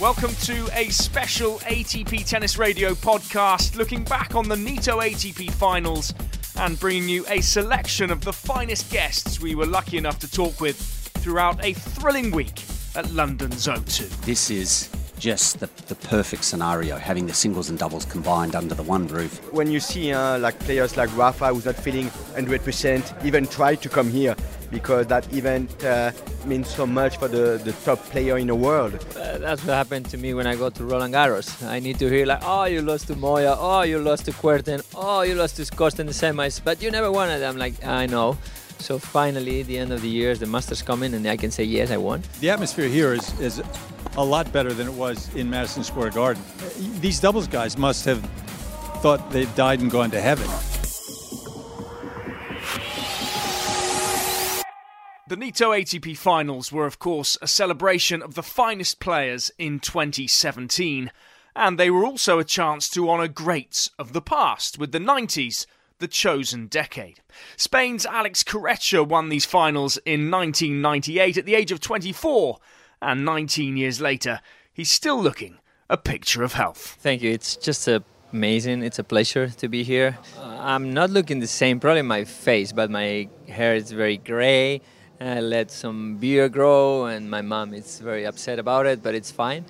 Welcome 0.00 0.34
to 0.42 0.68
a 0.74 0.88
special 0.90 1.58
ATP 1.60 2.24
Tennis 2.24 2.56
Radio 2.56 2.94
podcast. 2.94 3.76
Looking 3.76 4.04
back 4.04 4.34
on 4.34 4.48
the 4.48 4.54
Nitto 4.54 5.02
ATP 5.02 5.50
finals 5.50 6.14
and 6.58 6.78
bringing 6.80 7.08
you 7.08 7.24
a 7.28 7.40
selection 7.40 8.10
of 8.10 8.24
the 8.24 8.32
finest 8.32 8.90
guests 8.90 9.40
we 9.40 9.54
were 9.54 9.66
lucky 9.66 9.96
enough 9.96 10.18
to 10.18 10.30
talk 10.30 10.60
with 10.60 10.76
throughout 10.76 11.64
a 11.64 11.72
thrilling 11.72 12.30
week 12.30 12.62
at 12.96 13.10
London's 13.12 13.66
O2. 13.66 14.08
This 14.24 14.50
is 14.50 14.90
just 15.18 15.60
the, 15.60 15.68
the 15.86 15.94
perfect 15.94 16.44
scenario, 16.44 16.96
having 16.96 17.26
the 17.26 17.34
singles 17.34 17.70
and 17.70 17.78
doubles 17.78 18.04
combined 18.04 18.54
under 18.54 18.74
the 18.74 18.82
one 18.82 19.06
roof. 19.08 19.52
When 19.52 19.70
you 19.70 19.80
see 19.80 20.12
uh, 20.12 20.38
like 20.38 20.58
players 20.60 20.96
like 20.96 21.14
Rafa 21.16 21.48
who's 21.48 21.64
not 21.64 21.76
feeling 21.76 22.06
100%, 22.06 23.24
even 23.24 23.46
try 23.46 23.74
to 23.74 23.88
come 23.88 24.10
here 24.10 24.34
because 24.70 25.06
that 25.06 25.32
event 25.32 25.84
uh, 25.84 26.12
means 26.44 26.68
so 26.68 26.86
much 26.86 27.18
for 27.18 27.28
the, 27.28 27.60
the 27.64 27.72
top 27.84 27.98
player 28.10 28.38
in 28.38 28.46
the 28.46 28.54
world. 28.54 28.94
Uh, 29.16 29.38
that's 29.38 29.64
what 29.64 29.74
happened 29.74 30.06
to 30.06 30.18
me 30.18 30.34
when 30.34 30.46
I 30.46 30.56
go 30.56 30.70
to 30.70 30.84
Roland 30.84 31.14
Garros. 31.14 31.66
I 31.66 31.78
need 31.78 31.98
to 31.98 32.08
hear 32.08 32.26
like, 32.26 32.40
oh, 32.44 32.64
you 32.64 32.82
lost 32.82 33.06
to 33.08 33.16
Moya, 33.16 33.56
oh, 33.58 33.82
you 33.82 33.98
lost 33.98 34.24
to 34.26 34.32
Kuerten, 34.32 34.84
oh, 34.94 35.22
you 35.22 35.34
lost 35.34 35.56
to 35.56 35.64
Costa 35.74 36.02
in 36.02 36.06
the 36.06 36.12
semis, 36.12 36.60
but 36.62 36.82
you 36.82 36.90
never 36.90 37.10
won 37.10 37.30
it. 37.30 37.42
I'm 37.42 37.56
like, 37.58 37.84
I 37.84 38.06
know. 38.06 38.36
So 38.80 38.98
finally, 38.98 39.62
the 39.64 39.76
end 39.78 39.92
of 39.92 40.02
the 40.02 40.08
year, 40.08 40.36
the 40.36 40.46
Masters 40.46 40.82
coming, 40.82 41.12
and 41.12 41.26
I 41.26 41.36
can 41.36 41.50
say 41.50 41.64
yes, 41.64 41.90
I 41.90 41.96
won. 41.96 42.22
The 42.40 42.50
atmosphere 42.50 42.88
here 42.88 43.12
is 43.12 43.40
is 43.40 43.60
a 44.16 44.24
lot 44.24 44.52
better 44.52 44.72
than 44.72 44.86
it 44.88 44.94
was 44.94 45.34
in 45.34 45.50
Madison 45.50 45.82
Square 45.84 46.10
Garden. 46.10 46.42
These 47.00 47.20
doubles 47.20 47.48
guys 47.48 47.76
must 47.76 48.04
have 48.04 48.20
thought 49.02 49.30
they'd 49.30 49.52
died 49.54 49.80
and 49.80 49.90
gone 49.90 50.10
to 50.10 50.20
heaven. 50.20 50.48
The 55.28 55.36
Nitto 55.36 55.78
ATP 55.78 56.16
finals 56.16 56.72
were, 56.72 56.86
of 56.86 56.98
course, 56.98 57.36
a 57.42 57.46
celebration 57.46 58.22
of 58.22 58.34
the 58.34 58.42
finest 58.42 58.98
players 58.98 59.50
in 59.58 59.78
2017, 59.78 61.12
and 61.54 61.78
they 61.78 61.90
were 61.90 62.06
also 62.06 62.38
a 62.38 62.44
chance 62.44 62.88
to 62.88 63.10
honour 63.10 63.28
greats 63.28 63.90
of 63.98 64.14
the 64.14 64.22
past, 64.22 64.78
with 64.78 64.92
the 64.92 64.98
90s 64.98 65.66
the 65.98 66.08
chosen 66.08 66.66
decade. 66.66 67.20
Spain's 67.58 68.06
Alex 68.06 68.42
Corretja 68.42 69.06
won 69.06 69.28
these 69.28 69.44
finals 69.44 69.98
in 70.06 70.30
1998 70.30 71.36
at 71.36 71.44
the 71.44 71.54
age 71.54 71.72
of 71.72 71.80
24, 71.80 72.58
and 73.02 73.22
19 73.22 73.76
years 73.76 74.00
later, 74.00 74.40
he's 74.72 74.90
still 74.90 75.22
looking 75.22 75.58
a 75.90 75.98
picture 75.98 76.42
of 76.42 76.54
health. 76.54 76.96
Thank 77.00 77.20
you. 77.20 77.30
It's 77.30 77.54
just 77.54 77.86
a 77.86 78.02
amazing. 78.32 78.82
It's 78.82 78.98
a 78.98 79.04
pleasure 79.04 79.48
to 79.48 79.68
be 79.68 79.82
here. 79.82 80.16
Uh, 80.38 80.56
I'm 80.58 80.94
not 80.94 81.10
looking 81.10 81.40
the 81.40 81.46
same, 81.46 81.80
probably 81.80 82.00
my 82.00 82.24
face, 82.24 82.72
but 82.72 82.90
my 82.90 83.28
hair 83.46 83.74
is 83.74 83.92
very 83.92 84.16
gray. 84.16 84.80
I 85.20 85.40
let 85.40 85.70
some 85.70 86.16
beer 86.16 86.48
grow, 86.48 87.06
and 87.06 87.28
my 87.28 87.42
mom 87.42 87.74
is 87.74 87.98
very 87.98 88.24
upset 88.24 88.58
about 88.58 88.86
it, 88.86 89.02
but 89.02 89.14
it's 89.14 89.32
fine 89.32 89.64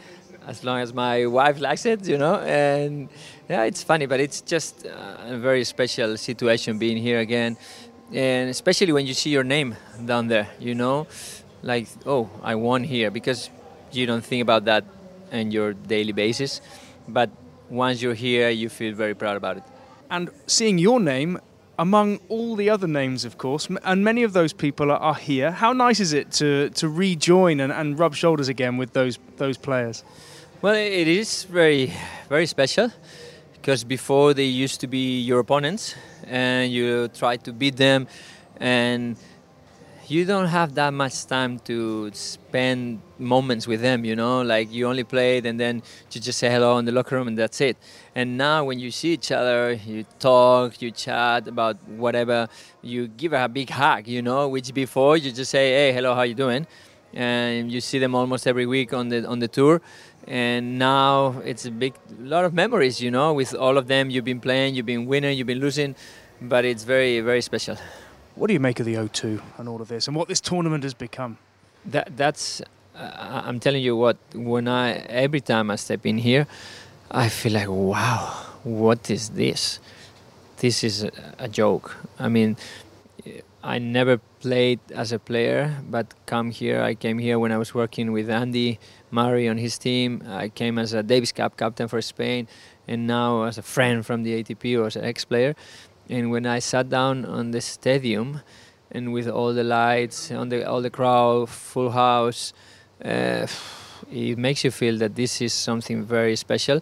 as 0.46 0.64
long 0.64 0.80
as 0.80 0.94
my 0.94 1.27
wife 1.27 1.60
likes 1.60 1.84
it, 1.86 2.06
you 2.06 2.18
know. 2.18 2.36
And 2.36 3.08
yeah, 3.48 3.64
it's 3.64 3.82
funny, 3.82 4.06
but 4.06 4.20
it's 4.20 4.41
just 4.41 4.86
uh, 4.86 5.34
a 5.34 5.38
very 5.38 5.64
special 5.64 6.16
situation 6.16 6.78
being 6.78 6.96
here 6.96 7.20
again, 7.20 7.56
and 8.12 8.50
especially 8.50 8.92
when 8.92 9.06
you 9.06 9.14
see 9.14 9.30
your 9.30 9.44
name 9.44 9.76
down 10.04 10.28
there, 10.28 10.48
you 10.58 10.74
know, 10.74 11.06
like 11.62 11.88
oh, 12.06 12.28
I 12.42 12.54
won 12.54 12.84
here 12.84 13.10
because 13.10 13.50
you 13.92 14.06
don't 14.06 14.24
think 14.24 14.42
about 14.42 14.64
that 14.66 14.84
on 15.32 15.50
your 15.50 15.72
daily 15.72 16.12
basis, 16.12 16.60
but 17.06 17.31
once 17.70 18.00
you're 18.03 18.14
here, 18.14 18.48
you 18.50 18.69
feel 18.69 18.94
very 18.94 19.14
proud 19.14 19.37
about 19.37 19.58
it. 19.58 19.62
And 20.10 20.31
seeing 20.47 20.78
your 20.78 21.00
name 21.00 21.38
among 21.78 22.19
all 22.28 22.56
the 22.56 22.69
other 22.69 22.89
names, 22.89 23.25
of 23.25 23.39
course, 23.39 23.69
and 23.84 24.05
many 24.05 24.25
of 24.25 24.33
those 24.33 24.53
people 24.53 24.91
are, 24.91 24.99
are 24.99 25.15
here. 25.15 25.53
How 25.53 25.72
nice 25.72 26.00
is 26.00 26.12
it 26.12 26.33
to, 26.33 26.71
to 26.71 26.89
rejoin 26.89 27.61
and, 27.61 27.72
and 27.72 27.99
rub 27.99 28.15
shoulders 28.15 28.49
again 28.49 28.77
with 28.77 28.93
those 28.93 29.19
those 29.37 29.56
players? 29.56 30.05
Well, 30.61 30.75
it 30.75 31.09
is 31.09 31.44
very 31.44 31.93
very 32.28 32.47
special 32.47 32.91
because 33.55 33.84
before 33.84 34.34
they 34.34 34.44
used 34.44 34.81
to 34.81 34.87
be 34.87 35.21
your 35.21 35.38
opponents, 35.41 35.94
and 36.27 36.72
you 36.72 37.09
try 37.09 37.37
to 37.37 37.53
beat 37.53 37.77
them, 37.77 38.09
and 38.61 39.17
you 40.10 40.24
don't 40.24 40.46
have 40.46 40.74
that 40.74 40.94
much 40.94 41.26
time 41.26 41.58
to 41.58 42.10
spend 42.14 43.02
moments 43.19 43.66
with 43.66 43.82
them, 43.82 44.06
you 44.06 44.16
know, 44.16 44.41
like 44.41 44.72
you 44.72 44.86
only 44.86 45.04
played 45.04 45.44
and 45.44 45.60
then 45.60 45.82
you 46.10 46.20
just 46.20 46.38
say 46.38 46.50
hello 46.50 46.78
in 46.78 46.86
the 46.86 46.92
locker 46.92 47.16
room 47.16 47.28
and 47.28 47.36
that's 47.36 47.60
it. 47.60 47.76
And 48.14 48.38
now 48.38 48.64
when 48.64 48.78
you 48.78 48.91
see 48.91 49.12
each 49.12 49.30
other, 49.30 49.74
you 49.74 50.04
talk, 50.19 50.80
you 50.80 50.91
chat 50.92 51.46
about 51.46 51.76
whatever, 51.88 52.48
you 52.80 53.08
give 53.08 53.34
a 53.34 53.48
big 53.48 53.69
hug, 53.69 54.08
you 54.08 54.22
know, 54.22 54.48
which 54.48 54.72
before 54.72 55.19
you 55.19 55.30
just 55.30 55.50
say, 55.50 55.72
hey, 55.72 55.92
hello, 55.92 56.14
how 56.14 56.22
you 56.22 56.34
doing? 56.34 56.66
And 57.12 57.70
you 57.70 57.80
see 57.82 57.98
them 57.98 58.14
almost 58.14 58.46
every 58.46 58.66
week 58.66 58.92
on 58.92 59.08
the 59.08 59.26
on 59.26 59.38
the 59.38 59.48
tour. 59.48 59.80
And 60.26 60.78
now 60.78 61.40
it's 61.44 61.64
a 61.64 61.70
big 61.70 61.94
lot 62.19 62.44
of 62.44 62.52
memories, 62.52 63.00
you 63.00 63.10
know, 63.10 63.32
with 63.32 63.54
all 63.54 63.78
of 63.78 63.88
them. 63.88 64.10
You've 64.10 64.26
been 64.26 64.40
playing, 64.40 64.75
you've 64.75 64.86
been 64.86 65.06
winning, 65.06 65.36
you've 65.36 65.46
been 65.46 65.60
losing, 65.60 65.96
but 66.40 66.64
it's 66.64 66.84
very, 66.84 67.20
very 67.20 67.40
special. 67.40 67.76
What 68.38 68.47
do 68.47 68.53
you 68.53 68.60
make 68.60 68.78
of 68.78 68.87
the 68.87 68.94
O2 68.94 69.41
and 69.59 69.69
all 69.69 69.82
of 69.82 69.88
this, 69.88 70.06
and 70.06 70.16
what 70.16 70.28
this 70.28 70.41
tournament 70.41 70.84
has 70.84 70.94
become? 70.94 71.38
That 71.84 72.16
that's 72.16 72.62
uh, 72.94 73.43
I'm 73.47 73.59
telling 73.59 73.82
you 73.82 73.97
what. 73.97 74.16
When 74.32 74.69
I 74.69 74.93
every 75.25 75.41
time 75.41 75.72
I 75.72 75.76
step 75.76 76.06
in 76.06 76.19
here, 76.19 76.47
I 77.10 77.31
feel 77.31 77.54
like 77.54 77.69
wow, 77.69 78.47
what 78.62 79.10
is 79.10 79.31
this? 79.31 79.81
This 80.59 80.84
is 80.84 81.03
a, 81.03 81.10
a 81.41 81.49
joke. 81.49 81.97
I 82.21 82.28
mean, 82.28 82.56
I 83.65 83.78
never 83.78 84.19
played 84.38 84.78
as 84.94 85.10
a 85.10 85.19
player, 85.19 85.75
but 85.91 86.06
come 86.26 86.53
here. 86.53 86.81
I 86.81 86.94
came 86.94 87.19
here 87.19 87.41
when 87.41 87.50
I 87.50 87.59
was 87.59 87.75
working 87.75 88.12
with 88.12 88.31
Andy 88.31 88.78
Murray 89.10 89.49
on 89.49 89.59
his 89.59 89.78
team. 89.78 90.22
I 90.28 90.49
came 90.49 90.78
as 90.78 90.93
a 90.93 91.03
Davis 91.03 91.32
Cup 91.32 91.56
captain 91.56 91.88
for 91.88 92.00
Spain, 92.00 92.47
and 92.87 93.09
now 93.09 93.43
as 93.43 93.59
a 93.59 93.62
friend 93.62 94.06
from 94.06 94.22
the 94.22 94.41
ATP 94.41 94.78
or 94.78 94.87
as 94.87 94.94
an 94.94 95.05
ex-player. 95.05 95.56
And 96.08 96.30
when 96.30 96.46
I 96.46 96.58
sat 96.58 96.88
down 96.88 97.24
on 97.24 97.50
the 97.50 97.60
stadium, 97.60 98.41
and 98.91 99.12
with 99.12 99.28
all 99.28 99.52
the 99.52 99.64
lights, 99.64 100.30
on 100.30 100.48
the 100.48 100.69
all 100.69 100.80
the 100.80 100.91
crowd, 100.91 101.48
full 101.48 101.91
house, 101.91 102.52
uh, 103.04 103.46
it 104.10 104.38
makes 104.38 104.64
you 104.64 104.70
feel 104.70 104.96
that 104.98 105.14
this 105.14 105.42
is 105.42 105.52
something 105.52 106.04
very 106.04 106.36
special. 106.36 106.80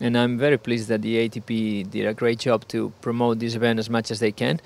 And 0.00 0.16
I'm 0.16 0.38
very 0.38 0.58
pleased 0.58 0.88
that 0.88 1.02
the 1.02 1.28
ATP 1.28 1.90
did 1.90 2.06
a 2.06 2.14
great 2.14 2.38
job 2.38 2.68
to 2.68 2.92
promote 3.00 3.40
this 3.40 3.54
event 3.54 3.78
as 3.78 3.90
much 3.90 4.10
as 4.10 4.20
they 4.20 4.32
can, 4.32 4.60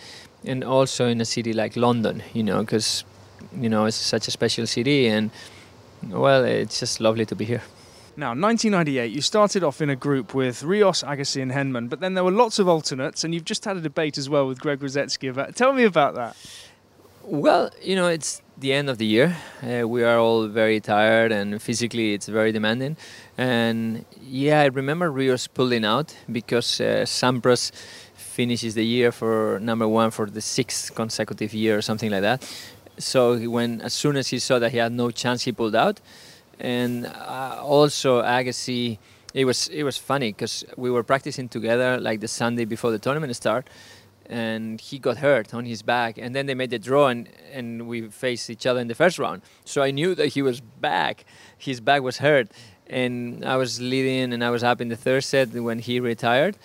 and 0.45 0.65
also 0.65 1.07
in 1.07 1.21
a 1.21 1.25
city 1.25 1.53
like 1.53 1.77
London, 1.77 2.23
you 2.35 2.43
know, 2.43 2.61
because 2.61 3.05
you 3.59 3.69
know 3.69 3.87
it's 3.87 3.97
such 3.97 4.29
a 4.29 4.31
special 4.31 4.67
city, 4.67 5.07
and 5.07 5.31
well, 6.09 6.45
it's 6.45 6.81
just 6.81 7.01
lovely 7.01 7.25
to 7.27 7.37
be 7.37 7.45
here. 7.45 7.63
Now, 8.15 8.35
1998, 8.35 9.11
you 9.11 9.23
started 9.23 9.65
off 9.65 9.81
in 9.81 9.89
a 9.89 9.97
group 9.97 10.35
with 10.35 10.63
Rios, 10.63 11.03
Agassi, 11.03 11.41
and 11.41 11.51
Henman, 11.51 11.89
but 11.89 12.01
then 12.01 12.13
there 12.13 12.23
were 12.23 12.31
lots 12.31 12.59
of 12.59 12.69
alternates, 12.69 13.25
and 13.25 13.33
you've 13.33 13.47
just 13.47 13.65
had 13.65 13.79
a 13.79 13.81
debate 13.81 14.19
as 14.19 14.29
well 14.29 14.47
with 14.47 14.61
Greg 14.61 14.81
Rusedski 14.81 15.31
about. 15.31 15.57
Tell 15.57 15.73
me 15.73 15.85
about 15.85 16.15
that. 16.17 16.37
Well, 17.25 17.71
you 17.81 17.97
know, 17.97 18.09
it's 18.09 18.43
the 18.59 18.75
end 18.75 18.91
of 18.91 18.99
the 18.99 19.07
year. 19.07 19.39
Uh, 19.63 19.89
we 19.89 20.05
are 20.05 20.19
all 20.19 20.47
very 20.47 20.79
tired, 20.79 21.33
and 21.33 21.63
physically, 21.63 22.13
it's 22.13 22.29
very 22.29 22.53
demanding. 22.53 22.99
And 23.39 24.05
yeah, 24.21 24.61
I 24.61 24.67
remember 24.67 25.11
Rios 25.11 25.47
pulling 25.47 25.87
out 25.87 26.15
because 26.31 26.83
uh, 26.83 27.07
Sampras 27.07 27.73
finishes 28.15 28.75
the 28.75 28.85
year 28.85 29.11
for 29.11 29.59
number 29.63 29.89
one 29.89 30.11
for 30.11 30.27
the 30.27 30.43
sixth 30.43 30.95
consecutive 30.95 31.55
year 31.55 31.79
or 31.79 31.83
something 31.83 32.11
like 32.11 32.23
that. 32.23 32.47
So 32.99 33.39
when 33.49 33.81
as 33.81 33.95
soon 33.95 34.17
as 34.17 34.29
he 34.29 34.39
saw 34.39 34.59
that 34.59 34.73
he 34.73 34.77
had 34.77 34.93
no 34.93 35.11
chance, 35.11 35.45
he 35.45 35.53
pulled 35.53 35.75
out 35.75 35.99
and 36.61 37.07
uh, 37.07 37.61
also 37.63 38.23
Agassi. 38.23 38.99
It 39.35 39.47
was 39.47 39.69
it 39.69 39.83
was 39.83 39.97
funny 39.97 40.33
because 40.33 40.65
we 40.77 40.91
were 40.91 41.03
practicing 41.03 41.49
together 41.49 41.99
like 41.99 42.21
the 42.21 42.29
Sunday 42.29 42.67
before 42.67 42.91
the 42.91 42.99
tournament 42.99 43.35
start, 43.35 43.67
and 44.27 44.81
he 44.81 44.99
got 44.99 45.19
hurt 45.19 45.55
on 45.55 45.65
his 45.65 45.83
back, 45.83 46.19
and 46.19 46.35
then 46.35 46.47
they 46.47 46.55
made 46.55 46.71
the 46.71 46.79
draw, 46.79 47.09
and 47.09 47.29
and 47.53 47.89
we 47.89 48.09
faced 48.09 48.51
each 48.51 48.67
other 48.67 48.81
in 48.81 48.89
the 48.89 48.95
first 48.95 49.19
round. 49.19 49.43
So 49.65 49.83
I 49.83 49.91
knew 49.91 50.15
that 50.15 50.29
he 50.29 50.43
was 50.43 50.61
back. 50.61 51.25
His 51.57 51.81
back 51.81 52.03
was 52.03 52.19
hurt, 52.19 52.51
and 52.87 53.45
I 53.45 53.57
was 53.57 53.81
leading, 53.81 54.33
and 54.35 54.45
I 54.45 54.51
was 54.51 54.63
up 54.63 54.81
in 54.81 54.89
the 54.89 54.97
third 54.97 55.25
set 55.25 55.49
when 55.55 55.79
he 55.79 55.99
retired. 55.99 56.59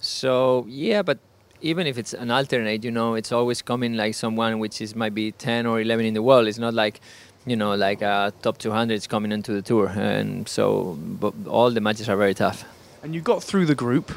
So 0.00 0.64
yeah, 0.68 1.02
but 1.02 1.18
even 1.64 1.86
if 1.86 1.96
it's 1.96 2.12
an 2.12 2.30
alternate, 2.30 2.84
you 2.84 2.90
know, 2.90 3.14
it's 3.14 3.32
always 3.32 3.62
coming 3.62 3.94
like 3.96 4.14
someone 4.14 4.58
which 4.58 4.82
is 4.82 4.94
might 4.94 5.14
be 5.14 5.32
10 5.32 5.64
or 5.64 5.80
11 5.80 6.04
in 6.04 6.12
the 6.12 6.22
world. 6.22 6.46
It's 6.46 6.58
not 6.58 6.74
like 6.74 7.00
you 7.46 7.56
know, 7.56 7.74
like 7.74 8.02
uh, 8.02 8.30
top 8.42 8.58
200 8.58 8.94
is 8.94 9.06
coming 9.06 9.32
into 9.32 9.52
the 9.52 9.62
tour, 9.62 9.88
and 9.88 10.48
so 10.48 10.98
all 11.46 11.70
the 11.70 11.80
matches 11.80 12.08
are 12.08 12.16
very 12.16 12.34
tough. 12.34 12.64
And 13.02 13.14
you 13.14 13.20
got 13.20 13.42
through 13.42 13.66
the 13.66 13.74
group, 13.74 14.12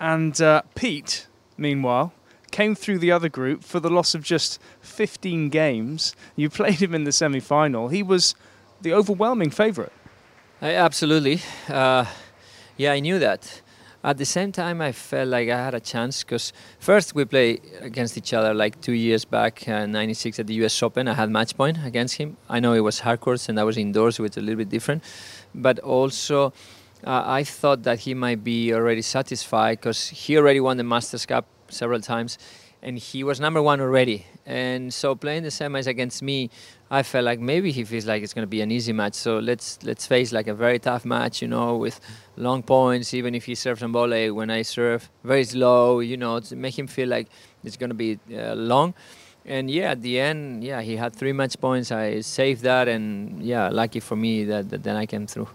and 0.00 0.40
uh, 0.40 0.62
Pete, 0.74 1.26
meanwhile, 1.56 2.12
came 2.50 2.74
through 2.74 2.98
the 2.98 3.12
other 3.12 3.28
group 3.28 3.62
for 3.62 3.78
the 3.78 3.90
loss 3.90 4.14
of 4.14 4.22
just 4.22 4.60
15 4.80 5.48
games. 5.48 6.14
You 6.36 6.50
played 6.60 6.82
him 6.82 6.94
in 6.94 7.04
the 7.04 7.12
semi 7.12 7.40
final. 7.40 7.88
He 7.88 8.02
was 8.02 8.34
the 8.80 8.92
overwhelming 8.92 9.50
favourite. 9.50 9.92
absolutely. 10.60 11.42
Uh, 11.68 12.06
yeah, 12.76 12.92
I 12.92 13.00
knew 13.00 13.18
that. 13.18 13.60
At 14.02 14.16
the 14.16 14.24
same 14.24 14.50
time, 14.50 14.80
I 14.80 14.92
felt 14.92 15.28
like 15.28 15.50
I 15.50 15.62
had 15.62 15.74
a 15.74 15.80
chance 15.80 16.24
because 16.24 16.54
first 16.78 17.14
we 17.14 17.26
played 17.26 17.60
against 17.80 18.16
each 18.16 18.32
other 18.32 18.54
like 18.54 18.80
two 18.80 18.94
years 18.94 19.26
back, 19.26 19.68
uh, 19.68 19.84
96 19.84 20.38
at 20.38 20.46
the 20.46 20.54
US 20.64 20.82
Open. 20.82 21.06
I 21.06 21.12
had 21.12 21.28
match 21.28 21.54
point 21.54 21.76
against 21.84 22.16
him. 22.16 22.38
I 22.48 22.60
know 22.60 22.72
it 22.72 22.80
was 22.80 23.00
hard 23.00 23.20
courts 23.20 23.50
and 23.50 23.60
I 23.60 23.64
was 23.64 23.76
indoors, 23.76 24.18
which 24.18 24.32
is 24.32 24.36
a 24.38 24.40
little 24.40 24.56
bit 24.56 24.70
different. 24.70 25.04
But 25.54 25.80
also, 25.80 26.54
uh, 27.06 27.24
I 27.26 27.44
thought 27.44 27.82
that 27.82 28.00
he 28.00 28.14
might 28.14 28.42
be 28.42 28.72
already 28.72 29.02
satisfied 29.02 29.80
because 29.80 30.08
he 30.08 30.38
already 30.38 30.60
won 30.60 30.78
the 30.78 30.84
Masters 30.84 31.26
Cup 31.26 31.44
several 31.68 32.00
times 32.00 32.38
and 32.82 32.98
he 32.98 33.22
was 33.24 33.40
number 33.40 33.62
one 33.62 33.80
already. 33.80 34.26
And 34.46 34.92
so 34.92 35.14
playing 35.14 35.42
the 35.42 35.50
semis 35.50 35.86
against 35.86 36.22
me, 36.22 36.50
I 36.90 37.02
felt 37.02 37.24
like 37.24 37.38
maybe 37.38 37.70
he 37.70 37.84
feels 37.84 38.06
like 38.06 38.22
it's 38.22 38.34
going 38.34 38.42
to 38.42 38.48
be 38.48 38.60
an 38.62 38.70
easy 38.70 38.92
match. 38.92 39.14
So 39.14 39.38
let's 39.38 39.78
let's 39.82 40.06
face 40.06 40.32
like 40.32 40.48
a 40.48 40.54
very 40.54 40.78
tough 40.78 41.04
match, 41.04 41.42
you 41.42 41.48
know, 41.48 41.76
with 41.76 42.00
long 42.36 42.62
points. 42.62 43.14
Even 43.14 43.34
if 43.34 43.44
he 43.44 43.54
serves 43.54 43.82
on 43.82 43.92
volley, 43.92 44.30
when 44.30 44.50
I 44.50 44.62
serve 44.62 45.10
very 45.22 45.44
slow, 45.44 46.00
you 46.00 46.16
know, 46.16 46.40
to 46.40 46.56
make 46.56 46.78
him 46.78 46.86
feel 46.86 47.08
like 47.08 47.28
it's 47.62 47.76
going 47.76 47.90
to 47.90 47.94
be 47.94 48.18
uh, 48.32 48.54
long. 48.54 48.94
And 49.44 49.70
yeah, 49.70 49.92
at 49.92 50.02
the 50.02 50.20
end, 50.20 50.62
yeah, 50.64 50.82
he 50.82 50.96
had 50.96 51.14
three 51.14 51.32
match 51.32 51.58
points. 51.60 51.90
I 51.92 52.20
saved 52.20 52.62
that, 52.62 52.88
and 52.88 53.42
yeah, 53.42 53.68
lucky 53.68 54.00
for 54.00 54.16
me 54.16 54.44
that, 54.44 54.68
that 54.70 54.82
then 54.82 54.96
I 54.96 55.06
came 55.06 55.26
through. 55.26 55.48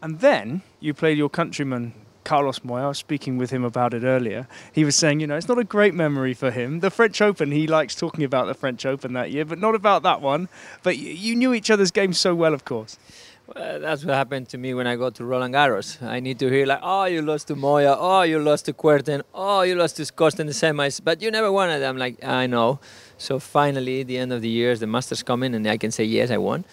And 0.00 0.20
then 0.20 0.62
you 0.80 0.94
played 0.94 1.18
your 1.18 1.28
countryman 1.28 1.94
Carlos 2.24 2.64
Moya, 2.64 2.84
I 2.84 2.88
was 2.88 2.98
speaking 2.98 3.38
with 3.38 3.50
him 3.50 3.64
about 3.64 3.94
it 3.94 4.02
earlier. 4.02 4.48
He 4.72 4.84
was 4.84 4.96
saying, 4.96 5.20
you 5.20 5.26
know, 5.26 5.36
it's 5.36 5.48
not 5.48 5.58
a 5.58 5.64
great 5.64 5.94
memory 5.94 6.34
for 6.34 6.50
him. 6.50 6.80
The 6.80 6.90
French 6.90 7.20
Open, 7.20 7.52
he 7.52 7.66
likes 7.66 7.94
talking 7.94 8.24
about 8.24 8.46
the 8.46 8.54
French 8.54 8.84
Open 8.84 9.12
that 9.12 9.30
year, 9.30 9.44
but 9.44 9.58
not 9.58 9.74
about 9.74 10.02
that 10.02 10.20
one. 10.20 10.48
But 10.82 10.98
you 10.98 11.36
knew 11.36 11.54
each 11.54 11.70
other's 11.70 11.90
games 11.90 12.18
so 12.18 12.34
well, 12.34 12.54
of 12.54 12.64
course. 12.64 12.98
Well, 13.46 13.78
that's 13.78 14.04
what 14.04 14.14
happened 14.14 14.48
to 14.50 14.58
me 14.58 14.72
when 14.72 14.86
I 14.86 14.96
go 14.96 15.10
to 15.10 15.24
Roland 15.24 15.54
Garros. 15.54 16.02
I 16.02 16.20
need 16.20 16.38
to 16.38 16.48
hear 16.48 16.64
like, 16.64 16.80
oh, 16.82 17.04
you 17.04 17.20
lost 17.20 17.48
to 17.48 17.54
Moya, 17.54 17.94
oh, 17.98 18.22
you 18.22 18.38
lost 18.38 18.64
to 18.66 18.72
Kuerten, 18.72 19.22
oh, 19.34 19.60
you 19.60 19.74
lost 19.74 19.98
to 19.98 20.10
Costa 20.10 20.40
in 20.40 20.46
the 20.46 20.54
semis, 20.54 21.02
but 21.04 21.20
you 21.20 21.30
never 21.30 21.52
won 21.52 21.68
it. 21.68 21.84
I'm 21.84 21.98
like, 21.98 22.24
I 22.24 22.46
know. 22.46 22.80
So 23.18 23.38
finally, 23.38 24.02
the 24.02 24.16
end 24.16 24.32
of 24.32 24.40
the 24.40 24.48
year, 24.48 24.74
the 24.76 24.86
Masters 24.86 25.22
coming, 25.22 25.54
and 25.54 25.66
I 25.66 25.76
can 25.76 25.90
say 25.90 26.04
yes, 26.04 26.30
I 26.30 26.38
won 26.38 26.64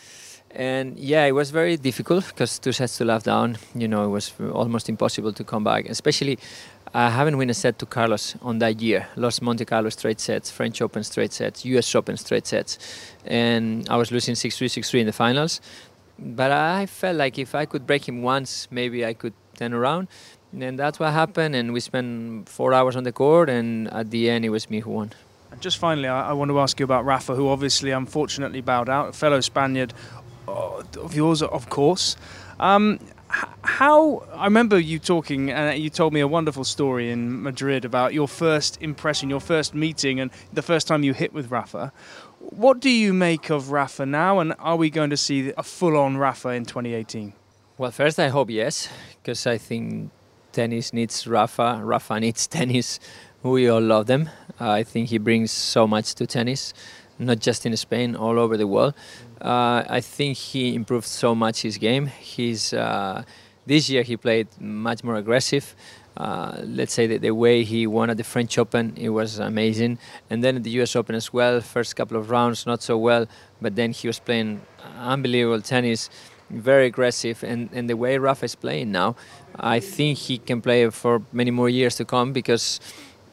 and 0.55 0.97
yeah, 0.97 1.25
it 1.25 1.31
was 1.31 1.51
very 1.51 1.77
difficult 1.77 2.27
because 2.27 2.59
two 2.59 2.71
sets 2.71 2.97
to 2.97 3.05
love 3.05 3.23
down. 3.23 3.57
You 3.75 3.87
know, 3.87 4.05
it 4.05 4.09
was 4.09 4.33
almost 4.53 4.89
impossible 4.89 5.33
to 5.33 5.43
come 5.43 5.63
back. 5.63 5.85
Especially, 5.89 6.37
I 6.93 7.09
haven't 7.09 7.37
won 7.37 7.49
a 7.49 7.53
set 7.53 7.79
to 7.79 7.85
Carlos 7.85 8.35
on 8.41 8.59
that 8.59 8.81
year. 8.81 9.07
Lost 9.15 9.41
Monte 9.41 9.65
Carlo 9.65 9.89
straight 9.89 10.19
sets, 10.19 10.51
French 10.51 10.81
Open 10.81 11.03
straight 11.03 11.31
sets, 11.31 11.63
U.S. 11.65 11.95
Open 11.95 12.17
straight 12.17 12.45
sets, 12.45 12.77
and 13.25 13.87
I 13.89 13.95
was 13.95 14.11
losing 14.11 14.35
6-3, 14.35 14.67
6-3 14.67 14.99
in 14.99 15.05
the 15.05 15.13
finals. 15.13 15.61
But 16.19 16.51
I 16.51 16.85
felt 16.85 17.17
like 17.17 17.39
if 17.39 17.55
I 17.55 17.65
could 17.65 17.87
break 17.87 18.07
him 18.07 18.21
once, 18.21 18.67
maybe 18.69 19.05
I 19.05 19.13
could 19.13 19.33
turn 19.55 19.73
around. 19.73 20.07
And 20.53 20.77
that's 20.77 20.99
what 20.99 21.13
happened. 21.13 21.55
And 21.55 21.71
we 21.71 21.79
spent 21.79 22.49
four 22.49 22.73
hours 22.73 22.95
on 22.95 23.03
the 23.03 23.11
court, 23.11 23.49
and 23.49 23.87
at 23.93 24.11
the 24.11 24.29
end, 24.29 24.45
it 24.45 24.49
was 24.49 24.69
me 24.69 24.81
who 24.81 24.91
won. 24.91 25.13
And 25.51 25.59
just 25.59 25.77
finally, 25.77 26.07
I, 26.07 26.31
want 26.33 26.49
to 26.49 26.59
ask 26.59 26.79
you 26.79 26.85
about 26.85 27.03
Rafa, 27.03 27.35
who 27.35 27.49
obviously 27.49 27.91
unfortunately 27.91 28.61
bowed 28.61 28.87
out, 28.87 29.09
a 29.09 29.13
fellow 29.13 29.41
Spaniard 29.41 29.93
of 30.47 31.15
yours, 31.15 31.41
of 31.41 31.69
course. 31.69 32.15
Um, 32.59 32.99
how 33.63 34.23
I 34.35 34.45
remember 34.45 34.77
you 34.77 34.99
talking, 34.99 35.49
and 35.49 35.81
you 35.81 35.89
told 35.89 36.13
me 36.13 36.19
a 36.19 36.27
wonderful 36.27 36.63
story 36.63 37.11
in 37.11 37.41
Madrid 37.41 37.85
about 37.85 38.13
your 38.13 38.27
first 38.27 38.81
impression, 38.81 39.29
your 39.29 39.39
first 39.39 39.73
meeting, 39.73 40.19
and 40.19 40.31
the 40.51 40.61
first 40.61 40.87
time 40.87 41.03
you 41.03 41.13
hit 41.13 41.33
with 41.33 41.49
Rafa. 41.49 41.91
What 42.39 42.79
do 42.79 42.89
you 42.89 43.13
make 43.13 43.49
of 43.49 43.71
Rafa 43.71 44.05
now, 44.05 44.39
and 44.39 44.53
are 44.59 44.75
we 44.75 44.89
going 44.89 45.11
to 45.11 45.17
see 45.17 45.53
a 45.57 45.63
full-on 45.63 46.17
Rafa 46.17 46.49
in 46.49 46.65
2018? 46.65 47.33
Well, 47.77 47.91
first 47.91 48.19
I 48.19 48.27
hope 48.27 48.49
yes, 48.49 48.89
because 49.21 49.47
I 49.47 49.57
think 49.57 50.11
tennis 50.51 50.93
needs 50.93 51.25
Rafa. 51.25 51.81
Rafa 51.83 52.19
needs 52.19 52.47
tennis. 52.59 52.99
We 53.43 53.67
all 53.69 53.81
love 53.81 54.07
them. 54.07 54.29
I 54.59 54.83
think 54.83 55.09
he 55.09 55.17
brings 55.17 55.51
so 55.51 55.87
much 55.87 56.13
to 56.15 56.27
tennis, 56.27 56.73
not 57.17 57.39
just 57.39 57.65
in 57.65 57.75
Spain, 57.77 58.15
all 58.15 58.37
over 58.37 58.57
the 58.57 58.67
world. 58.67 58.93
Uh, 59.41 59.83
I 59.89 60.01
think 60.01 60.37
he 60.37 60.75
improved 60.75 61.07
so 61.07 61.33
much 61.33 61.63
his 61.63 61.77
game. 61.77 62.07
He's 62.07 62.73
uh, 62.73 63.23
this 63.65 63.89
year 63.89 64.03
he 64.03 64.15
played 64.17 64.47
much 64.59 65.03
more 65.03 65.15
aggressive. 65.15 65.75
Uh, 66.17 66.61
let's 66.63 66.93
say 66.93 67.07
that 67.07 67.21
the 67.21 67.31
way 67.31 67.63
he 67.63 67.87
won 67.87 68.09
at 68.09 68.17
the 68.17 68.23
French 68.23 68.57
Open, 68.57 68.93
it 68.97 69.09
was 69.09 69.39
amazing. 69.39 69.97
And 70.29 70.43
then 70.43 70.57
at 70.57 70.63
the 70.63 70.69
U.S. 70.71 70.95
Open 70.95 71.15
as 71.15 71.31
well, 71.31 71.61
first 71.61 71.95
couple 71.95 72.17
of 72.17 72.29
rounds 72.29 72.65
not 72.65 72.83
so 72.83 72.97
well, 72.97 73.27
but 73.61 73.75
then 73.75 73.91
he 73.91 74.07
was 74.07 74.19
playing 74.19 74.61
unbelievable 74.99 75.61
tennis, 75.61 76.09
very 76.49 76.87
aggressive. 76.87 77.43
And, 77.43 77.69
and 77.71 77.89
the 77.89 77.95
way 77.95 78.17
Rafa 78.17 78.45
is 78.45 78.55
playing 78.55 78.91
now, 78.91 79.15
I 79.55 79.79
think 79.79 80.17
he 80.17 80.37
can 80.37 80.61
play 80.61 80.89
for 80.89 81.21
many 81.31 81.49
more 81.51 81.69
years 81.69 81.95
to 81.95 82.05
come 82.05 82.33
because 82.33 82.79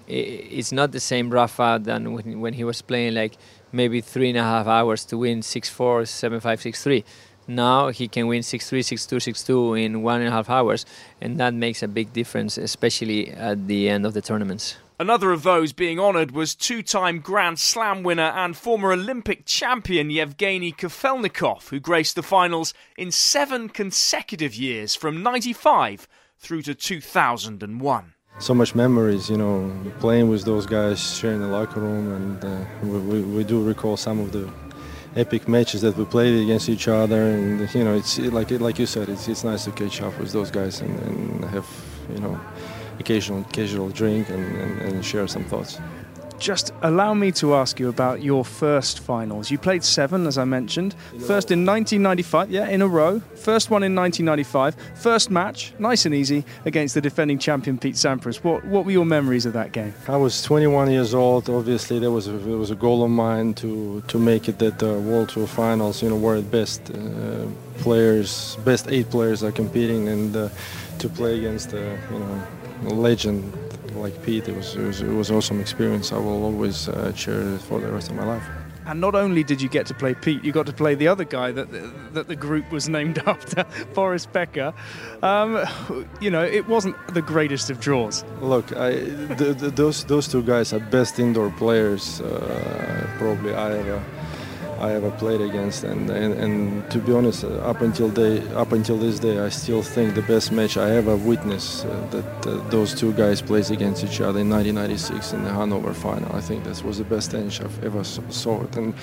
it's 0.09 0.73
not 0.73 0.93
the 0.93 1.01
same 1.01 1.31
Rafa 1.31 1.79
than 1.83 2.15
when, 2.15 2.41
when 2.41 2.55
he 2.55 2.65
was 2.65 2.81
playing 2.81 3.15
like 3.15 3.37
maybe 3.73 4.01
three 4.01 4.31
and 4.31 4.39
a 4.39 4.43
half 4.43 4.67
hours 4.67 5.05
to 5.07 5.19
win 5.19 5.41
6-4, 5.41 6.03
7-5, 6.03 6.41
6-3. 6.41 7.05
Now 7.47 7.89
he 7.89 8.09
can 8.09 8.27
win 8.27 8.43
6-3, 8.43 8.81
6-2, 8.81 9.33
6-2 9.33 9.85
in 9.85 10.03
one 10.03 10.21
and 10.21 10.29
a 10.29 10.33
half 10.33 10.51
hours, 10.51 10.85
and 11.21 11.39
that 11.39 11.55
makes 11.55 11.83
a 11.83 11.89
big 11.89 12.13
difference, 12.13 12.59
especially 12.59 13.31
at 13.31 13.69
the 13.69 13.89
end 13.89 14.07
of 14.07 14.15
the 14.15 14.23
tournaments. 14.23 14.77
Another 15.01 15.31
of 15.31 15.45
those 15.45 15.73
being 15.73 16.01
honoured 16.01 16.33
was 16.33 16.55
two 16.55 16.83
time 16.83 17.21
Grand 17.21 17.61
Slam 17.61 18.03
winner 18.03 18.33
and 18.35 18.57
former 18.57 18.93
Olympic 18.93 19.47
champion 19.47 20.11
Yevgeny 20.11 20.73
Kafelnikov, 20.73 21.69
who 21.69 21.79
graced 21.79 22.17
the 22.17 22.23
finals 22.23 22.75
in 22.97 23.13
seven 23.13 23.69
consecutive 23.69 24.55
years 24.55 24.95
from 24.97 25.23
95 25.23 26.09
through 26.39 26.63
to 26.63 26.75
2001 26.75 28.15
so 28.39 28.55
much 28.55 28.75
memories, 28.75 29.29
you 29.29 29.37
know, 29.37 29.73
playing 29.99 30.29
with 30.29 30.45
those 30.45 30.67
guys, 30.67 31.01
sharing 31.01 31.41
the 31.41 31.49
locker 31.49 31.81
room, 31.81 32.13
and 32.13 32.45
uh, 32.45 32.65
we, 32.83 33.21
we, 33.23 33.45
do 33.45 33.63
recall 33.63 33.97
some 33.97 34.21
of 34.21 34.33
the 34.33 34.49
epic 35.17 35.49
matches 35.49 35.81
that 35.81 35.97
we 35.97 36.05
played 36.05 36.43
against 36.45 36.69
each 36.69 36.87
other, 36.87 37.21
and 37.21 37.75
you 37.75 37.85
know, 37.85 37.95
it's 37.95 38.19
like 38.19 38.51
like 38.53 38.79
you 38.79 38.87
said, 38.87 39.09
it's, 39.09 39.29
it's 39.29 39.45
nice 39.45 39.65
to 39.65 39.73
catch 39.73 40.01
up 40.03 40.17
with 40.19 40.33
those 40.33 40.51
guys 40.51 40.81
and, 40.81 40.99
and 41.01 41.45
have 41.47 41.67
you 42.13 42.21
know, 42.21 42.41
occasional 42.99 43.45
casual 43.53 43.89
drink 43.89 44.29
and, 44.29 44.45
and, 44.57 44.81
and 44.81 45.05
share 45.05 45.27
some 45.27 45.45
thoughts. 45.45 45.79
Just 46.39 46.73
allow 46.83 47.15
me 47.15 47.33
to 47.33 47.55
ask 47.55 47.81
you 47.81 47.89
about 47.89 48.23
your 48.23 48.45
first 48.45 49.01
finals. 49.01 49.51
You 49.51 49.59
played 49.59 49.83
seven, 49.83 50.27
as 50.27 50.39
I 50.39 50.45
mentioned. 50.45 50.95
First 51.27 51.51
in 51.51 51.67
1995, 51.67 52.51
yeah, 52.51 52.69
in 52.69 52.81
a 52.81 52.87
row. 52.87 53.21
First 53.35 53.71
one 53.71 53.83
in 53.83 53.95
1995. 53.95 54.77
First 54.95 55.31
match, 55.31 55.73
nice 55.79 56.07
and 56.07 56.15
easy, 56.15 56.45
against 56.65 56.95
the 56.95 57.01
defending 57.01 57.39
champion 57.39 57.77
Pete 57.77 57.97
Sampras. 57.97 58.37
What 58.45 58.65
what 58.65 58.85
were 58.85 58.93
your 58.93 59.05
memories 59.05 59.47
of 59.47 59.53
that 59.55 59.73
game? 59.73 59.95
I 60.07 60.17
was 60.17 60.43
21 60.43 60.91
years 60.91 61.13
old. 61.13 61.51
Obviously, 61.51 61.99
there 61.99 62.13
was 62.13 62.29
a, 62.29 62.33
there 62.33 62.57
was 62.57 62.71
a 62.71 62.77
goal 62.77 63.03
of 63.03 63.11
mine 63.11 63.55
to 63.55 64.03
to 64.09 64.19
make 64.19 64.49
it 64.49 64.63
at 64.63 64.79
the 64.79 64.99
World 65.01 65.31
Tour 65.31 65.47
Finals. 65.47 66.03
You 66.03 66.11
know, 66.11 66.17
where 66.17 66.37
the 66.37 66.43
best 66.43 66.91
uh, 66.91 67.47
players, 67.79 68.57
best 68.65 68.87
eight 68.89 69.11
players 69.11 69.43
are 69.43 69.53
competing, 69.53 70.09
and 70.09 70.37
uh, 70.37 70.49
to 70.99 71.09
play 71.09 71.39
against 71.39 71.75
uh, 71.75 71.79
you 72.13 72.19
know 72.19 72.47
legend 72.95 73.53
like 73.99 74.23
Pete, 74.23 74.49
it 74.49 74.57
was, 74.57 74.77
it 74.77 74.85
was, 74.85 75.03
it 75.03 75.09
was 75.09 75.31
awesome 75.31 75.61
experience. 75.61 76.13
I 76.13 76.19
will 76.19 76.45
always 76.45 76.89
uh, 76.89 77.13
cherish 77.15 77.61
it 77.61 77.65
for 77.65 77.81
the 77.81 77.91
rest 77.93 78.11
of 78.11 78.17
my 78.17 78.25
life. 78.25 78.45
And 78.87 79.03
not 79.03 79.15
only 79.15 79.45
did 79.45 79.61
you 79.61 79.69
get 79.69 79.85
to 79.89 79.95
play 79.95 80.15
Pete, 80.15 80.43
you 80.43 80.51
got 80.51 80.65
to 80.65 80.73
play 80.73 80.95
the 80.95 81.09
other 81.09 81.25
guy 81.25 81.53
that 81.53 81.71
the, 81.71 81.93
that 82.15 82.27
the 82.27 82.37
group 82.37 82.73
was 82.73 82.89
named 82.89 83.19
after, 83.27 83.67
Boris 83.93 84.25
Becker. 84.25 84.73
Um, 85.23 85.63
you 86.23 86.31
know, 86.31 86.43
it 86.43 86.67
wasn't 86.67 86.97
the 87.13 87.21
greatest 87.21 87.69
of 87.69 87.81
draws. 87.81 88.25
Look, 88.41 88.75
I, 88.75 88.93
the, 88.93 89.55
the, 89.59 89.71
those 89.71 90.05
those 90.05 90.27
two 90.27 90.43
guys 90.43 90.73
are 90.73 90.81
best 90.81 91.19
indoor 91.19 91.51
players 91.51 92.23
uh, 92.23 93.07
probably 93.19 93.53
I 93.53 93.77
ever 93.77 94.03
I 94.81 94.93
ever 94.93 95.11
played 95.11 95.41
against, 95.41 95.83
and, 95.85 96.09
and, 96.11 96.35
and 96.35 96.91
to 96.91 96.99
be 96.99 97.13
honest, 97.13 97.45
uh, 97.45 97.49
up 97.71 97.81
until 97.81 98.09
day 98.11 98.47
up 98.55 98.73
until 98.73 98.97
this 98.97 99.19
day, 99.19 99.39
I 99.39 99.49
still 99.49 99.83
think 99.83 100.15
the 100.15 100.23
best 100.23 100.53
match 100.53 100.77
I 100.77 100.91
ever 100.91 101.17
witnessed 101.17 101.85
uh, 101.85 102.07
that 102.11 102.47
uh, 102.47 102.69
those 102.71 102.95
two 102.95 103.13
guys 103.13 103.43
played 103.43 103.71
against 103.71 104.05
each 104.05 104.21
other 104.21 104.41
in 104.41 104.49
1996 104.49 105.33
in 105.33 105.43
the 105.45 105.51
Hanover 105.51 105.93
final. 105.93 106.35
I 106.35 106.41
think 106.41 106.65
that 106.65 106.83
was 106.85 106.99
the 106.99 107.05
best 107.05 107.33
tennis 107.33 107.61
I've 107.61 107.85
ever 107.85 108.05
saw 108.05 108.63
it, 108.63 108.77
and 108.77 108.95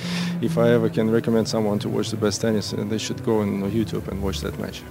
if 0.41 0.57
I 0.57 0.69
ever 0.69 0.89
can 0.89 1.09
recommend 1.11 1.47
someone 1.47 1.79
to 1.79 1.89
watch 1.89 2.09
the 2.09 2.17
best 2.17 2.41
tennis, 2.41 2.73
uh, 2.73 2.83
they 2.87 2.97
should 2.97 3.23
go 3.23 3.41
on 3.41 3.61
YouTube 3.71 4.07
and 4.07 4.21
watch 4.23 4.39
that 4.41 4.57
match. 4.59 4.81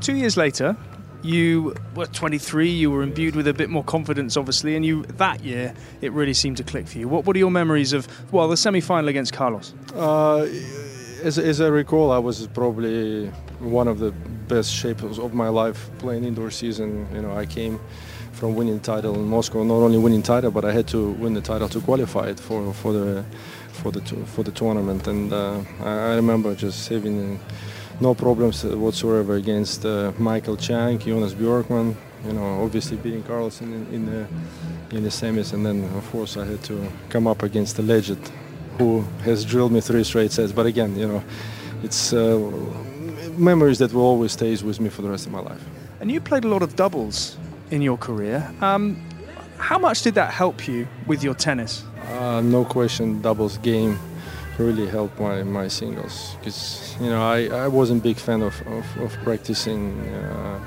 Two 0.00 0.14
years 0.14 0.36
later, 0.36 0.76
you 1.22 1.74
were 1.94 2.06
23, 2.06 2.68
you 2.68 2.90
were 2.90 3.02
imbued 3.02 3.36
with 3.36 3.46
a 3.48 3.54
bit 3.54 3.70
more 3.70 3.84
confidence, 3.84 4.36
obviously, 4.36 4.76
and 4.76 4.84
you 4.84 5.02
that 5.16 5.42
year 5.44 5.74
it 6.00 6.12
really 6.12 6.34
seemed 6.34 6.56
to 6.58 6.64
click 6.64 6.86
for 6.86 6.98
you. 6.98 7.08
What, 7.08 7.24
what 7.24 7.36
are 7.36 7.38
your 7.38 7.50
memories 7.50 7.92
of 7.92 8.08
well 8.32 8.48
the 8.48 8.56
semi-final 8.56 9.08
against 9.08 9.32
Carlos? 9.32 9.74
Uh, 9.94 10.46
as, 11.22 11.38
as 11.38 11.60
I 11.60 11.68
recall, 11.68 12.12
I 12.12 12.18
was 12.18 12.46
probably 12.48 13.28
one 13.58 13.88
of 13.88 13.98
the 13.98 14.12
best 14.48 14.72
shapes 14.72 15.02
of 15.18 15.34
my 15.34 15.48
life 15.48 15.90
playing 15.98 16.24
indoor 16.24 16.50
season. 16.50 17.06
You 17.14 17.22
know, 17.22 17.36
I 17.36 17.46
came 17.46 17.78
from 18.32 18.54
winning 18.54 18.80
title 18.80 19.14
in 19.14 19.26
Moscow. 19.26 19.62
Not 19.64 19.74
only 19.74 19.98
winning 19.98 20.22
title, 20.22 20.50
but 20.50 20.64
I 20.64 20.72
had 20.72 20.88
to 20.88 21.10
win 21.12 21.34
the 21.34 21.40
title 21.40 21.68
to 21.68 21.80
qualify 21.80 22.28
it 22.28 22.40
for 22.40 22.72
for 22.72 22.92
the 22.92 23.24
for 23.72 23.90
the 23.92 24.00
for 24.26 24.42
the 24.42 24.50
tournament. 24.50 25.06
And 25.06 25.32
uh, 25.32 25.60
I, 25.82 26.14
remember 26.14 26.54
just 26.54 26.88
having 26.88 27.38
no 28.00 28.14
problems 28.14 28.64
whatsoever 28.64 29.34
against 29.34 29.84
uh, 29.84 30.12
Michael 30.18 30.56
Chang, 30.56 30.98
Jonas 30.98 31.34
Bjorkman. 31.34 31.94
You 32.26 32.32
know, 32.32 32.62
obviously 32.62 32.96
beating 32.96 33.22
Carlos 33.22 33.60
in, 33.60 33.86
in 33.92 34.06
the 34.06 34.26
in 34.96 35.02
the 35.04 35.08
semis, 35.08 35.52
and 35.52 35.64
then 35.64 35.84
of 35.96 36.10
course 36.10 36.36
I 36.36 36.44
had 36.44 36.62
to 36.64 36.90
come 37.08 37.26
up 37.26 37.42
against 37.42 37.76
the 37.76 37.82
legend, 37.82 38.30
who 38.78 39.02
has 39.24 39.44
drilled 39.44 39.72
me 39.72 39.80
three 39.80 40.04
straight 40.04 40.32
sets. 40.32 40.52
But 40.52 40.66
again, 40.66 40.98
you 40.98 41.08
know, 41.08 41.24
it's 41.82 42.12
uh, 42.12 42.38
memories 43.38 43.78
that 43.78 43.92
will 43.92 44.02
always 44.02 44.32
stay 44.32 44.50
with 44.56 44.80
me 44.80 44.88
for 44.90 45.02
the 45.02 45.08
rest 45.08 45.26
of 45.26 45.32
my 45.32 45.40
life. 45.40 45.62
And 46.00 46.10
you 46.10 46.20
played 46.20 46.44
a 46.44 46.48
lot 46.48 46.62
of 46.62 46.76
doubles 46.76 47.36
in 47.70 47.80
your 47.82 47.96
career. 47.96 48.52
Um, 48.60 48.96
how 49.56 49.78
much 49.78 50.02
did 50.02 50.14
that 50.14 50.32
help 50.32 50.66
you 50.66 50.88
with 51.06 51.22
your 51.22 51.34
tennis? 51.34 51.84
Uh, 52.08 52.40
no 52.40 52.64
question, 52.64 53.22
doubles 53.22 53.58
game 53.58 53.98
really 54.60 54.86
helped 54.86 55.18
my, 55.18 55.42
my 55.42 55.68
singles 55.68 56.36
because 56.38 56.96
you 57.00 57.08
know 57.08 57.22
I, 57.22 57.46
I 57.64 57.68
wasn't 57.68 58.00
a 58.00 58.02
big 58.02 58.16
fan 58.16 58.42
of, 58.42 58.54
of, 58.66 58.84
of 58.98 59.12
practicing 59.24 59.98
uh, 60.14 60.60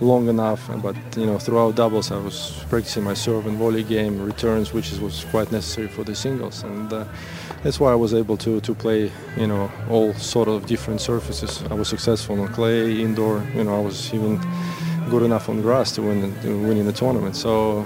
long 0.00 0.28
enough 0.28 0.70
but 0.82 0.96
you 1.16 1.26
know 1.26 1.38
throughout 1.38 1.74
doubles 1.74 2.10
I 2.10 2.18
was 2.18 2.64
practicing 2.68 3.04
my 3.04 3.14
serve 3.14 3.46
and 3.46 3.56
volley 3.56 3.84
game 3.84 4.24
returns 4.24 4.72
which 4.72 4.92
is, 4.92 5.00
was 5.00 5.24
quite 5.30 5.50
necessary 5.52 5.88
for 5.88 6.04
the 6.04 6.14
singles 6.14 6.62
and 6.62 6.92
uh, 6.92 7.04
that's 7.62 7.78
why 7.78 7.92
I 7.92 7.94
was 7.94 8.12
able 8.14 8.36
to, 8.38 8.60
to 8.60 8.74
play 8.74 9.10
you 9.36 9.46
know 9.46 9.70
all 9.88 10.14
sort 10.14 10.48
of 10.48 10.66
different 10.66 11.00
surfaces. 11.00 11.62
I 11.70 11.74
was 11.74 11.88
successful 11.88 12.40
on 12.40 12.48
clay 12.48 13.00
indoor 13.00 13.44
you 13.54 13.64
know 13.64 13.76
I 13.76 13.80
was 13.80 14.12
even 14.14 14.40
good 15.10 15.22
enough 15.22 15.48
on 15.48 15.60
grass 15.62 15.92
to 15.92 16.02
win 16.02 16.34
to 16.42 16.48
win 16.66 16.78
in 16.78 16.86
the 16.86 16.92
tournament. 16.92 17.36
So 17.36 17.84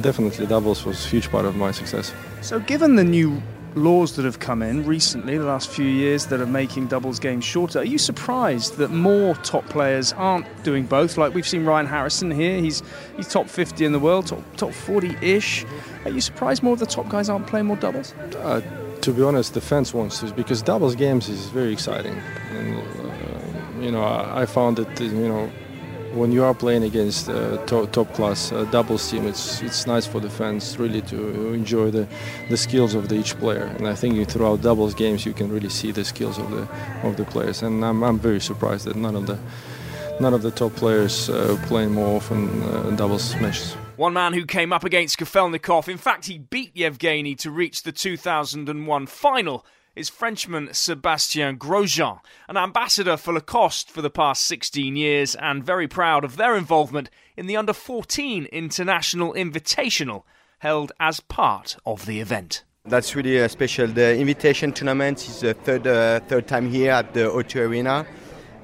definitely 0.00 0.46
doubles 0.46 0.84
was 0.84 1.04
a 1.06 1.08
huge 1.08 1.30
part 1.30 1.44
of 1.44 1.56
my 1.56 1.70
success. 1.70 2.12
So 2.42 2.60
given 2.60 2.96
the 2.96 3.04
new 3.04 3.42
laws 3.76 4.16
that 4.16 4.24
have 4.24 4.40
come 4.40 4.62
in 4.62 4.84
recently, 4.84 5.38
the 5.38 5.44
last 5.44 5.68
few 5.68 5.86
years, 5.86 6.26
that 6.26 6.40
are 6.40 6.46
making 6.46 6.86
doubles 6.88 7.18
games 7.18 7.44
shorter. 7.44 7.80
Are 7.80 7.84
you 7.84 7.98
surprised 7.98 8.78
that 8.78 8.90
more 8.90 9.34
top 9.36 9.68
players 9.68 10.12
aren't 10.14 10.46
doing 10.64 10.86
both? 10.86 11.16
Like 11.16 11.34
we've 11.34 11.46
seen 11.46 11.64
Ryan 11.64 11.86
Harrison 11.86 12.30
here, 12.30 12.60
he's 12.60 12.82
he's 13.16 13.28
top 13.28 13.48
50 13.48 13.84
in 13.84 13.92
the 13.92 13.98
world, 13.98 14.26
top 14.26 14.42
top 14.56 14.70
40-ish. 14.70 15.64
Are 16.04 16.10
you 16.10 16.20
surprised 16.20 16.62
more 16.62 16.72
of 16.72 16.78
the 16.78 16.86
top 16.86 17.08
guys 17.08 17.28
aren't 17.28 17.46
playing 17.46 17.66
more 17.66 17.76
doubles? 17.76 18.14
Uh, 18.36 18.62
to 19.02 19.12
be 19.12 19.22
honest, 19.22 19.54
the 19.54 19.60
fans 19.60 19.94
wants 19.94 20.20
to 20.20 20.32
because 20.32 20.62
doubles 20.62 20.96
games 20.96 21.28
is 21.28 21.46
very 21.46 21.72
exciting. 21.72 22.20
And, 22.50 22.78
uh, 22.78 23.80
you 23.80 23.90
know, 23.90 24.02
I, 24.02 24.42
I 24.42 24.46
found 24.46 24.78
that 24.78 25.00
you 25.00 25.28
know 25.28 25.50
when 26.16 26.32
you 26.32 26.42
are 26.42 26.54
playing 26.54 26.82
against 26.82 27.28
uh, 27.28 27.58
top, 27.66 27.92
top 27.92 28.12
class 28.14 28.50
uh, 28.50 28.64
doubles 28.64 29.10
team, 29.10 29.26
it's 29.26 29.62
it's 29.62 29.86
nice 29.86 30.06
for 30.06 30.20
the 30.20 30.30
fans 30.30 30.78
really 30.78 31.02
to 31.02 31.52
enjoy 31.52 31.90
the, 31.90 32.08
the 32.48 32.56
skills 32.56 32.94
of 32.94 33.08
the, 33.08 33.16
each 33.16 33.36
player. 33.38 33.64
And 33.76 33.86
I 33.86 33.94
think 33.94 34.28
throughout 34.28 34.62
doubles 34.62 34.94
games 34.94 35.26
you 35.26 35.34
can 35.34 35.50
really 35.50 35.68
see 35.68 35.92
the 35.92 36.04
skills 36.04 36.38
of 36.38 36.50
the 36.50 36.66
of 37.06 37.16
the 37.16 37.24
players. 37.24 37.62
And 37.62 37.84
I'm, 37.84 38.02
I'm 38.02 38.18
very 38.18 38.40
surprised 38.40 38.86
that 38.86 38.96
none 38.96 39.14
of 39.14 39.26
the 39.26 39.38
none 40.18 40.32
of 40.32 40.42
the 40.42 40.50
top 40.50 40.74
players 40.74 41.28
uh, 41.28 41.58
playing 41.66 41.92
more 41.92 42.16
often 42.16 42.62
uh, 42.62 42.90
doubles 42.96 43.34
matches. 43.36 43.76
One 43.96 44.12
man 44.12 44.32
who 44.32 44.44
came 44.44 44.72
up 44.72 44.84
against 44.84 45.18
Kafelnikov, 45.18 45.88
in 45.88 45.96
fact, 45.96 46.26
he 46.26 46.38
beat 46.38 46.76
Yevgeny 46.76 47.34
to 47.36 47.50
reach 47.50 47.82
the 47.82 47.92
2001 47.92 49.06
final 49.06 49.64
is 49.96 50.10
Frenchman 50.10 50.68
Sebastien 50.72 51.58
Grosjean, 51.58 52.20
an 52.48 52.58
ambassador 52.58 53.16
for 53.16 53.32
Lacoste 53.32 53.90
for 53.90 54.02
the 54.02 54.10
past 54.10 54.44
16 54.44 54.94
years 54.94 55.34
and 55.36 55.64
very 55.64 55.88
proud 55.88 56.22
of 56.22 56.36
their 56.36 56.54
involvement 56.54 57.08
in 57.36 57.46
the 57.46 57.56
Under 57.56 57.72
14 57.72 58.44
International 58.52 59.32
Invitational 59.32 60.24
held 60.58 60.92
as 61.00 61.20
part 61.20 61.78
of 61.86 62.04
the 62.04 62.20
event. 62.20 62.62
That's 62.84 63.16
really 63.16 63.48
special. 63.48 63.86
The 63.86 64.16
invitation 64.18 64.72
tournament 64.72 65.26
is 65.26 65.40
the 65.40 65.54
third, 65.54 65.86
uh, 65.86 66.20
third 66.20 66.46
time 66.46 66.70
here 66.70 66.92
at 66.92 67.14
the 67.14 67.20
O2 67.20 67.66
Arena 67.66 68.06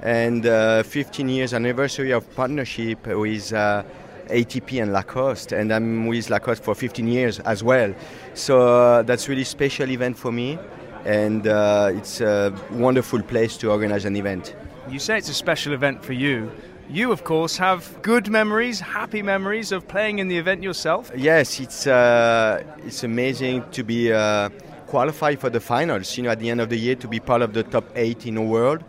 and 0.03 0.47
uh, 0.47 0.83
15 0.83 1.29
years 1.31 1.55
anniversary 1.55 2.11
of 2.11 2.31
partnership 2.37 3.07
with 3.07 3.53
uh, 3.55 3.83
ATP 4.27 4.83
and 4.83 4.93
Lacoste, 4.93 5.53
and 5.53 5.73
I'm 5.73 6.07
with 6.07 6.29
Lacoste 6.29 6.63
for 6.63 6.75
15 6.75 7.09
years 7.09 7.41
as 7.41 7.65
well. 7.65 7.95
So 8.35 8.61
uh, 8.61 9.03
that's 9.03 9.29
really 9.29 9.45
special 9.45 9.91
event 9.91 10.19
for 10.19 10.31
me 10.31 10.59
and 11.05 11.47
uh, 11.47 11.91
it's 11.93 12.21
a 12.21 12.55
wonderful 12.71 13.23
place 13.23 13.57
to 13.59 13.71
organize 13.71 14.05
an 14.05 14.17
event. 14.17 14.55
You 14.89 14.99
say 14.99 15.19
it's 15.19 15.29
a 15.29 15.35
special 15.35 15.73
event 15.73 16.05
for 16.05 16.13
you. 16.13 16.51
You, 16.91 17.13
of 17.13 17.25
course, 17.25 17.57
have 17.57 18.03
good 18.03 18.29
memories, 18.29 18.81
happy 18.81 19.23
memories 19.23 19.73
of 19.73 19.87
playing 19.89 20.19
in 20.19 20.29
the 20.29 20.37
event 20.37 20.63
yourself. 20.63 21.11
Yes, 21.17 21.61
it's 21.61 21.87
uh, 21.87 22.63
it's 22.85 23.05
amazing 23.05 23.65
to 23.71 23.83
be 23.83 24.13
uh, 24.13 24.51
qualified 24.89 25.41
for 25.41 25.49
the 25.49 25.61
finals. 25.61 26.17
You 26.17 26.25
know, 26.25 26.31
at 26.31 26.39
the 26.39 26.51
end 26.51 26.61
of 26.61 26.69
the 26.69 26.77
year, 26.77 26.97
to 26.97 27.09
be 27.09 27.21
part 27.21 27.41
of 27.41 27.55
the 27.55 27.63
top 27.63 27.85
eight 27.95 28.27
in 28.27 28.35
the 28.35 28.43
world. 28.43 28.85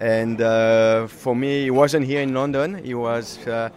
And 0.00 0.40
uh, 0.40 1.06
for 1.06 1.36
me, 1.36 1.66
it 1.66 1.70
wasn't 1.70 2.06
here 2.06 2.22
in 2.22 2.32
London. 2.32 2.76
It 2.84 2.94
was 2.94 3.38
uh, 3.46 3.70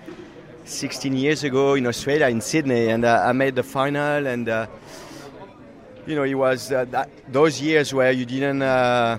16 0.66 1.16
years 1.16 1.44
ago 1.44 1.74
in 1.74 1.86
Australia, 1.88 2.28
in 2.28 2.42
Sydney, 2.42 2.90
and 2.90 3.04
uh, 3.04 3.24
I 3.26 3.32
made 3.32 3.56
the 3.56 3.64
final 3.64 4.28
and 4.28 4.48
you 6.12 6.18
know, 6.18 6.24
it 6.24 6.34
was 6.34 6.74
uh, 6.74 6.84
that, 6.92 7.10
those 7.32 7.62
years 7.62 7.94
where 7.94 8.12
you 8.12 8.26
didn't 8.26 8.62
uh, 8.62 9.18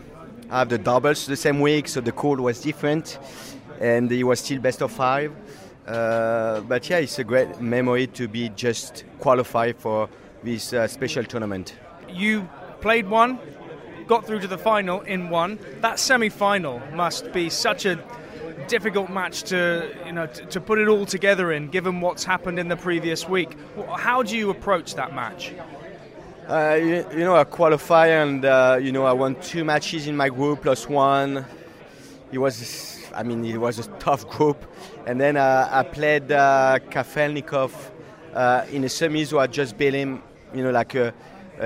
have 0.51 0.69
the 0.69 0.77
doubles 0.77 1.27
the 1.27 1.37
same 1.37 1.59
week, 1.61 1.89
so 1.89 2.03
the 2.03 2.13
call 2.13 2.37
was 2.37 2.61
different, 2.61 3.19
and 3.81 4.13
it 4.13 4.25
was 4.25 4.41
still 4.41 4.61
best 4.61 4.83
of 4.83 4.93
five. 4.93 5.33
Uh, 5.87 6.61
but 6.61 6.89
yeah, 6.91 6.99
it's 6.99 7.19
a 7.19 7.25
great 7.25 7.61
memory 7.63 8.07
to 8.09 8.29
be 8.29 8.51
just 8.51 9.05
qualified 9.21 9.75
for 9.77 10.07
this 10.43 10.75
uh, 10.75 10.87
special 10.87 11.25
tournament. 11.25 11.75
You 12.11 12.47
played 12.83 13.09
one, 13.09 13.39
got 14.07 14.27
through 14.27 14.41
to 14.41 14.49
the 14.49 14.59
final 14.59 15.01
in 15.01 15.31
one. 15.31 15.59
That 15.81 15.99
semi-final 15.99 16.83
must 16.93 17.33
be 17.33 17.49
such 17.49 17.87
a 17.87 17.99
difficult 18.69 19.11
match 19.11 19.45
to 19.45 19.91
you 20.07 20.13
know 20.13 20.27
to 20.27 20.61
put 20.61 20.79
it 20.79 20.89
all 20.89 21.07
together 21.07 21.53
in, 21.53 21.69
given 21.69 22.03
what's 22.03 22.23
happened 22.23 22.59
in 22.59 22.69
the 22.69 22.77
previous 22.77 23.27
week. 23.27 23.57
How 23.97 24.23
do 24.23 24.37
you 24.37 24.51
approach 24.51 24.95
that 24.97 25.15
match? 25.15 25.53
Uh, 26.52 26.75
you, 26.75 27.06
you, 27.12 27.25
know, 27.25 27.35
I 27.35 27.44
qualify 27.44 28.09
and 28.09 28.44
uh, 28.44 28.78
you 28.78 28.92
know 28.92 29.06
I 29.06 29.14
won 29.14 29.37
two 29.40 29.64
matches 29.64 30.06
in 30.06 30.14
my 30.14 30.28
group 30.28 30.61
plus 30.61 30.87
one. 30.87 31.47
It 32.30 32.37
was, 32.37 33.11
I 33.14 33.23
mean, 33.23 33.42
it 33.47 33.56
was 33.56 33.78
a 33.78 33.88
tough 33.99 34.28
group. 34.28 34.62
And 35.06 35.18
then 35.18 35.38
uh, 35.38 35.71
I 35.73 35.82
played 35.82 36.30
uh, 36.30 36.78
Kafelnikov 36.90 37.73
uh, 38.35 38.66
in 38.71 38.82
the 38.82 38.88
semis, 38.88 39.28
so 39.28 39.38
I 39.38 39.47
just 39.47 39.78
beat 39.78 39.94
him, 39.94 40.23
you 40.52 40.62
know, 40.62 40.71
like 40.71 40.94
uh, 40.94 41.12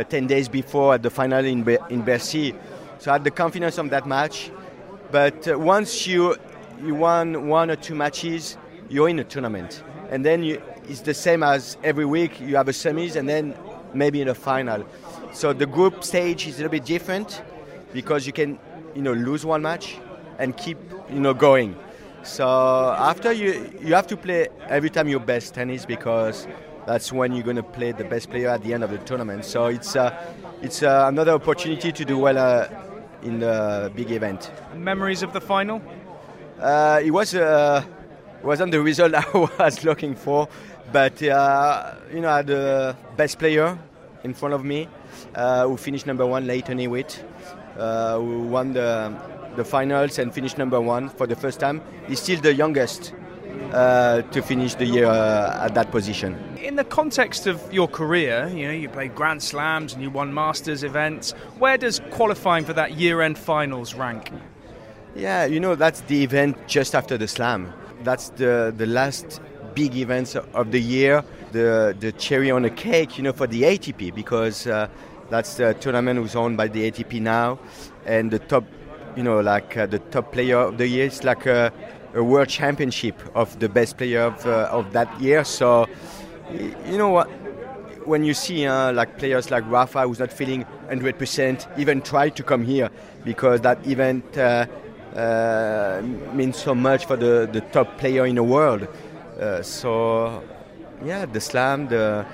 10 0.08 0.28
days 0.28 0.48
before 0.48 0.94
at 0.94 1.02
the 1.02 1.10
final 1.10 1.44
in 1.44 1.64
Be- 1.64 1.78
in 1.90 2.02
Bercy. 2.02 2.54
So 3.00 3.10
I 3.10 3.14
had 3.14 3.24
the 3.24 3.32
confidence 3.32 3.78
of 3.78 3.90
that 3.90 4.06
match. 4.06 4.52
But 5.10 5.48
once 5.58 6.06
you 6.06 6.36
you 6.80 6.94
won 6.94 7.48
one 7.48 7.72
or 7.72 7.76
two 7.76 7.96
matches, 7.96 8.56
you're 8.88 9.08
in 9.08 9.18
a 9.18 9.24
tournament, 9.24 9.82
and 10.10 10.24
then 10.24 10.44
you, 10.44 10.62
it's 10.88 11.00
the 11.00 11.14
same 11.14 11.42
as 11.42 11.76
every 11.82 12.04
week. 12.04 12.40
You 12.40 12.54
have 12.54 12.68
a 12.68 12.72
semis, 12.72 13.16
and 13.16 13.28
then 13.28 13.56
maybe 13.94 14.20
in 14.20 14.28
a 14.28 14.34
final. 14.34 14.84
So 15.32 15.52
the 15.52 15.66
group 15.66 16.04
stage 16.04 16.46
is 16.46 16.54
a 16.54 16.58
little 16.58 16.70
bit 16.70 16.84
different 16.84 17.42
because 17.92 18.26
you 18.26 18.32
can, 18.32 18.58
you 18.94 19.02
know, 19.02 19.12
lose 19.12 19.44
one 19.44 19.62
match 19.62 19.98
and 20.38 20.56
keep, 20.56 20.78
you 21.10 21.20
know, 21.20 21.34
going. 21.34 21.76
So 22.22 22.46
after 22.98 23.32
you, 23.32 23.72
you 23.80 23.94
have 23.94 24.06
to 24.08 24.16
play 24.16 24.48
every 24.68 24.90
time 24.90 25.08
your 25.08 25.20
best 25.20 25.54
tennis 25.54 25.86
because 25.86 26.46
that's 26.86 27.12
when 27.12 27.32
you're 27.32 27.44
going 27.44 27.56
to 27.56 27.62
play 27.62 27.92
the 27.92 28.04
best 28.04 28.30
player 28.30 28.48
at 28.48 28.62
the 28.62 28.72
end 28.72 28.84
of 28.84 28.90
the 28.90 28.98
tournament. 28.98 29.44
So 29.44 29.66
it's 29.66 29.96
uh, 29.96 30.10
it's 30.62 30.82
uh, 30.82 31.06
another 31.08 31.32
opportunity 31.32 31.92
to 31.92 32.04
do 32.04 32.18
well 32.18 32.38
uh, 32.38 32.68
in 33.22 33.40
the 33.40 33.92
big 33.94 34.10
event. 34.10 34.50
Memories 34.74 35.22
of 35.22 35.32
the 35.32 35.40
final? 35.40 35.82
Uh, 36.60 37.00
it 37.04 37.10
was 37.10 37.34
uh, 37.34 37.84
wasn't 38.42 38.72
the 38.72 38.80
result 38.80 39.14
I 39.14 39.24
was 39.58 39.84
looking 39.84 40.14
for, 40.14 40.48
but 40.96 41.22
uh, 41.22 41.92
you 42.10 42.20
know, 42.22 42.30
I 42.30 42.36
had 42.38 42.46
the 42.46 42.96
best 43.18 43.38
player 43.38 43.78
in 44.24 44.32
front 44.32 44.54
of 44.54 44.64
me 44.64 44.88
uh, 45.34 45.68
who 45.68 45.76
finished 45.76 46.06
number 46.06 46.24
one, 46.24 46.46
Lleyton 46.46 46.78
Hewitt, 46.78 47.22
uh, 47.78 48.18
who 48.18 48.44
won 48.44 48.72
the, 48.72 49.14
the 49.56 49.64
finals 49.64 50.18
and 50.18 50.32
finished 50.32 50.56
number 50.56 50.80
one 50.80 51.10
for 51.10 51.26
the 51.26 51.36
first 51.36 51.60
time. 51.60 51.82
He's 52.08 52.20
still 52.20 52.40
the 52.40 52.54
youngest 52.54 53.12
uh, 53.72 54.22
to 54.22 54.40
finish 54.40 54.74
the 54.74 54.86
year 54.86 55.04
uh, 55.04 55.66
at 55.66 55.74
that 55.74 55.90
position. 55.90 56.34
In 56.62 56.76
the 56.76 56.84
context 56.84 57.46
of 57.46 57.60
your 57.70 57.88
career, 57.88 58.50
you 58.54 58.66
know, 58.66 58.72
you 58.72 58.88
played 58.88 59.14
Grand 59.14 59.42
Slams 59.42 59.92
and 59.92 60.02
you 60.02 60.08
won 60.08 60.32
Masters 60.32 60.82
events. 60.82 61.32
Where 61.58 61.76
does 61.76 62.00
qualifying 62.10 62.64
for 62.64 62.72
that 62.72 62.92
year-end 62.94 63.36
finals 63.36 63.92
rank? 63.92 64.30
Yeah, 65.14 65.44
you 65.44 65.60
know, 65.60 65.74
that's 65.74 66.00
the 66.12 66.22
event 66.22 66.56
just 66.66 66.94
after 66.94 67.18
the 67.18 67.28
Slam. 67.28 67.74
That's 68.02 68.30
the, 68.30 68.72
the 68.74 68.86
last 68.86 69.42
big 69.76 69.94
events 69.94 70.34
of 70.34 70.72
the 70.72 70.80
year, 70.80 71.22
the 71.52 71.94
the 72.00 72.10
cherry 72.12 72.50
on 72.50 72.62
the 72.62 72.70
cake, 72.70 73.16
you 73.18 73.22
know, 73.22 73.32
for 73.32 73.46
the 73.46 73.62
ATP 73.62 74.12
because 74.12 74.66
uh, 74.66 74.88
that's 75.30 75.54
the 75.56 75.74
tournament 75.74 76.18
who's 76.18 76.34
owned 76.34 76.56
by 76.56 76.66
the 76.66 76.90
ATP 76.90 77.20
now, 77.20 77.58
and 78.06 78.30
the 78.30 78.40
top, 78.40 78.64
you 79.16 79.22
know, 79.22 79.38
like 79.40 79.76
uh, 79.76 79.86
the 79.86 80.00
top 80.10 80.32
player 80.32 80.58
of 80.58 80.78
the 80.78 80.88
year 80.88 81.06
it's 81.06 81.22
like 81.22 81.46
a, 81.46 81.72
a 82.14 82.24
world 82.24 82.48
championship 82.48 83.20
of 83.34 83.58
the 83.60 83.68
best 83.68 83.98
player 83.98 84.22
of, 84.22 84.46
uh, 84.46 84.68
of 84.72 84.92
that 84.92 85.08
year. 85.20 85.44
So, 85.44 85.86
you 86.50 86.96
know 86.98 87.10
what? 87.10 87.28
When 88.06 88.24
you 88.24 88.34
see 88.34 88.66
uh, 88.66 88.92
like 88.92 89.18
players 89.18 89.50
like 89.50 89.64
Rafa, 89.68 90.02
who's 90.06 90.20
not 90.20 90.32
feeling 90.32 90.64
100%, 90.88 91.78
even 91.78 92.00
try 92.00 92.28
to 92.30 92.42
come 92.42 92.64
here 92.64 92.88
because 93.24 93.60
that 93.62 93.84
event 93.86 94.38
uh, 94.38 94.66
uh, 95.16 96.02
means 96.32 96.56
so 96.56 96.74
much 96.74 97.06
for 97.06 97.16
the, 97.16 97.48
the 97.52 97.62
top 97.72 97.98
player 97.98 98.26
in 98.26 98.36
the 98.36 98.44
world. 98.44 98.86
Uh, 99.38 99.62
so, 99.62 100.42
yeah, 101.04 101.26
the 101.26 101.40
slam, 101.40 101.88
the 101.88 102.26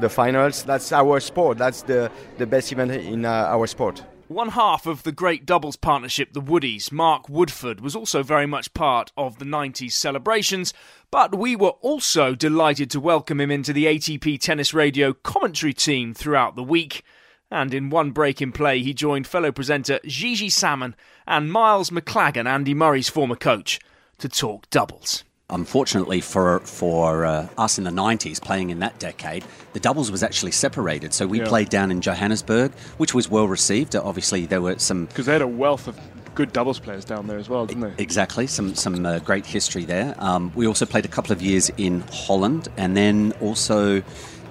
the 0.00 0.08
finals. 0.08 0.62
That's 0.62 0.92
our 0.92 1.20
sport. 1.20 1.58
That's 1.58 1.82
the, 1.82 2.10
the 2.38 2.46
best 2.46 2.72
event 2.72 2.92
in 2.92 3.24
uh, 3.24 3.30
our 3.30 3.66
sport. 3.66 4.02
One 4.28 4.50
half 4.50 4.86
of 4.86 5.02
the 5.02 5.12
great 5.12 5.44
doubles 5.44 5.76
partnership, 5.76 6.32
the 6.32 6.40
Woodies, 6.40 6.90
Mark 6.90 7.28
Woodforde, 7.28 7.80
was 7.80 7.94
also 7.94 8.22
very 8.22 8.46
much 8.46 8.72
part 8.72 9.12
of 9.16 9.38
the 9.38 9.44
90s 9.44 9.92
celebrations, 9.92 10.72
but 11.10 11.34
we 11.34 11.54
were 11.54 11.76
also 11.82 12.34
delighted 12.34 12.90
to 12.90 13.00
welcome 13.00 13.38
him 13.38 13.50
into 13.50 13.72
the 13.72 13.84
ATP 13.84 14.40
Tennis 14.40 14.72
Radio 14.72 15.12
commentary 15.12 15.74
team 15.74 16.14
throughout 16.14 16.56
the 16.56 16.62
week. 16.62 17.04
And 17.50 17.74
in 17.74 17.90
one 17.90 18.12
break 18.12 18.40
in 18.40 18.50
play, 18.50 18.82
he 18.82 18.94
joined 18.94 19.26
fellow 19.26 19.52
presenter 19.52 20.00
Gigi 20.06 20.48
Salmon 20.48 20.96
and 21.26 21.52
Miles 21.52 21.90
Maclagan, 21.90 22.46
Andy 22.46 22.74
Murray's 22.74 23.10
former 23.10 23.36
coach, 23.36 23.78
to 24.18 24.28
talk 24.28 24.68
doubles. 24.70 25.22
Unfortunately 25.50 26.22
for 26.22 26.60
for 26.60 27.26
uh, 27.26 27.46
us 27.58 27.76
in 27.76 27.84
the 27.84 27.90
90s, 27.90 28.40
playing 28.40 28.70
in 28.70 28.78
that 28.78 28.98
decade, 28.98 29.44
the 29.74 29.80
doubles 29.80 30.10
was 30.10 30.22
actually 30.22 30.52
separated. 30.52 31.12
So 31.12 31.26
we 31.26 31.40
Yeah. 31.40 31.46
played 31.48 31.68
down 31.68 31.90
in 31.90 32.00
Johannesburg, 32.00 32.72
which 32.96 33.12
was 33.12 33.30
well 33.30 33.46
received. 33.46 33.94
Obviously, 33.94 34.46
there 34.46 34.62
were 34.62 34.78
some 34.78 35.04
Because 35.04 35.26
they 35.26 35.34
had 35.34 35.42
a 35.42 35.46
wealth 35.46 35.86
of 35.86 35.98
good 36.34 36.50
doubles 36.54 36.78
players 36.78 37.04
down 37.04 37.26
there 37.26 37.36
as 37.38 37.50
well, 37.50 37.66
didn't 37.66 37.82
they? 37.82 38.02
Exactly, 38.02 38.46
some 38.46 38.74
some 38.74 39.04
uh, 39.04 39.18
great 39.18 39.44
history 39.44 39.84
there. 39.84 40.14
Um, 40.18 40.50
we 40.54 40.66
also 40.66 40.86
played 40.86 41.04
a 41.04 41.08
couple 41.08 41.32
of 41.32 41.42
years 41.42 41.70
in 41.76 42.00
Holland, 42.10 42.68
and 42.78 42.96
then 42.96 43.34
also 43.42 44.02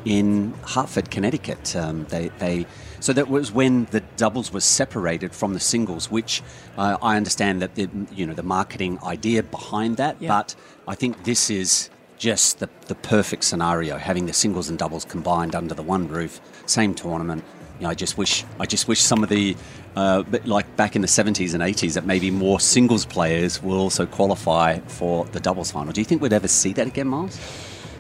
in 0.06 0.54
Hartford, 0.62 1.10
Connecticut. 1.10 1.76
Um, 1.76 2.06
they 2.10 2.30
they 2.38 2.68
so 3.00 3.14
that 3.14 3.30
was 3.30 3.52
when 3.52 3.86
the 3.92 4.02
doubles 4.16 4.54
was 4.54 4.64
separated 4.64 5.34
from 5.34 5.54
the 5.56 5.60
singles, 5.60 6.12
which 6.12 6.44
uh, 6.78 6.98
I 7.02 7.18
understand 7.18 7.64
that 7.64 7.74
the 7.74 7.90
you 8.16 8.28
know 8.28 8.36
the 8.36 8.44
marketing 8.44 9.00
idea 9.04 9.42
behind 9.42 9.98
that, 9.98 10.18
Yeah. 10.20 10.28
but 10.30 10.56
I 10.88 10.96
think 10.96 11.24
this 11.24 11.50
is 11.50 11.90
just 12.18 12.60
the, 12.60 12.70
the 12.88 12.96
perfect 12.96 13.44
scenario 13.44 13.98
having 13.98 14.25
the 14.25 14.34
singles 14.34 14.70
and 14.70 14.78
doubles 14.78 15.06
combined 15.06 15.56
under 15.56 15.74
the 15.74 15.84
one 15.84 16.08
roof 16.08 16.40
same 16.66 16.94
tournament 16.94 17.44
you 17.80 17.84
know, 17.84 17.90
I 17.90 17.96
just 17.96 18.18
wish 18.18 18.46
I 18.60 18.66
just 18.66 18.88
wish 18.88 19.02
some 19.02 19.24
of 19.24 19.30
the 19.30 19.56
uh, 19.96 20.24
like 20.46 20.75
back 20.75 20.96
in 20.96 21.02
the 21.02 21.08
70s 21.08 21.54
and 21.54 21.62
80s 21.62 21.94
that 21.96 22.06
maybe 22.06 22.32
more 22.32 22.60
singles 22.60 23.06
players 23.06 23.62
will 23.62 23.78
also 23.80 24.06
qualify 24.06 24.80
for 24.88 25.25
the 25.25 25.40
doubles 25.40 25.72
final. 25.72 25.92
Do 25.92 26.02
you 26.02 26.06
think 26.06 26.22
we'd 26.22 26.34
ever 26.34 26.48
see 26.48 26.74
that 26.74 26.88
again, 26.88 27.08
Miles? 27.08 27.40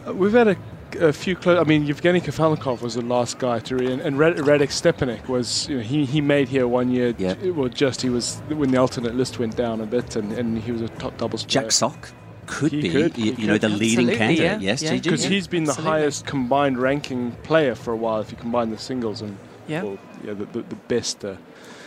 Uh, 0.07 0.13
We've 0.13 0.31
had 0.31 0.47
a, 0.47 0.57
a 0.99 1.13
few 1.13 1.35
close. 1.35 1.59
I 1.59 1.63
mean, 1.63 1.85
Yevgeny 1.85 2.21
Kafelnikov 2.21 2.81
was 2.81 2.95
the 2.95 3.01
last 3.01 3.39
guy 3.39 3.59
to 3.59 3.75
re- 3.75 3.91
and, 3.91 4.01
and 4.01 4.17
Red- 4.17 4.37
Radek 4.37 4.69
Stepanek 4.69 5.27
was. 5.27 5.67
You 5.67 5.77
know, 5.77 5.83
he 5.83 6.05
he 6.05 6.21
made 6.21 6.47
here 6.47 6.67
one 6.67 6.89
year. 6.89 7.13
Yeah. 7.17 7.35
Well, 7.49 7.69
just 7.69 8.01
he 8.01 8.09
was 8.09 8.41
when 8.49 8.71
the 8.71 8.77
alternate 8.77 9.15
list 9.15 9.39
went 9.39 9.55
down 9.55 9.81
a 9.81 9.85
bit, 9.85 10.15
and, 10.15 10.31
and 10.33 10.59
he 10.59 10.71
was 10.71 10.81
a 10.81 10.89
top 10.89 11.17
doubles 11.17 11.43
player. 11.45 11.63
Jack 11.63 11.71
Sock 11.71 12.09
could 12.45 12.71
He 12.71 12.81
be 12.81 12.89
could, 12.91 13.17
you, 13.17 13.33
you 13.33 13.47
know 13.47 13.57
the 13.57 13.69
leading 13.69 14.07
candidate. 14.09 14.37
yeah, 14.43 14.59
Yes, 14.59 14.81
yeah. 14.81 14.91
Gigi? 14.91 15.09
because 15.09 15.23
he's 15.23 15.47
been 15.47 15.63
the 15.65 15.71
Absolutely. 15.71 15.99
highest 15.99 16.25
combined 16.25 16.77
ranking 16.77 17.31
player 17.43 17.75
for 17.75 17.91
a 17.93 17.97
while. 17.97 18.19
If 18.21 18.31
you 18.31 18.37
combine 18.37 18.69
the 18.69 18.77
singles 18.77 19.21
and 19.21 19.37
Yeah. 19.67 19.83
well, 19.83 19.97
yeah, 20.23 20.33
the, 20.33 20.45
the, 20.45 20.61
the 20.61 20.75
best. 20.87 21.23
Uh, 21.23 21.35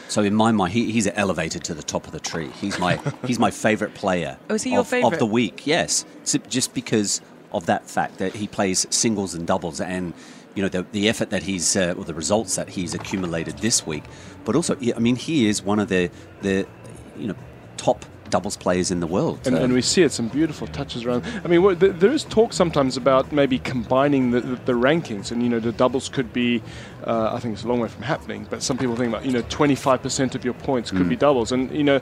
So 0.09 0.23
in 0.23 0.35
my 0.35 0.53
mind, 0.53 0.73
he, 0.73 0.93
he's 0.93 1.09
elevated 1.15 1.65
to 1.65 1.75
the 1.75 1.83
top 1.83 2.07
of 2.07 2.13
the 2.13 2.21
tree. 2.21 2.49
He's 2.61 2.79
my 2.79 2.99
he's 3.27 3.39
my 3.39 3.51
favourite 3.51 3.95
player. 3.95 4.39
Oh, 4.49 4.55
is 4.55 4.63
he 4.63 4.71
your 4.71 4.81
of, 4.81 4.93
of 4.93 5.19
the 5.19 5.27
week? 5.27 5.67
Yes, 5.67 6.05
So 6.25 6.39
just 6.39 6.75
because 6.75 7.21
of 7.53 7.67
that 7.67 7.89
fact 7.89 8.19
that 8.19 8.35
he 8.37 8.47
plays 8.47 8.87
singles 8.91 9.35
and 9.35 9.47
doubles, 9.47 9.81
and 9.81 10.13
you 10.55 10.63
know 10.63 10.69
the, 10.69 10.85
the 10.93 11.09
effort 11.09 11.31
that 11.31 11.43
he's 11.43 11.77
uh, 11.77 11.95
or 11.99 12.05
the 12.05 12.15
results 12.15 12.57
that 12.57 12.69
he's 12.71 12.95
accumulated 12.95 13.59
this 13.59 13.87
week. 13.87 14.05
But 14.45 14.57
also, 14.57 14.77
I 14.97 14.99
mean, 15.01 15.17
he 15.17 15.49
is 15.49 15.63
one 15.63 15.79
of 15.79 15.89
the 15.89 16.11
the 16.43 16.67
you 17.19 17.27
know 17.29 17.35
top 17.77 18.05
doubles 18.31 18.57
players 18.57 18.91
in 18.91 19.01
the 19.01 19.07
world. 19.07 19.39
and, 19.47 19.57
and 19.57 19.73
we 19.73 19.83
see 19.83 20.03
it 20.03 20.13
some 20.13 20.29
beautiful 20.29 20.67
touches 20.69 21.05
around. 21.05 21.25
I 21.45 21.49
mean, 21.49 21.63
what, 21.63 21.81
th- 21.81 21.97
there 21.97 22.11
is 22.13 22.25
talk 22.25 22.53
sometimes 22.53 22.97
about 22.97 23.33
maybe 23.33 23.59
combining 23.59 24.31
the, 24.33 24.41
the, 24.41 24.57
the 24.67 24.73
rankings, 24.73 25.31
and 25.31 25.43
you 25.43 25.49
know, 25.49 25.61
the 25.61 25.73
doubles 25.73 26.09
could 26.09 26.33
be. 26.33 26.63
Uh, 27.05 27.31
I 27.35 27.39
think 27.41 27.55
it's 27.55 27.63
a 27.65 27.69
long 27.69 27.81
way 27.81 27.89
from 27.89 28.03
happening, 28.03 28.47
but 28.51 28.63
some 28.63 28.77
people 28.79 28.97
think 28.97 29.09
about 29.13 29.25
you 29.25 29.33
know, 29.33 29.43
25% 29.43 30.35
of 30.35 30.45
your 30.45 30.55
points 30.55 30.91
could 30.91 31.01
Mm. 31.07 31.09
be 31.11 31.17
doubles, 31.17 31.53
and 31.53 31.71
you 31.71 31.85
know. 31.85 32.01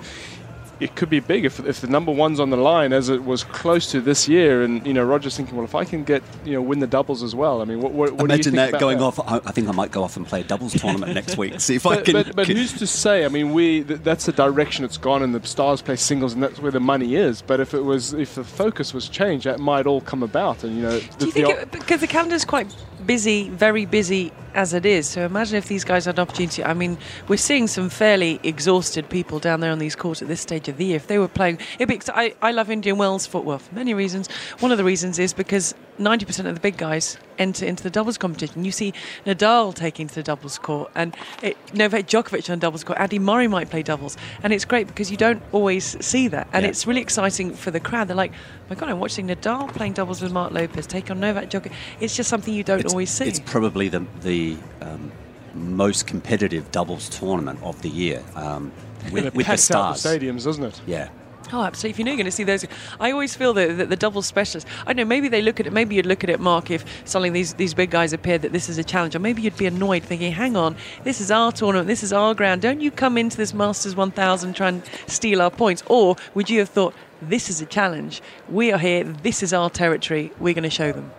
It 0.81 0.97
could 0.97 1.09
be 1.09 1.21
big 1.21 1.45
if, 1.45 1.61
if 1.67 1.81
the 1.81 1.87
number 1.87 2.11
one's 2.11 2.41
on 2.41 2.51
the 2.51 2.57
line, 2.57 2.93
as 2.93 3.09
it 3.09 3.25
was 3.25 3.45
close 3.45 3.91
to 3.93 4.01
this 4.01 4.29
year, 4.29 4.63
and 4.63 4.85
you 4.87 4.93
know 4.93 5.05
Roger's 5.05 5.37
thinking, 5.37 5.55
well, 5.57 5.65
if 5.65 5.75
I 5.75 5.85
can 5.85 6.03
get 6.05 6.23
you 6.45 6.55
know 6.55 6.63
win 6.63 6.81
the 6.81 6.87
doubles 6.87 7.23
as 7.23 7.35
well, 7.35 7.63
I 7.63 7.65
mean, 7.65 7.81
what, 7.81 7.93
what, 7.93 8.11
what 8.13 8.19
do 8.19 8.23
you 8.23 8.25
Imagine 8.25 8.43
think 8.45 8.55
that 8.57 8.69
about 8.71 8.81
going 8.81 8.99
that? 8.99 9.05
off. 9.05 9.21
I, 9.21 9.37
I 9.49 9.53
think 9.53 9.69
I 9.69 9.73
might 9.73 9.93
go 9.93 10.03
off 10.03 10.17
and 10.17 10.27
play 10.27 10.41
a 10.41 10.45
doubles 10.45 10.73
tournament 10.75 11.15
next 11.21 11.37
week. 11.39 11.61
See 11.61 11.77
if 11.77 11.87
I 11.87 12.01
can. 12.03 12.13
but, 12.13 12.35
but 12.35 12.47
can- 12.47 12.57
who's 12.57 12.73
to 12.75 12.87
say? 12.87 13.25
I 13.25 13.29
mean, 13.29 13.53
we 13.53 13.85
th- 13.85 14.01
that's 14.01 14.27
the 14.27 14.33
direction 14.33 14.85
it's 14.85 14.99
gone, 14.99 15.23
and 15.23 15.35
the 15.35 15.47
stars 15.47 15.81
play 15.81 15.97
singles, 15.97 16.35
and 16.35 16.43
that's 16.43 16.59
where 16.61 16.73
the 16.73 16.81
money 16.81 17.15
is. 17.15 17.41
But 17.41 17.61
if 17.61 17.73
it 17.75 17.83
was, 17.83 18.13
if 18.13 18.35
the 18.35 18.45
focus 18.45 18.93
was 18.93 19.09
changed, 19.09 19.47
that 19.47 19.61
might 19.61 19.87
all 19.87 20.01
come 20.01 20.23
about. 20.23 20.65
And 20.65 20.77
you 20.77 20.83
know, 20.83 20.99
Do 21.19 21.27
you 21.27 21.33
think 21.33 21.47
the- 21.49 21.61
it, 21.63 21.71
because 21.73 22.01
the 22.01 22.07
calendar's 22.09 22.45
quite 22.45 22.75
busy, 23.07 23.49
very 23.51 23.87
busy 23.87 24.33
as 24.55 24.73
it 24.75 24.85
is? 24.87 25.07
So 25.09 25.25
imagine 25.25 25.57
if 25.57 25.69
these 25.69 25.85
guys 25.85 26.07
had 26.07 26.17
an 26.19 26.23
opportunity. 26.23 26.65
I 26.65 26.75
mean, 26.75 26.99
we're 27.29 27.37
seeing 27.37 27.67
some 27.69 27.89
fairly 27.91 28.41
exhausted 28.43 29.09
people 29.09 29.39
down 29.39 29.61
there 29.61 29.71
on 29.73 29.79
these 29.79 29.95
courts 29.97 30.21
at 30.23 30.29
this 30.29 30.41
stage 30.41 30.64
of 30.69 30.77
the 30.77 30.87
year. 30.87 30.97
If 30.97 31.07
they 31.07 31.19
were 31.19 31.29
playing, 31.29 31.59
it'd 31.79 31.89
be, 31.89 32.01
I, 32.13 32.35
I 32.43 32.53
love 32.53 32.71
Indian 32.71 32.99
Wells 32.99 33.27
football 33.27 33.59
for 33.59 33.75
many 33.75 33.95
reasons. 33.95 34.29
One 34.61 34.73
of 34.73 34.79
the 34.79 34.85
reasons 34.85 35.19
is 35.19 35.33
because 35.33 35.75
90% 35.99 36.47
of 36.47 36.55
the 36.55 36.61
big 36.61 36.77
guys 36.77 37.17
enter 37.39 37.65
into 37.67 37.83
the 37.83 37.91
doubles 37.91 38.19
competition. 38.19 38.65
You 38.65 38.73
see 38.73 38.93
Nadal 39.27 39.75
taking 39.75 40.09
to 40.09 40.15
the 40.15 40.23
doubles 40.23 40.59
court, 40.59 40.91
and 40.95 41.17
it, 41.43 41.57
Novak 41.75 42.07
Djokovic 42.07 42.51
on 42.51 42.59
doubles 42.59 42.85
court. 42.85 42.99
Andy 42.99 43.19
Murray 43.19 43.49
might 43.49 43.71
play 43.71 43.83
doubles, 43.83 44.17
and 44.43 44.53
it's 44.53 44.65
great 44.65 44.87
because 44.87 45.11
you 45.11 45.17
don't 45.17 45.43
always 45.53 45.97
see 46.05 46.29
that, 46.29 46.49
and 46.53 46.65
Yeah. 46.65 46.71
it's 46.71 46.87
really 46.87 47.01
exciting 47.01 47.55
for 47.55 47.71
the 47.71 47.81
crowd. 47.81 48.09
They're 48.09 48.17
like, 48.17 48.33
"My 48.69 48.77
God, 48.77 48.89
I'm 48.89 49.01
watching 49.01 49.29
Nadal 49.29 49.73
playing 49.73 49.93
doubles 49.95 50.21
with 50.21 50.33
Marc 50.33 50.53
Lopez, 50.53 50.87
take 50.87 51.11
on 51.11 51.21
Novak 51.21 51.51
Djokovic." 51.51 51.73
It's 52.01 52.17
just 52.17 52.29
something 52.29 52.53
you 52.53 52.65
don't 52.65 52.81
it's, 52.81 52.93
always 52.93 53.11
see. 53.11 53.27
It's 53.27 53.41
probably 53.41 53.89
the 53.89 54.05
the 54.23 54.57
um, 54.81 55.13
most 55.55 56.07
competitive 56.07 56.71
doubles 56.73 57.09
tournament 57.09 57.61
of 57.63 57.81
the 57.83 57.89
year. 57.89 58.23
Um, 58.35 58.73
with, 59.13 59.27
it 59.27 59.35
with 59.35 59.47
the 59.47 59.51
packs 59.51 59.71
out 59.71 59.97
stars. 59.97 60.03
the 60.03 60.09
stadiums, 60.27 60.45
doesn't 60.45 60.65
it? 60.65 60.81
Yeah. 60.87 61.09
Oh, 61.53 61.63
absolutely. 61.63 61.91
If 61.91 61.99
you 61.99 62.05
know 62.07 62.11
you're 62.13 62.17
going 62.17 62.25
to 62.25 62.31
see 62.33 62.43
those, 62.43 62.65
I 62.99 63.11
always 63.11 63.37
feel 63.37 63.53
that, 63.53 63.77
that 63.77 63.91
the 63.91 63.97
double 63.97 64.23
specialists. 64.23 64.69
I 64.83 64.95
don't 64.95 64.97
know. 64.97 65.05
Maybe 65.05 65.29
they 65.29 65.43
look 65.43 65.61
at 65.61 65.67
it. 65.67 65.75
Maybe 65.75 65.95
you'd 65.95 66.07
look 66.07 66.25
at 66.25 66.31
it, 66.31 66.41
Mark, 66.41 66.71
if 66.71 66.85
suddenly 67.07 67.29
these 67.31 67.53
these 67.55 67.75
big 67.75 67.91
guys 67.91 68.15
appeared 68.15 68.43
that 68.43 68.53
this 68.53 68.69
is 68.71 68.79
a 68.79 68.83
challenge, 68.85 69.15
or 69.15 69.19
maybe 69.19 69.43
you'd 69.43 69.57
be 69.57 69.67
annoyed, 69.67 70.05
thinking, 70.05 70.33
"Hang 70.33 70.57
on, 70.57 70.75
this 71.05 71.21
is 71.21 71.31
our 71.31 71.53
tournament. 71.53 71.87
This 71.87 72.03
is 72.03 72.13
our 72.15 72.35
ground. 72.35 72.63
Don't 72.63 72.81
you 72.81 72.91
come 72.91 73.19
into 73.19 73.37
this 73.37 73.53
Masters 73.53 73.95
1000 73.95 74.55
try 74.55 74.69
and 74.69 74.83
steal 75.07 75.43
our 75.43 75.51
points?" 75.51 75.83
Or 75.87 76.17
would 76.35 76.49
you 76.49 76.61
have 76.61 76.71
thought, 76.71 76.95
"This 77.21 77.51
is 77.51 77.61
a 77.61 77.67
challenge. 77.67 78.23
We 78.49 78.73
are 78.73 78.79
here. 78.79 79.05
This 79.05 79.43
is 79.43 79.53
our 79.53 79.69
territory. 79.69 80.33
We're 80.41 80.55
going 80.55 80.65
to 80.65 80.71
show 80.71 80.93
them." 80.93 81.13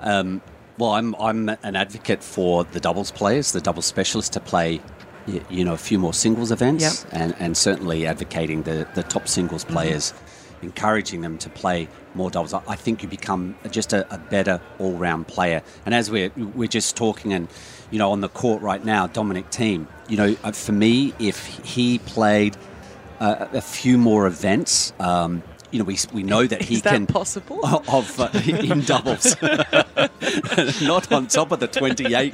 Um, 0.00 0.42
well, 0.76 0.90
I'm 0.90 1.14
I'm 1.16 1.48
an 1.62 1.74
advocate 1.74 2.22
for 2.22 2.64
the 2.64 2.80
doubles 2.80 3.10
players, 3.10 3.52
the 3.52 3.60
doubles 3.62 3.86
specialists, 3.86 4.30
to 4.30 4.40
play, 4.40 4.76
y- 4.78 4.82
you 5.26 5.64
know, 5.64 5.74
a 5.74 5.78
few 5.78 5.98
more 5.98 6.14
singles 6.14 6.50
events, 6.50 7.04
Yep. 7.04 7.12
and 7.12 7.34
and 7.38 7.56
certainly 7.56 8.06
advocating 8.06 8.62
the 8.62 8.86
the 8.94 9.02
top 9.02 9.28
singles 9.28 9.64
players, 9.64 10.14
encouraging 10.62 11.20
them 11.20 11.38
to 11.38 11.48
play 11.50 11.88
more 12.14 12.30
doubles. 12.30 12.54
I, 12.54 12.76
think 12.76 13.02
you 13.02 13.08
become 13.08 13.54
just 13.70 13.92
a, 13.92 14.12
a 14.12 14.18
better 14.18 14.60
all 14.78 14.92
round 14.92 15.26
player. 15.28 15.62
And 15.86 15.94
as 15.94 16.10
we're 16.10 16.30
we're 16.36 16.68
just 16.68 16.96
talking, 16.96 17.32
and 17.32 17.48
you 17.90 17.98
know, 17.98 18.10
on 18.12 18.20
the 18.20 18.28
court 18.28 18.62
right 18.62 18.84
now, 18.84 19.06
Dominic 19.06 19.50
Thiem 19.50 19.86
you 20.08 20.16
know, 20.16 20.36
uh, 20.42 20.52
for 20.52 20.72
me, 20.72 21.14
if 21.18 21.46
he 21.64 21.98
played 22.00 22.56
uh, 23.20 23.46
a 23.52 23.60
few 23.60 23.96
more 23.96 24.26
events. 24.26 24.92
Um, 24.98 25.42
you 25.70 25.78
know, 25.78 25.84
we, 25.84 25.98
we 26.12 26.22
know 26.22 26.46
that 26.46 26.62
he 26.62 26.76
Is 26.76 26.82
that 26.82 26.94
can 26.94 27.06
possible? 27.06 27.60
of 27.88 28.20
uh, 28.20 28.30
in 28.44 28.80
doubles, 28.80 29.40
not 30.82 31.12
on 31.12 31.26
top 31.26 31.52
of 31.52 31.60
the 31.60 31.68
28 31.68 32.32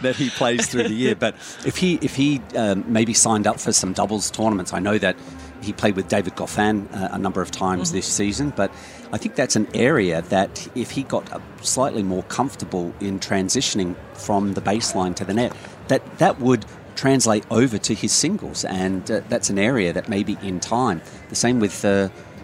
that 0.00 0.16
he 0.16 0.30
plays 0.30 0.66
through 0.66 0.84
the 0.84 0.94
year. 0.94 1.14
But 1.14 1.34
if 1.64 1.76
he 1.76 1.98
if 2.02 2.14
he 2.16 2.40
um, 2.56 2.84
maybe 2.90 3.14
signed 3.14 3.46
up 3.46 3.60
for 3.60 3.72
some 3.72 3.92
doubles 3.92 4.30
tournaments, 4.30 4.72
I 4.72 4.78
know 4.78 4.98
that 4.98 5.16
he 5.60 5.72
played 5.72 5.96
with 5.96 6.08
David 6.08 6.36
Goffin 6.36 6.92
uh, 6.94 7.08
a 7.12 7.18
number 7.18 7.42
of 7.42 7.50
times 7.50 7.92
this 7.92 8.06
season. 8.06 8.52
But 8.54 8.72
I 9.12 9.18
think 9.18 9.34
that's 9.34 9.56
an 9.56 9.68
area 9.74 10.22
that 10.22 10.68
if 10.74 10.90
he 10.90 11.02
got 11.02 11.30
uh, 11.32 11.40
slightly 11.60 12.02
more 12.02 12.22
comfortable 12.24 12.94
in 13.00 13.18
transitioning 13.18 13.96
from 14.14 14.54
the 14.54 14.60
baseline 14.60 15.14
to 15.16 15.24
the 15.24 15.34
net, 15.34 15.54
that 15.88 16.18
that 16.18 16.40
would 16.40 16.64
translate 16.96 17.44
over 17.50 17.78
to 17.78 17.94
his 17.94 18.10
singles, 18.10 18.64
and 18.64 19.08
uh, 19.10 19.20
that's 19.28 19.50
an 19.50 19.58
area 19.58 19.92
that 19.92 20.08
maybe 20.08 20.36
in 20.42 20.60
time. 20.60 21.02
The 21.28 21.36
same 21.36 21.60
with. 21.60 21.84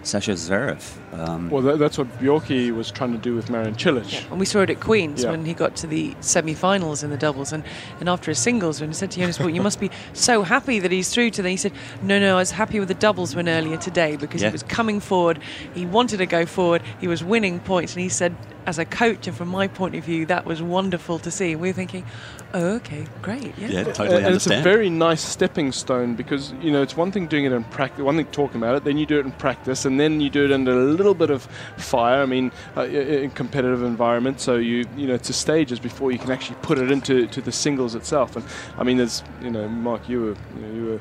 Sasha 0.05 0.33
Zverev. 0.33 0.97
Um, 1.17 1.49
Well, 1.49 1.61
that, 1.63 1.79
that's 1.79 1.97
what 1.97 2.07
Bjorky 2.19 2.71
was 2.75 2.91
trying 2.91 3.11
to 3.13 3.17
do 3.17 3.35
with 3.35 3.49
Marin 3.49 3.75
Cilic. 3.75 4.29
And 4.29 4.39
we 4.39 4.45
saw 4.45 4.61
it 4.61 4.69
at 4.69 4.79
Queen's 4.79 5.23
Yeah. 5.23 5.31
when 5.31 5.45
he 5.45 5.53
got 5.53 5.75
to 5.77 5.87
the 5.87 6.15
semi-finals 6.21 7.03
in 7.03 7.09
the 7.09 7.17
doubles, 7.17 7.53
and, 7.53 7.63
and 7.99 8.09
after 8.09 8.31
his 8.31 8.39
singles, 8.39 8.81
when 8.81 8.89
he 8.89 8.93
said 8.95 9.11
to 9.11 9.19
Jonas, 9.19 9.39
"Well, 9.39 9.49
you 9.49 9.61
must 9.61 9.79
be 9.79 9.89
so 10.13 10.43
happy 10.43 10.79
that 10.79 10.91
he's 10.91 11.09
through 11.09 11.31
to." 11.31 11.41
the 11.41 11.49
He 11.49 11.57
said, 11.57 11.71
"No, 12.01 12.19
no, 12.19 12.35
I 12.35 12.39
was 12.39 12.51
happy 12.51 12.79
with 12.79 12.87
the 12.89 12.93
doubles 12.95 13.35
win 13.35 13.47
earlier 13.47 13.77
today 13.77 14.17
because 14.17 14.41
Yeah. 14.41 14.49
he 14.49 14.53
was 14.53 14.63
coming 14.63 14.99
forward. 14.99 15.39
He 15.73 15.85
wanted 15.85 16.17
to 16.17 16.25
go 16.25 16.45
forward. 16.45 16.81
He 16.99 17.07
was 17.07 17.23
winning 17.23 17.59
points, 17.59 17.93
and 17.93 18.01
he 18.03 18.09
said." 18.09 18.35
As 18.67 18.79
a 18.79 18.85
coach, 18.85 19.27
and 19.27 19.37
from 19.37 19.49
my 19.49 19.67
point 19.67 19.93
of 19.93 20.03
view, 20.03 20.25
that 20.25 20.47
was 20.47 20.59
wonderful 20.59 21.19
to 21.19 21.29
see. 21.29 21.55
We 21.55 21.69
were 21.69 21.73
thinking, 21.73 22.03
"Oh, 22.51 22.77
okay, 22.77 23.05
great, 23.21 23.53
yeah." 23.59 23.67
yeah, 23.67 23.83
totally 23.83 24.23
and 24.23 24.33
it's 24.33 24.47
a 24.47 24.59
very 24.63 24.89
nice 24.89 25.21
stepping 25.21 25.71
stone 25.71 26.15
because 26.15 26.51
you 26.63 26.71
know 26.71 26.81
it's 26.81 26.97
one 26.97 27.11
thing 27.11 27.27
doing 27.27 27.45
it 27.45 27.51
in 27.51 27.63
practice, 27.65 28.01
one 28.03 28.15
thing 28.17 28.25
talking 28.31 28.59
about 28.59 28.75
it, 28.75 28.83
then 28.83 28.97
you 28.97 29.05
do 29.05 29.19
it 29.19 29.25
in 29.27 29.33
practice, 29.33 29.85
and 29.85 29.99
then 29.99 30.19
you 30.19 30.31
do 30.31 30.45
it 30.45 30.49
in 30.49 30.67
a 30.67 30.73
little 30.73 31.04
bit 31.13 31.29
of 31.29 31.47
fire. 31.77 32.21
I 32.21 32.25
mean, 32.25 32.51
uh, 32.75 32.83
in 32.83 33.31
competitive 33.31 33.83
environment, 33.83 34.39
so 34.39 34.55
you 34.55 34.85
you 34.97 35.07
know 35.07 35.13
it's 35.13 35.29
a 35.29 35.33
stages 35.33 35.79
before 35.79 36.11
you 36.11 36.19
can 36.19 36.31
actually 36.31 36.57
put 36.61 36.77
it 36.77 36.91
into 36.91 37.27
to 37.27 37.41
the 37.41 37.51
singles 37.51 37.95
itself. 37.95 38.35
And 38.35 38.45
I 38.77 38.83
mean, 38.83 38.97
there's 38.97 39.23
you 39.41 39.51
know, 39.51 39.67
Mark, 39.67 40.07
you 40.09 40.21
were 40.21 40.35
you, 40.55 40.61
know, 40.61 40.73
you 40.73 40.85
were 40.85 40.99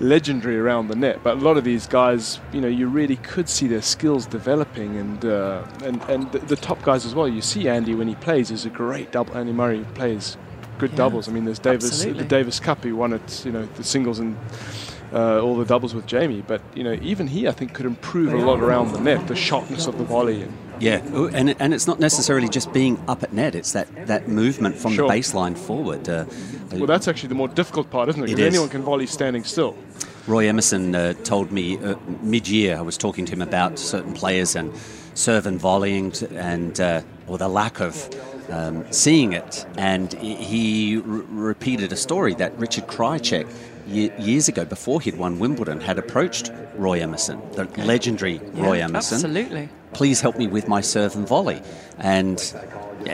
legendary 0.00 0.58
around 0.58 0.88
the 0.88 0.96
net, 0.96 1.20
but 1.22 1.36
a 1.36 1.40
lot 1.40 1.56
of 1.56 1.64
these 1.64 1.86
guys, 1.86 2.40
you 2.52 2.60
know, 2.60 2.68
you 2.68 2.88
really 2.88 3.16
could 3.16 3.48
see 3.48 3.66
their 3.68 3.82
skills 3.82 4.26
developing, 4.26 4.96
and 4.96 5.24
uh, 5.24 5.64
and 5.84 6.02
and 6.04 6.30
the, 6.32 6.38
the 6.40 6.56
top 6.56 6.82
guys 6.82 7.06
as 7.06 7.14
well. 7.14 7.28
You 7.28 7.42
see 7.42 7.68
Andy 7.68 7.94
when 7.94 8.08
he 8.08 8.14
plays 8.16 8.50
is 8.50 8.64
a 8.64 8.70
great 8.70 9.12
double. 9.12 9.36
Andy 9.36 9.52
Murray 9.52 9.84
plays 9.94 10.36
good 10.78 10.90
Yeah, 10.92 10.96
doubles. 10.96 11.28
I 11.28 11.32
mean, 11.32 11.44
there's 11.44 11.58
Davis, 11.58 11.90
absolutely. 11.90 12.22
the 12.22 12.28
Davis 12.28 12.60
Cup. 12.60 12.84
He 12.84 12.92
won 12.92 13.12
it, 13.12 13.44
you 13.44 13.52
know, 13.52 13.66
the 13.76 13.84
singles 13.84 14.18
and 14.18 14.36
uh, 15.14 15.40
all 15.40 15.56
the 15.56 15.64
doubles 15.64 15.94
with 15.94 16.06
Jamie. 16.06 16.42
But 16.46 16.60
you 16.74 16.84
know, 16.84 16.94
even 17.02 17.26
he, 17.28 17.48
I 17.48 17.52
think, 17.52 17.72
could 17.74 17.86
improve 17.86 18.32
a 18.32 18.36
lot 18.38 18.60
around 18.60 18.92
the 18.92 19.00
net, 19.00 19.26
the 19.28 19.36
sharpness 19.36 19.86
of 19.86 19.96
the 19.98 20.04
volley. 20.04 20.42
And 20.42 20.52
Yeah, 20.80 21.00
and 21.32 21.54
and 21.60 21.72
it's 21.72 21.86
not 21.86 22.00
necessarily 22.00 22.48
just 22.48 22.72
being 22.72 22.98
up 23.08 23.22
at 23.22 23.32
net. 23.32 23.54
It's 23.54 23.72
that, 23.72 23.86
that 24.06 24.28
movement 24.28 24.76
from 24.76 24.92
Sure. 24.94 25.06
the 25.08 25.14
baseline 25.14 25.56
forward. 25.56 26.08
Uh, 26.08 26.24
well, 26.72 26.86
that's 26.86 27.06
actually 27.08 27.28
the 27.28 27.36
more 27.36 27.48
difficult 27.48 27.90
part, 27.90 28.08
isn't 28.08 28.20
it? 28.22 28.24
It 28.30 28.36
Because 28.36 28.48
is. 28.48 28.54
anyone 28.54 28.68
can 28.68 28.82
volley 28.82 29.06
standing 29.06 29.44
still. 29.44 29.74
Roy 30.26 30.48
Emerson 30.48 30.94
uh, 30.94 31.12
told 31.22 31.52
me 31.52 31.76
uh, 31.78 31.94
mid-year. 32.22 32.76
I 32.78 32.80
was 32.80 32.96
talking 32.96 33.26
to 33.26 33.32
him 33.32 33.42
about 33.42 33.78
certain 33.78 34.14
players 34.14 34.56
and 34.56 34.72
serve 35.14 35.46
and 35.46 35.60
volleying, 35.60 36.10
t- 36.12 36.26
and 36.34 36.80
uh, 36.80 37.02
or 37.28 37.36
the 37.38 37.46
lack 37.48 37.78
of 37.80 38.08
um, 38.50 38.84
seeing 38.90 39.32
it. 39.34 39.66
And 39.76 40.12
he- 40.14 40.96
repeated 41.04 41.92
a 41.92 41.96
story 41.96 42.34
that 42.34 42.58
Richard 42.58 42.86
ye- 42.86 43.44
years 43.86 44.48
ago, 44.48 44.64
before 44.64 45.00
he'd 45.00 45.16
won 45.16 45.38
Wimbledon, 45.38 45.80
had 45.80 45.98
approached 45.98 46.50
Roy 46.76 47.00
Emerson, 47.00 47.40
the 47.52 47.64
legendary 47.84 48.38
Roy 48.54 48.78
Yeah, 48.78 48.84
Emerson. 48.84 49.16
Absolutely. 49.16 49.68
please 49.92 50.20
help 50.20 50.36
me 50.36 50.46
with 50.46 50.68
my 50.68 50.80
serve 50.80 51.14
and 51.16 51.26
volley. 51.26 51.60
And 51.98 52.38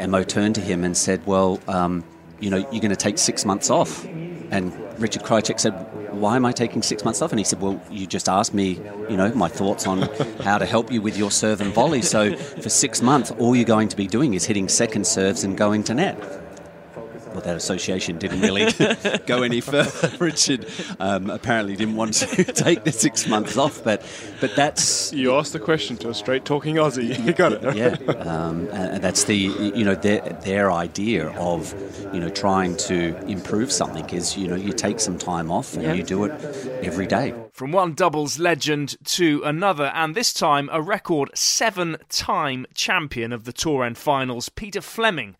Mo 0.09 0.23
turned 0.23 0.55
to 0.57 0.61
him 0.61 0.85
and 0.85 0.97
said, 0.97 1.25
well, 1.27 1.61
um, 1.69 2.05
you 2.41 2.51
know, 2.51 2.59
you're 2.59 2.81
going 2.81 2.91
to 2.91 2.97
take 2.97 3.19
six 3.19 3.45
months 3.45 3.71
off. 3.71 4.05
And 4.53 4.73
Richard 5.01 5.23
Krajicek 5.23 5.61
said, 5.61 5.73
why 6.13 6.35
am 6.37 6.45
I 6.45 6.51
taking 6.53 6.83
six 6.83 7.05
months 7.05 7.23
off? 7.23 7.31
And 7.31 7.39
he 7.39 7.45
said, 7.45 7.61
well, 7.61 7.81
you 7.91 8.07
just 8.07 8.29
asked 8.29 8.53
me, 8.53 8.81
you 9.09 9.17
know, 9.17 9.33
my 9.35 9.49
thoughts 9.49 9.87
on 9.87 10.03
how 10.43 10.59
to 10.59 10.67
help 10.67 10.91
you 10.91 11.01
with 11.03 11.17
your 11.17 11.31
serve 11.31 11.61
and 11.61 11.73
volley. 11.73 12.03
So 12.03 12.35
for 12.37 12.69
six 12.69 13.01
months, 13.01 13.31
all 13.33 13.55
you're 13.55 13.65
going 13.65 13.89
to 13.89 13.97
be 13.97 14.07
doing 14.09 14.35
is 14.35 14.45
hitting 14.47 14.69
second 14.69 15.07
serves 15.07 15.45
and 15.45 15.57
going 15.57 15.85
to 15.85 15.95
net. 15.95 16.19
Well, 17.41 17.55
that 17.55 17.57
association 17.57 18.19
didn't 18.19 18.41
really 18.43 18.71
go 19.27 19.43
any 19.43 19.61
further. 19.61 20.13
Richard 20.19 20.67
um, 20.99 21.31
apparently 21.31 21.75
didn't 21.77 21.97
want 21.97 22.15
to 22.15 22.45
take 22.53 22.85
the 22.85 22.93
six 22.93 23.27
months 23.27 23.57
off, 23.57 23.83
but 23.83 24.03
but 24.41 24.55
that's 24.57 25.13
You 25.13 25.35
asked 25.35 25.53
the 25.53 25.59
question 25.61 25.97
to 25.99 26.11
a 26.11 26.15
straight 26.15 26.45
talking 26.45 26.77
Aussie. 26.77 27.19
You 27.31 27.33
got 27.33 27.53
it. 27.53 27.77
yeah, 27.77 27.97
um, 28.23 28.69
and 28.73 29.03
that's 29.03 29.25
the 29.25 29.37
you 29.37 29.85
know 29.85 29.95
their 29.95 30.21
their 30.45 30.71
idea 30.73 31.29
of 31.39 31.75
you 32.13 32.21
know 32.21 32.29
trying 32.29 32.77
to 32.77 33.17
improve 33.27 33.71
something 33.73 34.09
is 34.11 34.37
you 34.37 34.49
know 34.49 34.57
you 34.57 34.73
take 34.73 35.01
some 35.01 35.17
time 35.19 35.51
off 35.51 35.75
and 35.75 35.83
Yeah. 35.83 35.93
you 35.95 36.03
do 36.03 36.25
it 36.25 36.33
every 36.83 37.07
day. 37.07 37.35
From 37.53 37.73
one 37.73 37.95
doubles 37.95 38.39
legend 38.39 38.97
to 39.17 39.43
another, 39.45 39.93
and 39.95 40.15
this 40.15 40.33
time 40.33 40.69
a 40.73 40.81
record 40.83 41.31
seven 41.35 41.97
time 42.09 42.67
champion 42.75 43.33
of 43.33 43.45
the 43.45 43.53
Tour 43.53 43.85
End 43.85 43.99
finals, 43.99 44.49
Peter 44.49 44.81
Fleming. 44.81 45.37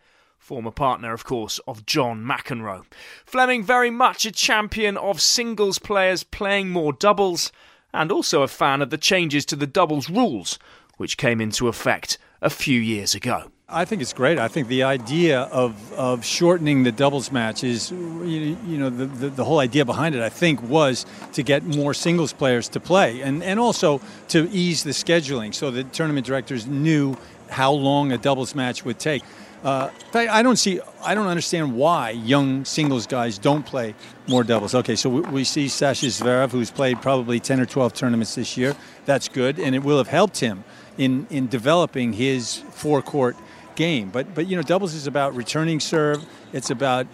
Former 0.51 0.73
partner, 0.73 1.13
of 1.13 1.23
course, 1.23 1.61
of 1.69 1.87
John 1.87 2.25
McEnroe. 2.25 2.83
Fleming, 3.25 3.63
very 3.63 3.89
much 3.89 4.27
a 4.27 4.33
champion 4.33 4.97
of 4.97 5.21
singles 5.21 5.79
players 5.79 6.25
playing 6.25 6.71
more 6.71 6.93
doubles, 6.93 7.53
and 7.95 8.11
also 8.11 8.43
a 8.43 8.49
fan 8.49 8.83
of 8.83 8.91
the 8.91 8.99
changes 8.99 9.47
to 9.47 9.55
the 9.55 9.69
doubles 9.69 10.11
rules, 10.11 10.59
which 10.97 11.17
came 11.17 11.41
into 11.41 11.69
effect 11.69 12.19
a 12.43 12.51
few 12.51 12.81
years 12.81 13.15
ago. 13.15 13.53
I 13.69 13.85
think 13.85 14.03
it's 14.03 14.13
great. 14.13 14.41
I 14.41 14.49
think 14.49 14.67
the 14.67 14.83
idea 14.83 15.43
of, 15.43 15.93
of 15.93 16.25
shortening 16.25 16.83
the 16.83 16.91
doubles 16.91 17.31
match 17.31 17.63
is, 17.63 17.93
you, 17.93 18.57
know, 18.77 18.91
the, 18.91 19.07
the, 19.07 19.29
the 19.29 19.45
whole 19.45 19.61
idea 19.61 19.85
behind 19.85 20.17
it, 20.17 20.21
I 20.21 20.31
think, 20.31 20.61
was 20.65 21.07
to 21.35 21.45
get 21.45 21.63
more 21.63 21.95
singles 21.95 22.33
players 22.33 22.69
to 22.71 22.81
play 22.81 23.21
and, 23.21 23.45
and 23.45 23.61
also 23.61 24.01
to 24.31 24.51
ease 24.51 24.83
the 24.83 24.91
scheduling 24.91 25.55
so 25.55 25.71
that 25.71 25.93
tournament 25.93 26.27
directors 26.27 26.67
knew 26.67 27.17
how 27.51 27.71
long 27.71 28.11
a 28.11 28.19
doubles 28.19 28.57
match 28.57 28.85
would 28.85 28.99
take. 28.99 29.23
Uh, 29.63 29.91
I 30.15 30.43
don't 30.43 30.57
see, 30.57 30.81
I 31.05 31.15
don't 31.15 31.27
understand 31.27 31.75
why 31.75 32.11
young 32.11 32.65
singles 32.65 33.07
guys 33.07 33.37
don't 33.37 33.65
play 33.65 33.95
more 34.27 34.43
doubles. 34.43 34.75
Okay, 34.75 34.97
so 34.97 35.11
we, 35.11 35.21
we 35.21 35.45
see 35.45 35.69
Sasha 35.69 36.07
Zverev, 36.07 36.51
who's 36.51 36.71
played 36.71 37.03
probably 37.03 37.41
10 37.41 37.61
or 37.61 37.67
12 37.67 37.93
tournaments 37.93 38.35
this 38.35 38.57
year. 38.57 38.75
That's 39.05 39.29
good, 39.29 39.59
and 39.59 39.75
it 39.75 39.81
will 39.81 39.99
have 39.99 40.09
helped 40.09 40.41
him 40.41 40.65
in, 40.97 41.27
in 41.29 41.47
developing 41.49 42.15
his 42.15 42.57
forecourt 42.71 43.37
game. 43.75 44.09
But, 44.09 44.35
but, 44.35 44.47
you 44.47 44.57
know, 44.57 44.63
doubles 44.63 44.95
is 44.95 45.07
about 45.07 45.35
returning 45.35 45.79
serve. 45.79 46.25
It's 46.55 46.71
about 46.71 47.07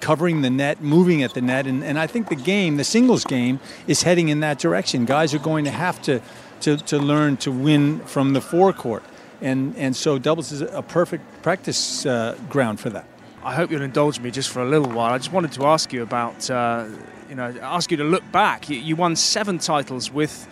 covering 0.00 0.40
the 0.40 0.50
net, 0.50 0.82
moving 0.82 1.22
at 1.22 1.34
the 1.34 1.42
net, 1.42 1.66
and, 1.66 1.84
and 1.84 1.98
I 1.98 2.06
think 2.06 2.28
the 2.28 2.36
game, 2.36 2.76
the 2.78 2.84
singles 2.84 3.24
game, 3.24 3.60
is 3.86 4.02
heading 4.02 4.28
in 4.28 4.40
that 4.40 4.58
direction. 4.58 5.04
Guys 5.04 5.34
are 5.34 5.38
going 5.38 5.64
to 5.66 5.70
have 5.70 6.00
to, 6.02 6.20
to, 6.60 6.76
to 6.78 6.98
learn 6.98 7.36
to 7.38 7.52
win 7.52 8.00
from 8.00 8.32
the 8.32 8.40
forecourt. 8.40 9.02
And, 9.44 9.76
and 9.76 9.94
so 9.94 10.18
doubles 10.18 10.52
is 10.52 10.62
a 10.62 10.82
perfect 10.82 11.42
practice 11.42 12.06
uh, 12.06 12.36
ground 12.48 12.80
for 12.80 12.88
that. 12.90 13.06
I 13.44 13.54
hope 13.54 13.70
you'll 13.70 13.82
indulge 13.82 14.18
me 14.18 14.30
just 14.30 14.48
for 14.48 14.62
a 14.62 14.68
little 14.68 14.88
while. 14.88 15.12
I 15.12 15.18
just 15.18 15.32
wanted 15.32 15.52
to 15.52 15.66
ask 15.66 15.92
you 15.92 16.02
about, 16.02 16.50
uh, 16.50 16.86
you 17.28 17.34
know, 17.34 17.54
ask 17.60 17.90
you 17.90 17.98
to 17.98 18.04
look 18.04 18.24
back. 18.32 18.70
You, 18.70 18.78
you 18.78 18.96
won 18.96 19.16
seven 19.16 19.58
titles 19.58 20.10
with 20.10 20.48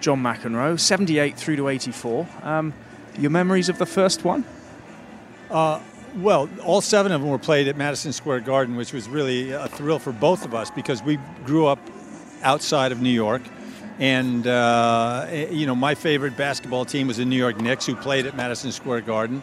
John 0.00 0.22
McEnroe, 0.22 0.78
78 0.78 1.36
through 1.36 1.56
to 1.56 1.68
84. 1.68 2.28
Um, 2.42 2.72
your 3.18 3.32
memories 3.32 3.68
of 3.68 3.78
the 3.78 3.86
first 3.86 4.24
one? 4.24 4.44
Well, 6.14 6.48
all 6.64 6.80
seven 6.80 7.12
of 7.12 7.20
them 7.20 7.28
were 7.28 7.38
played 7.38 7.68
at 7.68 7.76
Madison 7.76 8.12
Square 8.12 8.40
Garden, 8.40 8.76
which 8.76 8.92
was 8.92 9.08
really 9.08 9.50
a 9.50 9.68
thrill 9.68 9.98
for 9.98 10.12
both 10.12 10.44
of 10.44 10.54
us 10.54 10.70
because 10.70 11.02
we 11.02 11.18
grew 11.44 11.66
up 11.66 11.78
outside 12.42 12.92
of 12.92 13.02
New 13.02 13.10
York. 13.10 13.42
And, 13.98 14.46
uh, 14.46 15.26
you 15.50 15.66
know, 15.66 15.74
my 15.74 15.94
favorite 15.94 16.36
basketball 16.36 16.84
team 16.84 17.06
was 17.06 17.16
the 17.16 17.24
New 17.24 17.36
York 17.36 17.60
Knicks, 17.60 17.86
who 17.86 17.94
played 17.96 18.26
at 18.26 18.36
Madison 18.36 18.72
Square 18.72 19.02
Garden. 19.02 19.42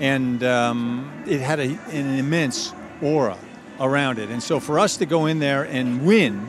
And 0.00 0.42
um, 0.42 1.24
it 1.26 1.40
had 1.40 1.60
a, 1.60 1.78
an 1.90 2.18
immense 2.18 2.72
aura 3.00 3.38
around 3.78 4.18
it. 4.18 4.30
And 4.30 4.42
so 4.42 4.58
for 4.58 4.78
us 4.78 4.96
to 4.98 5.06
go 5.06 5.26
in 5.26 5.38
there 5.38 5.62
and 5.64 6.04
win, 6.04 6.48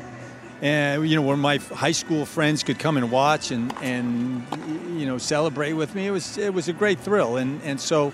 uh, 0.64 1.02
you 1.02 1.16
know, 1.16 1.22
where 1.22 1.38
my 1.38 1.58
high 1.58 1.92
school 1.92 2.26
friends 2.26 2.64
could 2.64 2.80
come 2.80 2.98
and 2.98 3.12
watch 3.12 3.52
and, 3.52 3.74
and 3.82 4.46
you 5.00 5.06
know, 5.06 5.18
celebrate 5.18 5.74
with 5.74 5.94
me, 5.94 6.08
it 6.08 6.12
was, 6.12 6.38
it 6.38 6.54
was 6.54 6.70
a 6.70 6.74
great 6.74 7.00
thrill. 7.00 7.38
And, 7.38 7.62
and 7.64 7.80
so 7.80 8.14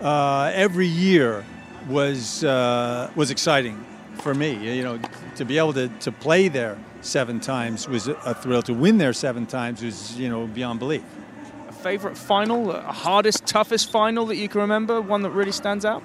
uh, 0.00 0.52
every 0.54 0.86
year 0.86 1.44
was 1.88 2.44
uh, 2.44 3.10
was 3.14 3.30
exciting 3.30 3.84
for 4.20 4.34
me. 4.34 4.76
You 4.76 4.82
know, 4.82 4.98
to 5.36 5.44
be 5.44 5.58
able 5.58 5.72
to, 5.74 5.88
to 5.88 6.12
play 6.12 6.48
there 6.48 6.78
seven 7.00 7.40
times 7.40 7.88
was 7.88 8.08
a- 8.08 8.34
thrill. 8.34 8.62
To 8.62 8.74
win 8.74 8.98
there 8.98 9.12
seven 9.12 9.46
times 9.46 9.82
was 9.82 10.18
you 10.18 10.28
know 10.28 10.46
beyond 10.46 10.78
belief. 10.78 11.02
A 11.68 11.72
favourite 11.72 12.16
final, 12.16 12.72
a 12.72 12.80
hardest, 12.80 13.46
toughest 13.46 13.90
final 13.90 14.26
that 14.26 14.36
you 14.36 14.48
can 14.48 14.60
remember, 14.60 15.00
one 15.00 15.22
that 15.22 15.30
really 15.30 15.52
stands 15.52 15.84
out? 15.84 16.02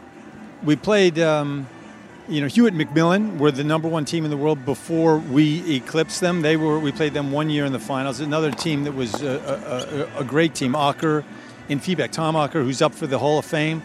We 0.63 0.75
played. 0.75 1.19
Um, 1.19 1.67
you 2.29 2.39
know, 2.39 2.47
Hewitt 2.47 2.73
McMillan 2.73 3.37
were 3.37 3.51
the 3.51 3.65
number 3.65 3.89
one 3.89 4.05
team 4.05 4.23
in 4.23 4.31
the 4.31 4.37
world 4.37 4.63
before 4.63 5.17
we 5.17 5.75
eclipsed 5.75 6.21
them. 6.21 6.41
They 6.41 6.55
were. 6.55 6.79
We 6.79 6.91
played 6.91 7.13
them 7.13 7.31
one 7.31 7.49
year 7.49 7.65
in 7.65 7.73
the 7.73 7.79
finals. 7.79 8.21
Another 8.21 8.51
team 8.51 8.85
that 8.85 8.93
was 8.93 9.21
a, 9.21 10.09
a, 10.15 10.21
a, 10.21 10.23
great 10.23 10.55
team, 10.55 10.71
Okker 10.71 11.25
in 11.67 11.81
Fibak. 11.81 12.11
Tom 12.11 12.35
Okker, 12.35 12.63
who's 12.63 12.81
up 12.81 12.93
for 12.93 13.07
the 13.07 13.19
Hall 13.19 13.39
of 13.39 13.45
Fame 13.45 13.81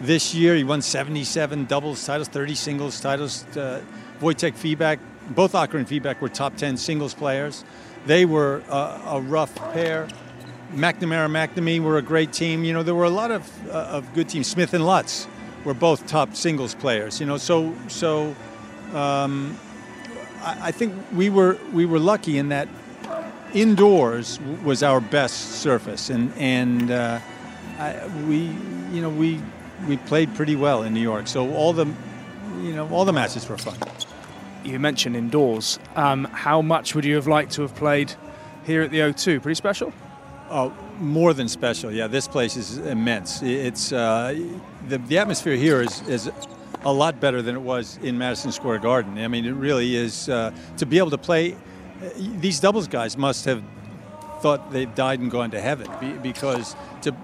this 0.00 0.34
year. 0.34 0.54
He 0.54 0.64
won 0.64 0.82
77 0.82 1.66
doubles 1.66 2.04
titles, 2.04 2.28
30 2.28 2.54
singles 2.54 3.00
titles. 3.00 3.44
Uh, 3.56 3.82
Wojtek 4.20 4.52
Fibak, 4.52 4.98
both 5.30 5.52
Okker 5.52 5.74
and 5.74 5.88
Feedback 5.88 6.20
were 6.20 6.28
top 6.28 6.56
10 6.56 6.76
singles 6.76 7.14
players. 7.14 7.64
They 8.06 8.24
were 8.24 8.62
uh, 8.68 9.00
a 9.06 9.20
rough 9.20 9.54
pair. 9.72 10.08
McNamara 10.74 11.26
and 11.26 11.34
McNamee 11.34 11.80
were 11.80 11.98
a 11.98 12.02
great 12.02 12.32
team. 12.32 12.64
You 12.64 12.72
know, 12.72 12.82
there 12.82 12.94
were 12.94 13.04
a 13.04 13.10
lot 13.10 13.30
of, 13.30 13.68
uh, 13.68 13.72
of 13.72 14.12
good 14.14 14.28
teams. 14.28 14.46
Smith 14.46 14.72
and 14.74 14.86
Lutz 14.86 15.26
were 15.64 15.74
both 15.74 16.06
top 16.06 16.34
singles 16.34 16.74
players. 16.74 17.20
You 17.20 17.26
know, 17.26 17.36
so 17.36 17.74
so 17.88 18.34
um, 18.94 19.58
I, 20.42 20.58
I 20.68 20.70
think 20.70 20.94
we 21.12 21.30
were 21.30 21.58
we 21.72 21.86
were 21.86 21.98
lucky 21.98 22.38
in 22.38 22.48
that 22.50 22.68
indoors 23.52 24.38
was 24.64 24.82
our 24.82 25.00
best 25.00 25.60
surface, 25.60 26.10
and 26.10 26.32
and 26.36 26.90
uh, 26.90 27.20
I, 27.78 28.06
we 28.26 28.38
you 28.92 29.02
know 29.02 29.10
we 29.10 29.40
we 29.86 29.96
played 29.96 30.34
pretty 30.34 30.56
well 30.56 30.82
in 30.82 30.94
New 30.94 31.00
York. 31.00 31.26
So 31.26 31.52
all 31.54 31.72
the 31.72 31.86
you 32.60 32.72
know 32.72 32.88
all 32.90 33.04
the 33.04 33.12
matches 33.12 33.48
were 33.48 33.58
fun. 33.58 33.76
You 34.64 34.78
mentioned 34.78 35.16
indoors. 35.16 35.78
Um, 35.96 36.24
how 36.24 36.60
much 36.60 36.94
would 36.94 37.04
you 37.04 37.14
have 37.14 37.26
liked 37.26 37.52
to 37.52 37.62
have 37.62 37.74
played 37.74 38.12
here 38.66 38.82
at 38.82 38.90
the 38.90 38.98
O2? 38.98 39.40
Pretty 39.42 39.54
special. 39.54 39.92
Oh, 40.50 40.72
more 40.98 41.32
than 41.32 41.48
special. 41.48 41.90
Yeah, 41.90 42.08
this 42.08 42.28
place 42.28 42.56
is 42.56 42.78
immense. 42.78 43.42
It's 43.42 43.92
uh, 43.92 44.38
the 44.88 44.98
the 44.98 45.18
atmosphere 45.18 45.56
here 45.56 45.80
is 45.80 46.06
is 46.08 46.30
a 46.84 46.92
lot 46.92 47.20
better 47.20 47.42
than 47.42 47.54
it 47.54 47.62
was 47.62 47.98
in 48.02 48.16
Madison 48.18 48.52
Square 48.52 48.78
Garden. 48.78 49.18
I 49.18 49.28
mean, 49.28 49.44
it 49.44 49.52
really 49.52 49.96
is 49.96 50.28
uh, 50.28 50.52
to 50.78 50.86
be 50.86 50.98
able 50.98 51.10
to 51.10 51.18
play. 51.18 51.56
These 52.16 52.60
doubles 52.60 52.88
guys 52.88 53.16
must 53.16 53.44
have 53.44 53.62
thought 54.40 54.72
they 54.72 54.86
died 54.86 55.20
and 55.20 55.30
gone 55.30 55.50
to 55.50 55.60
heaven 55.60 55.86
because 56.22 56.74
to 57.02 57.14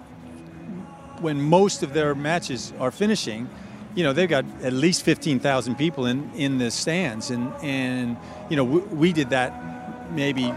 when 1.21 1.41
most 1.41 1.83
of 1.83 1.93
their 1.93 2.15
matches 2.15 2.73
are 2.79 2.91
finishing, 2.91 3.49
you 3.95 4.05
know 4.05 4.13
they've 4.13 4.29
got 4.29 4.45
at 4.63 4.73
least 4.73 5.03
fifteen 5.03 5.41
thousand 5.41 5.77
people 5.77 6.07
in 6.07 6.31
in 6.35 6.59
the 6.59 6.71
stands, 6.71 7.31
and 7.31 7.53
and 7.63 8.17
you 8.51 8.57
know 8.57 8.65
we, 8.65 8.81
we 8.81 9.13
did 9.13 9.31
that 9.31 10.13
maybe 10.13 10.53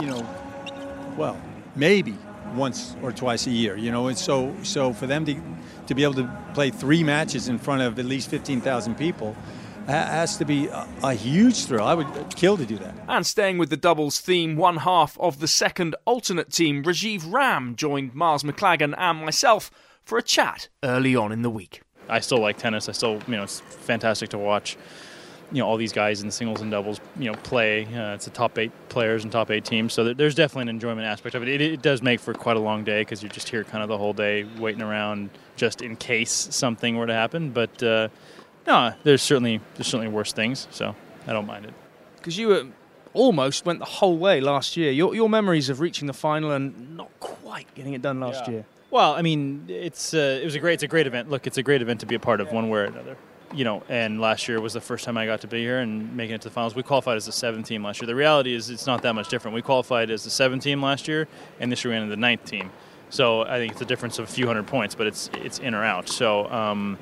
you 0.00 0.06
know 0.06 0.26
well 1.16 1.40
maybe 1.76 2.16
once 2.54 2.96
or 3.02 3.12
twice 3.12 3.46
a 3.46 3.50
year, 3.50 3.76
you 3.76 3.90
know, 3.90 4.08
and 4.08 4.18
so 4.18 4.54
so 4.62 4.92
for 4.92 5.06
them 5.06 5.24
to 5.26 5.40
to 5.86 5.94
be 5.94 6.02
able 6.02 6.14
to 6.14 6.30
play 6.54 6.70
three 6.70 7.04
matches 7.04 7.48
in 7.48 7.58
front 7.58 7.82
of 7.82 7.98
at 7.98 8.04
least 8.04 8.28
fifteen 8.28 8.60
thousand 8.60 8.96
people 8.96 9.36
has 9.86 10.36
to 10.36 10.44
be 10.44 10.66
a, 10.68 10.88
a, 11.02 11.14
huge 11.14 11.64
thrill. 11.64 11.84
I 11.84 11.94
would 11.94 12.06
kill 12.36 12.56
to 12.56 12.64
do 12.64 12.78
that. 12.78 12.94
And 13.08 13.26
staying 13.26 13.58
with 13.58 13.70
the 13.70 13.76
doubles 13.76 14.20
theme, 14.20 14.56
one 14.56 14.78
half 14.78 15.18
of 15.18 15.40
the 15.40 15.48
second 15.48 15.96
alternate 16.04 16.52
team, 16.52 16.84
Rajeev 16.84 17.32
Ram, 17.32 17.74
joined 17.74 18.14
Miles 18.14 18.44
Maclagan 18.44 18.94
and 18.96 19.24
myself 19.24 19.70
for 20.10 20.18
a 20.18 20.22
chat 20.22 20.68
early 20.82 21.14
on 21.14 21.30
in 21.30 21.42
the 21.42 21.48
week. 21.48 21.82
I 22.08 22.18
still 22.18 22.40
like 22.40 22.58
tennis. 22.58 22.88
I 22.88 22.92
still, 22.92 23.20
you 23.28 23.36
know, 23.36 23.44
it's 23.44 23.60
fantastic 23.60 24.30
to 24.30 24.38
watch 24.38 24.76
you 25.52 25.58
know 25.58 25.66
all 25.66 25.76
these 25.76 25.92
guys 25.92 26.22
in 26.22 26.30
singles 26.30 26.60
and 26.60 26.70
doubles 26.70 27.00
you 27.16 27.30
know 27.30 27.36
play. 27.38 27.84
Uh, 27.84 28.14
it's 28.14 28.24
the 28.24 28.32
top 28.32 28.58
eight 28.58 28.72
players 28.88 29.22
and 29.22 29.32
top 29.32 29.52
eight 29.52 29.64
teams, 29.64 29.92
so 29.92 30.12
there's 30.12 30.34
definitely 30.34 30.62
an 30.62 30.68
enjoyment 30.70 31.06
aspect 31.06 31.36
of 31.36 31.42
it. 31.42 31.48
It, 31.48 31.60
it 31.60 31.82
does 31.82 32.02
make 32.02 32.18
for 32.18 32.34
quite 32.34 32.56
a 32.56 32.60
long 32.60 32.82
day 32.82 33.02
because 33.02 33.22
you're 33.22 33.30
just 33.30 33.48
here 33.48 33.62
kind 33.62 33.84
of 33.84 33.88
the 33.88 33.98
whole 33.98 34.12
day 34.12 34.44
waiting 34.58 34.82
around 34.82 35.30
just 35.54 35.80
in 35.80 35.94
case 35.94 36.48
something 36.50 36.96
were 36.96 37.06
to 37.06 37.14
happen. 37.14 37.50
But 37.50 37.80
uh, 37.80 38.08
no, 38.66 38.92
there's 39.04 39.22
certainly 39.22 39.60
there's 39.74 39.86
certainly 39.86 40.12
worse 40.12 40.32
things, 40.32 40.66
so 40.72 40.96
I 41.28 41.32
don't 41.32 41.46
mind 41.46 41.66
it. 41.66 41.74
Because 42.16 42.36
you 42.36 42.48
were 42.48 42.66
almost 43.12 43.64
went 43.64 43.78
the 43.78 43.84
whole 43.84 44.18
way 44.18 44.40
last 44.40 44.76
year. 44.76 44.90
Your 44.90 45.14
your 45.14 45.28
memories 45.28 45.68
of 45.68 45.78
reaching 45.78 46.08
the 46.08 46.12
final 46.12 46.50
and 46.50 46.96
not 46.96 47.10
quite 47.20 47.72
getting 47.76 47.94
it 47.94 48.02
done 48.02 48.18
last 48.18 48.46
yeah. 48.46 48.50
year. 48.52 48.64
Well, 48.90 49.12
I 49.12 49.22
mean, 49.22 49.66
it's 49.68 50.14
uh, 50.14 50.40
it 50.42 50.44
was 50.44 50.54
a 50.54 50.58
great 50.58 50.74
it's 50.74 50.82
a 50.82 50.88
great 50.88 51.06
event. 51.06 51.30
Look, 51.30 51.46
it's 51.46 51.58
a 51.58 51.62
great 51.62 51.82
event 51.82 52.00
to 52.00 52.06
be 52.06 52.14
a 52.14 52.20
part 52.20 52.40
of, 52.40 52.52
one 52.52 52.68
way 52.68 52.80
or 52.80 52.84
another 52.84 53.16
you 53.52 53.64
know, 53.64 53.82
and 53.88 54.20
last 54.20 54.48
year 54.48 54.60
was 54.60 54.72
the 54.72 54.80
first 54.80 55.04
time 55.04 55.16
I 55.16 55.26
got 55.26 55.40
to 55.40 55.48
be 55.48 55.58
here 55.58 55.80
and 55.80 56.16
making 56.16 56.36
it 56.36 56.42
to 56.42 56.48
the 56.48 56.54
finals. 56.54 56.74
We 56.74 56.82
qualified 56.82 57.16
as 57.16 57.26
the 57.26 57.32
seventh 57.32 57.66
team 57.66 57.82
last 57.82 58.00
year. 58.00 58.06
The 58.06 58.14
reality 58.14 58.54
is 58.54 58.70
it's 58.70 58.86
not 58.86 59.02
that 59.02 59.14
much 59.14 59.28
different. 59.28 59.54
We 59.54 59.62
qualified 59.62 60.10
as 60.10 60.24
the 60.24 60.30
seventh 60.30 60.62
team 60.62 60.82
last 60.82 61.08
year, 61.08 61.26
and 61.58 61.70
this 61.70 61.84
year 61.84 61.92
we 61.92 61.96
ended 61.96 62.12
the 62.12 62.20
ninth 62.20 62.44
team. 62.44 62.70
So 63.10 63.42
I 63.42 63.58
think 63.58 63.72
it's 63.72 63.80
a 63.80 63.86
difference 63.86 64.18
of 64.18 64.28
a 64.28 64.32
few 64.32 64.46
hundred 64.46 64.66
points, 64.66 64.94
but 64.94 65.06
it's 65.06 65.30
it's 65.34 65.58
in 65.58 65.74
or 65.74 65.84
out. 65.84 66.08
So 66.08 66.48
um, 66.50 66.98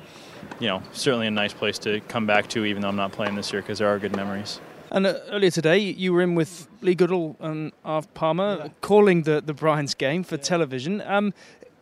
you 0.59 0.67
know, 0.67 0.81
certainly 0.91 1.27
a 1.27 1.31
nice 1.31 1.53
place 1.53 1.77
to 1.79 1.99
come 2.01 2.25
back 2.25 2.47
to, 2.49 2.65
even 2.65 2.81
though 2.81 2.89
I'm 2.89 2.95
not 2.95 3.11
playing 3.11 3.35
this 3.35 3.53
year 3.53 3.61
because 3.61 3.79
there 3.79 3.87
are 3.87 3.99
good 3.99 4.15
memories. 4.15 4.59
And 4.91 5.05
uh, 5.05 5.19
earlier 5.29 5.51
today, 5.51 5.77
you 5.77 6.13
were 6.13 6.23
in 6.23 6.33
with 6.33 6.67
Lee 6.81 6.95
Goodall 6.95 7.35
and 7.39 7.71
Arv 7.85 8.11
Parmar 8.15 8.57
yeah. 8.57 8.67
calling 8.81 9.21
the 9.21 9.39
the 9.39 9.53
Bryans 9.53 9.93
game 9.93 10.23
for 10.23 10.35
yeah. 10.35 10.41
television. 10.41 11.01
Um, 11.01 11.33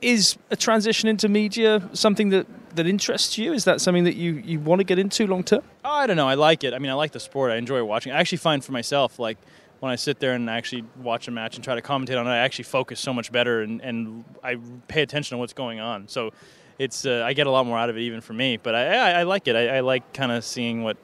is 0.01 0.37
a 0.51 0.55
transition 0.55 1.09
into 1.09 1.27
media 1.27 1.87
something 1.93 2.29
that, 2.29 2.47
that 2.75 2.87
interests 2.87 3.37
you? 3.37 3.53
Is 3.53 3.63
that 3.65 3.81
something 3.81 4.03
that 4.03 4.15
you, 4.15 4.33
you 4.33 4.59
want 4.59 4.79
to 4.79 4.83
get 4.83 4.99
into 4.99 5.27
long 5.27 5.43
term? 5.43 5.63
Oh, 5.83 5.91
I 5.91 6.07
don't 6.07 6.17
know. 6.17 6.27
I 6.27 6.35
like 6.35 6.63
it. 6.63 6.73
I 6.73 6.79
mean, 6.79 6.91
I 6.91 6.95
like 6.95 7.11
the 7.11 7.19
sport. 7.19 7.51
I 7.51 7.55
enjoy 7.55 7.83
watching. 7.83 8.11
I 8.11 8.19
actually 8.19 8.39
find 8.39 8.63
for 8.63 8.71
myself, 8.71 9.19
like, 9.19 9.37
when 9.79 9.91
I 9.91 9.95
sit 9.95 10.19
there 10.19 10.33
and 10.33 10.49
actually 10.49 10.83
watch 11.01 11.27
a 11.27 11.31
match 11.31 11.55
and 11.55 11.63
try 11.63 11.75
to 11.75 11.81
commentate 11.81 12.19
on 12.19 12.27
it, 12.27 12.31
I 12.31 12.37
actually 12.37 12.63
focus 12.63 12.99
so 12.99 13.13
much 13.13 13.31
better 13.31 13.61
and, 13.61 13.79
and 13.81 14.23
I 14.43 14.57
pay 14.87 15.03
attention 15.03 15.35
to 15.35 15.39
what's 15.39 15.53
going 15.53 15.79
on. 15.79 16.07
So 16.07 16.31
it's 16.79 17.05
uh, 17.05 17.23
I 17.25 17.33
get 17.33 17.47
a 17.47 17.51
lot 17.51 17.65
more 17.65 17.77
out 17.77 17.89
of 17.89 17.97
it 17.97 18.01
even 18.01 18.21
for 18.21 18.33
me. 18.33 18.57
But 18.57 18.75
I, 18.75 18.95
I, 18.95 19.19
I 19.19 19.23
like 19.23 19.47
it. 19.47 19.55
I, 19.55 19.77
I 19.77 19.79
like 19.81 20.13
kind 20.13 20.31
of 20.31 20.43
seeing 20.43 20.83
what 20.83 20.97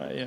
uh, 0.00 0.26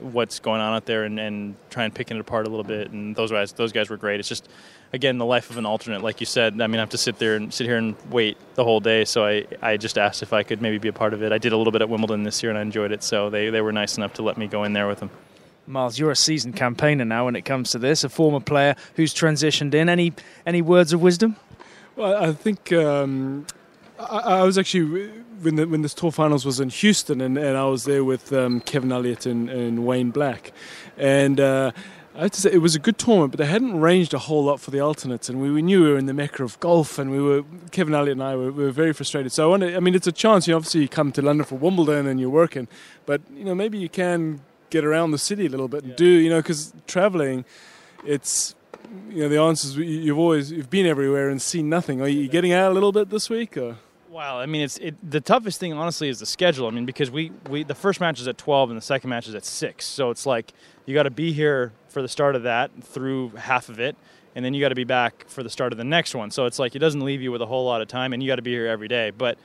what's 0.00 0.38
going 0.40 0.60
on 0.60 0.74
out 0.74 0.86
there 0.86 1.04
and, 1.04 1.18
and 1.18 1.56
trying 1.70 1.90
picking 1.90 2.16
it 2.16 2.20
apart 2.20 2.46
a 2.46 2.50
little 2.50 2.64
bit. 2.64 2.90
And 2.90 3.14
those 3.14 3.30
guys 3.30 3.52
those 3.52 3.72
guys 3.72 3.90
were 3.90 3.96
great. 3.96 4.20
It's 4.20 4.28
just 4.28 4.48
again, 4.92 5.18
the 5.18 5.24
life 5.24 5.50
of 5.50 5.58
an 5.58 5.66
alternate, 5.66 6.02
like 6.02 6.20
you 6.20 6.26
said. 6.26 6.60
I 6.60 6.66
mean, 6.66 6.76
I 6.76 6.82
have 6.82 6.90
to 6.90 6.98
sit 6.98 7.18
there 7.18 7.36
and 7.36 7.52
sit 7.52 7.66
here 7.66 7.76
and 7.76 7.94
wait 8.10 8.36
the 8.54 8.64
whole 8.64 8.80
day. 8.80 9.04
So 9.04 9.24
I, 9.24 9.46
I 9.62 9.76
just 9.76 9.98
asked 9.98 10.22
if 10.22 10.32
I 10.32 10.42
could 10.42 10.60
maybe 10.60 10.78
be 10.78 10.88
a 10.88 10.92
part 10.92 11.14
of 11.14 11.22
it. 11.22 11.32
I 11.32 11.38
did 11.38 11.52
a 11.52 11.56
little 11.56 11.72
bit 11.72 11.82
at 11.82 11.88
Wimbledon 11.88 12.22
this 12.22 12.42
year 12.42 12.50
and 12.50 12.58
I 12.58 12.62
enjoyed 12.62 12.92
it. 12.92 13.02
So 13.02 13.30
they, 13.30 13.50
they 13.50 13.60
were 13.60 13.72
nice 13.72 13.96
enough 13.96 14.14
to 14.14 14.22
let 14.22 14.38
me 14.38 14.46
go 14.46 14.64
in 14.64 14.72
there 14.72 14.88
with 14.88 15.00
them. 15.00 15.10
Miles, 15.68 15.98
you're 15.98 16.12
a 16.12 16.16
seasoned 16.16 16.54
campaigner 16.54 17.04
now 17.04 17.24
when 17.24 17.34
it 17.34 17.44
comes 17.44 17.72
to 17.72 17.78
this, 17.78 18.04
a 18.04 18.08
former 18.08 18.38
player 18.38 18.76
who's 18.94 19.12
transitioned 19.12 19.74
in. 19.74 19.88
Any 19.88 20.12
any 20.46 20.62
words 20.62 20.92
of 20.92 21.02
wisdom? 21.02 21.34
Well, 21.96 22.22
I 22.22 22.32
think 22.32 22.72
um, 22.72 23.46
I, 23.98 24.18
I, 24.18 24.42
was 24.44 24.58
actually 24.58 25.10
when 25.42 25.56
the, 25.56 25.66
when 25.66 25.82
this 25.82 25.94
tour 25.94 26.10
finals 26.10 26.44
was 26.44 26.60
in 26.60 26.68
Houston, 26.70 27.20
and, 27.20 27.36
and 27.36 27.56
I 27.56 27.64
was 27.64 27.84
there 27.84 28.04
with 28.04 28.32
um, 28.32 28.60
Kevin 28.60 28.90
Ullyett 28.90 29.26
and, 29.26 29.48
and, 29.50 29.86
Wayne 29.86 30.10
Black, 30.10 30.52
and. 30.96 31.40
Uh, 31.40 31.72
I 32.16 32.22
have 32.22 32.30
to 32.30 32.40
say 32.40 32.50
it 32.50 32.62
was 32.62 32.74
a 32.74 32.78
good 32.78 32.96
tournament, 32.96 33.32
but 33.32 33.38
they 33.38 33.46
hadn't 33.46 33.78
ranged 33.78 34.14
a 34.14 34.18
whole 34.18 34.44
lot 34.44 34.58
for 34.58 34.70
the 34.70 34.80
alternates, 34.80 35.28
and 35.28 35.38
we, 35.38 35.50
we 35.50 35.60
knew 35.60 35.82
we 35.82 35.90
were 35.90 35.98
in 35.98 36.06
the 36.06 36.14
mecca 36.14 36.42
of 36.44 36.58
golf, 36.60 36.98
and 36.98 37.10
we 37.10 37.20
were 37.20 37.44
Kevin 37.72 37.92
Ullyett 37.92 38.12
and 38.12 38.22
I 38.22 38.34
were, 38.36 38.50
we 38.50 38.64
were 38.64 38.70
very 38.70 38.94
frustrated. 38.94 39.32
So 39.32 39.44
I 39.44 39.46
wanted, 39.50 39.76
I 39.76 39.80
mean, 39.80 39.94
it's 39.94 40.06
a 40.06 40.12
chance. 40.12 40.46
You 40.46 40.52
know, 40.52 40.56
obviously 40.56 40.80
you 40.80 40.88
come 40.88 41.12
to 41.12 41.20
London 41.20 41.44
for 41.44 41.56
Wimbledon 41.56 42.06
and 42.06 42.18
you're 42.18 42.30
working, 42.30 42.68
but 43.04 43.20
you 43.34 43.44
know 43.44 43.54
maybe 43.54 43.76
you 43.76 43.90
can 43.90 44.40
get 44.70 44.82
around 44.82 45.10
the 45.10 45.18
city 45.18 45.44
a 45.44 45.48
little 45.48 45.68
bit 45.68 45.82
and 45.82 45.90
yeah. 45.90 45.96
do 45.96 46.06
you 46.06 46.30
know 46.30 46.38
because 46.38 46.72
traveling, 46.86 47.44
it's 48.04 48.54
you 49.10 49.22
know 49.22 49.28
the 49.28 49.38
answers 49.38 49.76
you've 49.76 50.18
always 50.18 50.50
you've 50.50 50.70
been 50.70 50.86
everywhere 50.86 51.28
and 51.28 51.42
seen 51.42 51.68
nothing. 51.68 52.00
Are 52.00 52.08
you 52.08 52.28
getting 52.28 52.52
out 52.52 52.70
a 52.70 52.74
little 52.74 52.92
bit 52.92 53.10
this 53.10 53.28
week 53.28 53.58
or? 53.58 53.76
Well, 54.16 54.38
I 54.38 54.46
mean, 54.46 54.62
it's 54.62 54.78
it, 54.78 54.94
the 55.10 55.20
toughest 55.20 55.60
thing, 55.60 55.74
honestly, 55.74 56.08
is 56.08 56.20
the 56.20 56.24
schedule. 56.24 56.68
I 56.68 56.70
mean, 56.70 56.86
because 56.86 57.10
we, 57.10 57.32
we 57.50 57.64
the 57.64 57.74
first 57.74 58.00
match 58.00 58.18
is 58.18 58.26
at 58.26 58.38
twelve 58.38 58.70
and 58.70 58.78
the 58.78 58.82
second 58.82 59.10
match 59.10 59.28
is 59.28 59.34
at 59.34 59.44
six, 59.44 59.84
so 59.84 60.08
it's 60.08 60.24
like 60.24 60.54
you 60.86 60.94
got 60.94 61.02
to 61.02 61.10
be 61.10 61.34
here 61.34 61.74
for 61.88 62.00
the 62.00 62.08
start 62.08 62.34
of 62.34 62.44
that 62.44 62.70
through 62.82 63.28
half 63.36 63.68
of 63.68 63.78
it, 63.78 63.94
and 64.34 64.42
then 64.42 64.54
you 64.54 64.60
got 64.62 64.70
to 64.70 64.74
be 64.74 64.84
back 64.84 65.28
for 65.28 65.42
the 65.42 65.50
start 65.50 65.70
of 65.70 65.76
the 65.76 65.84
next 65.84 66.14
one. 66.14 66.30
So 66.30 66.46
it's 66.46 66.58
like 66.58 66.74
it 66.74 66.78
doesn't 66.78 67.02
leave 67.02 67.20
you 67.20 67.30
with 67.30 67.42
a 67.42 67.46
whole 67.46 67.66
lot 67.66 67.82
of 67.82 67.88
time, 67.88 68.14
and 68.14 68.22
you 68.22 68.26
got 68.26 68.36
to 68.36 68.42
be 68.42 68.52
here 68.52 68.66
every 68.66 68.88
day. 68.88 69.10
But 69.10 69.36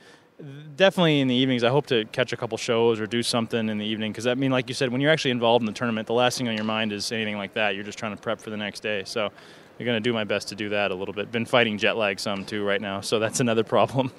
definitely 0.74 1.20
in 1.20 1.28
the 1.28 1.34
evenings, 1.34 1.64
I 1.64 1.68
hope 1.68 1.84
to 1.88 2.06
catch 2.06 2.32
a 2.32 2.36
couple 2.38 2.56
shows 2.56 2.98
or 2.98 3.06
do 3.06 3.22
something 3.22 3.68
in 3.68 3.76
the 3.76 3.84
evening 3.84 4.10
because 4.10 4.26
I 4.26 4.32
mean, 4.32 4.52
like 4.52 4.70
you 4.70 4.74
said, 4.74 4.90
when 4.90 5.02
you're 5.02 5.12
actually 5.12 5.32
involved 5.32 5.60
in 5.60 5.66
the 5.66 5.72
tournament, 5.72 6.06
the 6.06 6.14
last 6.14 6.38
thing 6.38 6.48
on 6.48 6.54
your 6.54 6.64
mind 6.64 6.94
is 6.94 7.12
anything 7.12 7.36
like 7.36 7.52
that. 7.52 7.74
You're 7.74 7.84
just 7.84 7.98
trying 7.98 8.16
to 8.16 8.22
prep 8.22 8.40
for 8.40 8.48
the 8.48 8.56
next 8.56 8.80
day. 8.80 9.02
So 9.04 9.32
going 9.84 9.96
to 9.96 10.00
do 10.00 10.12
my 10.12 10.24
best 10.24 10.48
to 10.48 10.54
do 10.54 10.70
that 10.70 10.90
a 10.90 10.94
little 10.94 11.14
bit. 11.14 11.30
Been 11.30 11.46
fighting 11.46 11.78
jet 11.78 11.96
lag 11.96 12.20
some 12.20 12.44
too 12.44 12.64
right 12.64 12.80
now, 12.80 13.00
so 13.00 13.18
that's 13.18 13.40
another 13.40 13.64
problem. 13.64 14.12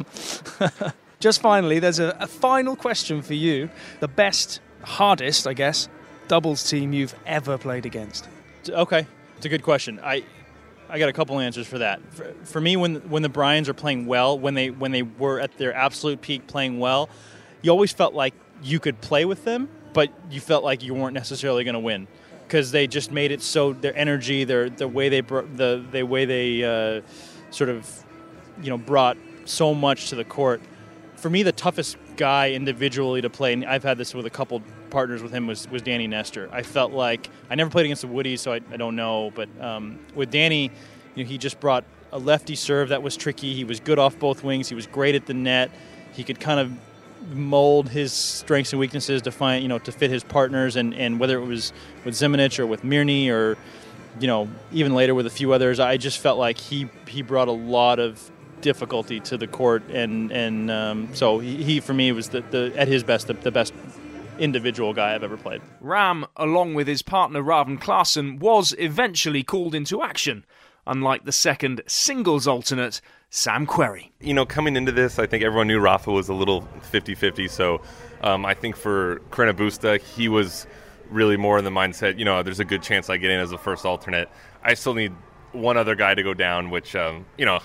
Just 1.19 1.41
finally, 1.41 1.79
there's 1.79 1.99
a, 1.99 2.17
a 2.19 2.27
final 2.27 2.75
question 2.75 3.21
for 3.21 3.33
you. 3.33 3.69
The 3.99 4.07
best, 4.07 4.59
hardest, 4.83 5.47
I 5.47 5.53
guess, 5.53 5.87
doubles 6.27 6.69
team 6.69 6.93
you've 6.93 7.15
ever 7.25 7.57
played 7.57 7.85
against? 7.85 8.27
Okay, 8.67 9.07
it's 9.37 9.45
a 9.45 9.49
good 9.49 9.63
question. 9.63 9.99
I 10.03 10.23
I 10.89 10.99
got 10.99 11.09
a 11.09 11.13
couple 11.13 11.39
answers 11.39 11.65
for 11.65 11.79
that. 11.79 12.01
For, 12.13 12.33
for, 12.43 12.61
me, 12.61 12.75
when 12.75 12.95
when 13.09 13.23
the 13.23 13.29
Bryans 13.29 13.69
are 13.69 13.73
playing 13.73 14.05
well, 14.05 14.37
when 14.37 14.53
they 14.53 14.69
when 14.69 14.91
they 14.91 15.01
were 15.01 15.39
at 15.39 15.57
their 15.57 15.73
absolute 15.73 16.21
peak 16.21 16.47
playing 16.47 16.79
well, 16.79 17.09
you 17.61 17.71
always 17.71 17.91
felt 17.91 18.13
like 18.13 18.33
you 18.61 18.79
could 18.79 19.01
play 19.01 19.25
with 19.25 19.43
them, 19.43 19.69
but 19.93 20.11
you 20.29 20.39
felt 20.39 20.63
like 20.63 20.83
you 20.83 20.93
weren't 20.93 21.13
necessarily 21.13 21.63
going 21.63 21.73
to 21.73 21.79
win 21.79 22.07
because 22.53 22.69
they 22.69 22.85
just 22.85 23.11
made 23.11 23.31
it 23.31 23.41
so 23.41 23.73
their 23.73 23.97
energy, 23.97 24.43
their 24.43 24.69
the 24.69 24.87
way 24.87 25.09
they 25.09 25.21
the 25.21 25.83
the 25.91 26.03
way 26.03 26.23
they 26.23 26.63
uh, 26.63 27.01
sort 27.49 27.67
of 27.67 28.05
you 28.61 28.69
know 28.69 28.77
brought 28.77 29.17
so 29.45 29.73
much 29.73 30.09
to 30.09 30.15
the 30.15 30.23
court. 30.23 30.61
For 31.15 31.31
me, 31.31 31.41
the 31.41 31.51
toughest 31.51 31.97
guy 32.15 32.51
individually 32.51 33.21
to 33.21 33.29
play, 33.31 33.53
and 33.53 33.65
I've 33.65 33.81
had 33.81 33.97
this 33.97 34.13
with 34.13 34.27
a 34.27 34.29
couple 34.29 34.61
partners 34.91 35.23
with 35.23 35.31
him, 35.31 35.47
was, 35.47 35.67
was 35.69 35.81
Danny 35.81 36.05
Nestor. 36.05 36.47
I 36.51 36.61
felt 36.61 36.91
like 36.91 37.27
I 37.49 37.55
never 37.55 37.71
played 37.71 37.85
against 37.85 38.03
the 38.03 38.07
Woodies, 38.07 38.39
so 38.39 38.53
I, 38.53 38.59
I 38.71 38.77
don't 38.77 38.95
know, 38.95 39.31
but 39.33 39.49
um, 39.59 39.97
with 40.13 40.29
Danny, 40.29 40.69
you 41.15 41.23
know, 41.23 41.27
he 41.27 41.39
just 41.39 41.59
brought 41.59 41.85
a 42.11 42.19
lefty 42.19 42.55
serve 42.55 42.89
that 42.89 43.01
was 43.01 43.17
tricky. 43.17 43.55
He 43.55 43.63
was 43.63 43.79
good 43.79 43.97
off 43.97 44.19
both 44.19 44.43
wings. 44.43 44.69
He 44.69 44.75
was 44.75 44.85
great 44.85 45.15
at 45.15 45.25
the 45.25 45.33
net. 45.33 45.71
He 46.11 46.23
could 46.23 46.39
kind 46.39 46.59
of 46.59 46.71
mold 47.31 47.89
his 47.89 48.13
strengths 48.13 48.73
and 48.73 48.79
weaknesses 48.79 49.21
to 49.23 49.31
find, 49.31 49.63
you 49.63 49.69
know, 49.69 49.79
to 49.79 49.91
fit 49.91 50.11
his 50.11 50.23
partners, 50.23 50.75
and, 50.75 50.93
and 50.93 51.19
whether 51.19 51.37
it 51.37 51.45
was 51.45 51.73
with 52.05 52.15
Zimonjic 52.15 52.59
or 52.59 52.67
with 52.67 52.83
Mirny 52.83 53.29
or, 53.29 53.57
you 54.19 54.27
know, 54.27 54.47
even 54.71 54.93
later 54.93 55.15
with 55.15 55.25
a 55.25 55.31
few 55.31 55.53
others, 55.53 55.79
I 55.79 55.97
just 55.97 56.19
felt 56.19 56.37
like 56.37 56.57
he 56.57 56.89
he 57.07 57.21
brought 57.21 57.47
a 57.47 57.53
lot 57.53 57.99
of 57.99 58.31
difficulty 58.61 59.19
to 59.19 59.37
the 59.37 59.47
court, 59.47 59.83
and 59.89 60.31
and 60.31 60.71
um, 60.71 61.09
so 61.13 61.39
he, 61.39 61.63
he, 61.63 61.79
for 61.79 61.93
me 61.93 62.11
was 62.11 62.29
the, 62.29 62.41
the 62.51 62.73
at 62.75 62.87
his 62.87 63.03
best 63.03 63.27
the, 63.27 63.33
the 63.33 63.51
best 63.51 63.73
individual 64.39 64.93
guy 64.93 65.13
I've 65.13 65.23
ever 65.23 65.37
played. 65.37 65.61
Ram, 65.79 66.25
along 66.37 66.73
with 66.73 66.87
his 66.87 67.03
partner 67.03 67.41
Raven 67.41 67.77
Klaasen, 67.77 68.39
was 68.39 68.73
eventually 68.79 69.43
called 69.43 69.75
into 69.75 70.01
action, 70.01 70.45
unlike 70.87 71.25
the 71.25 71.31
second 71.31 71.81
singles 71.87 72.47
alternate, 72.47 73.01
Sam 73.29 73.65
Querrey. 73.65 74.09
You 74.21 74.33
know, 74.33 74.45
coming 74.45 74.75
into 74.75 74.91
this, 74.91 75.19
I 75.19 75.25
think 75.25 75.43
everyone 75.43 75.67
knew 75.67 75.79
Rafa 75.79 76.11
was 76.11 76.29
a 76.29 76.33
little 76.33 76.61
50 76.81 77.15
50. 77.15 77.47
So 77.47 77.81
um, 78.21 78.45
I 78.45 78.53
think 78.53 78.75
for 78.75 79.19
Carreño 79.31 79.53
Busta, 79.53 79.99
he 79.99 80.29
was 80.29 80.67
really 81.09 81.37
more 81.37 81.57
in 81.57 81.63
the 81.63 81.71
mindset, 81.71 82.17
you 82.17 82.25
know, 82.25 82.43
there's 82.43 82.59
a 82.59 82.65
good 82.65 82.81
chance 82.81 83.09
I 83.09 83.17
get 83.17 83.31
in 83.31 83.39
as 83.39 83.51
a 83.51 83.57
first 83.57 83.85
alternate. 83.85 84.29
I 84.63 84.73
still 84.73 84.93
need 84.93 85.13
one 85.51 85.77
other 85.77 85.95
guy 85.95 86.15
to 86.15 86.23
go 86.23 86.33
down, 86.33 86.69
which, 86.69 86.95
um, 86.95 87.25
you 87.37 87.45
know, 87.45 87.59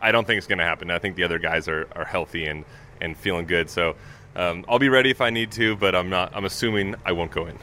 I 0.00 0.12
don't 0.12 0.26
think 0.26 0.38
it's 0.38 0.46
going 0.46 0.58
to 0.58 0.64
happen. 0.64 0.90
I 0.90 0.98
think 0.98 1.16
the 1.16 1.24
other 1.24 1.38
guys 1.38 1.68
are, 1.68 1.86
are 1.92 2.04
healthy 2.04 2.46
and, 2.46 2.64
and 3.00 3.16
feeling 3.16 3.46
good. 3.46 3.70
So 3.70 3.96
um, 4.34 4.64
I'll 4.68 4.78
be 4.78 4.88
ready 4.88 5.10
if 5.10 5.20
I 5.20 5.30
need 5.30 5.52
to, 5.52 5.76
but 5.76 5.94
I'm 5.94 6.08
not. 6.08 6.34
I'm 6.34 6.44
assuming 6.44 6.94
I 7.04 7.12
won't 7.12 7.30
go 7.30 7.46
in. 7.46 7.58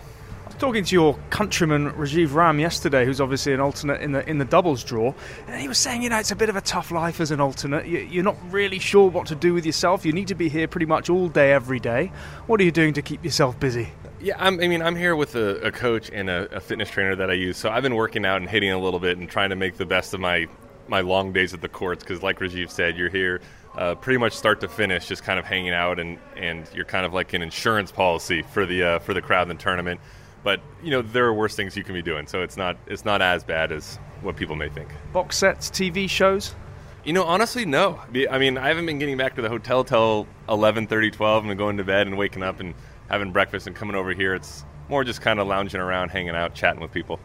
Talking 0.60 0.84
to 0.86 0.96
your 0.96 1.20
countryman 1.30 1.92
Rajeev 1.92 2.34
Ram 2.34 2.60
yesterday, 2.60 3.06
who's 3.06 3.22
obviously 3.22 3.54
an 3.54 3.60
alternate 3.60 4.02
in 4.02 4.12
the 4.12 4.28
in 4.28 4.40
the 4.40 4.46
doubles 4.46 4.84
draw, 4.84 5.14
and 5.46 5.62
he 5.62 5.68
was 5.68 5.78
saying, 5.78 6.02
you 6.02 6.10
know, 6.10 6.18
it's 6.18 6.32
a 6.32 6.36
bit 6.36 6.50
of 6.50 6.56
a 6.56 6.62
tough 6.62 6.90
life 6.90 7.22
as 7.22 7.30
an 7.30 7.40
alternate. 7.40 7.86
You, 7.86 8.22
are 8.22 8.24
not 8.24 8.38
really 8.52 8.80
sure 8.80 9.08
what 9.08 9.28
to 9.28 9.36
do 9.36 9.54
with 9.54 9.68
yourself. 9.68 10.04
You 10.04 10.14
need 10.14 10.30
to 10.30 10.36
be 10.36 10.50
here 10.50 10.68
pretty 10.68 10.88
much 10.88 11.12
all 11.12 11.28
day, 11.28 11.54
every 11.54 11.80
day. 11.80 12.12
What 12.48 12.60
are 12.60 12.64
you 12.64 12.72
doing 12.72 12.96
to 12.96 13.04
keep 13.04 13.24
yourself 13.24 13.60
busy? 13.60 13.90
Yeah, 14.20 14.34
I'm, 14.40 14.60
i 14.60 14.68
mean, 14.68 14.82
I'm 14.82 14.96
here 14.96 15.16
with 15.16 15.36
a, 15.36 15.58
a 15.62 15.72
coach 15.72 16.10
and 16.12 16.28
a, 16.28 16.52
a, 16.56 16.60
fitness 16.60 16.90
trainer 16.90 17.16
that 17.16 17.30
I 17.30 17.34
use. 17.34 17.56
So 17.58 17.70
I've 17.70 17.84
been 17.84 17.94
working 17.94 18.26
out 18.26 18.38
and 18.38 18.50
hitting 18.50 18.72
a 18.72 18.80
little 18.80 19.00
bit 19.00 19.20
and 19.20 19.30
trying 19.30 19.52
to 19.52 19.56
make 19.56 19.78
the 19.78 19.86
best 19.86 20.16
of 20.16 20.20
my 20.20 20.48
my 20.88 21.02
long 21.02 21.34
days 21.34 21.54
at 21.54 21.62
the 21.62 21.70
courts. 21.70 22.04
Because, 22.04 22.24
like 22.24 22.40
Rajeev 22.40 22.72
said, 22.72 22.98
you're 22.98 23.10
here 23.10 23.42
uh, 23.78 23.94
pretty 23.94 24.18
much 24.18 24.34
start 24.34 24.60
to 24.62 24.68
finish, 24.68 25.08
just 25.08 25.24
kind 25.24 25.38
of 25.38 25.46
hanging 25.46 25.74
out, 25.74 26.00
and, 26.00 26.18
and 26.36 26.68
you're 26.74 26.86
kind 26.86 27.06
of 27.06 27.14
like 27.14 27.34
an 27.34 27.44
insurance 27.44 27.92
policy 27.92 28.42
for 28.42 28.66
the 28.66 28.84
uh, 28.84 29.00
for 29.00 29.14
the 29.14 29.22
crowd 29.22 29.44
in 29.44 29.56
the 29.56 29.62
tournament. 29.62 30.02
But 30.48 30.62
you 30.82 30.92
know 30.92 31.02
there 31.02 31.26
are 31.26 31.34
worse 31.34 31.58
things 31.58 31.76
you 31.76 31.84
can 31.84 31.94
be 31.94 32.02
doing, 32.02 32.26
so 32.26 32.42
it's 32.42 32.56
not 32.56 32.78
it's 32.88 33.04
not 33.04 33.22
as 33.22 33.44
bad 33.44 33.74
as 33.74 33.98
what 34.22 34.38
people 34.38 34.56
may 34.56 34.70
think. 34.70 34.88
Box 35.12 35.36
sets, 35.36 35.70
TV 35.70 36.10
shows. 36.10 36.56
You 37.04 37.12
know, 37.12 37.26
honestly, 37.26 37.66
no. 37.66 38.00
I 38.32 38.38
mean, 38.38 38.58
I 38.58 38.70
haven't 38.70 38.86
been 38.86 38.98
getting 38.98 39.18
back 39.18 39.36
to 39.36 39.42
the 39.42 39.50
hotel 39.50 39.84
till 39.84 40.26
11, 40.48 40.88
30, 40.88 41.12
12, 41.12 41.46
and 41.48 41.58
going 41.58 41.76
to 41.76 41.84
bed 41.84 42.08
and 42.08 42.18
waking 42.18 42.44
up 42.44 42.62
and 42.62 42.76
having 43.10 43.34
breakfast 43.34 43.68
and 43.68 43.76
coming 43.76 43.98
over 43.98 44.14
here. 44.14 44.36
It's 44.36 44.64
more 44.88 45.04
just 45.04 45.20
kind 45.20 45.42
of 45.42 45.48
lounging 45.48 45.82
around, 45.82 46.12
hanging 46.12 46.30
out, 46.30 46.56
chatting 46.56 46.80
with 46.80 46.94
people. 46.94 47.20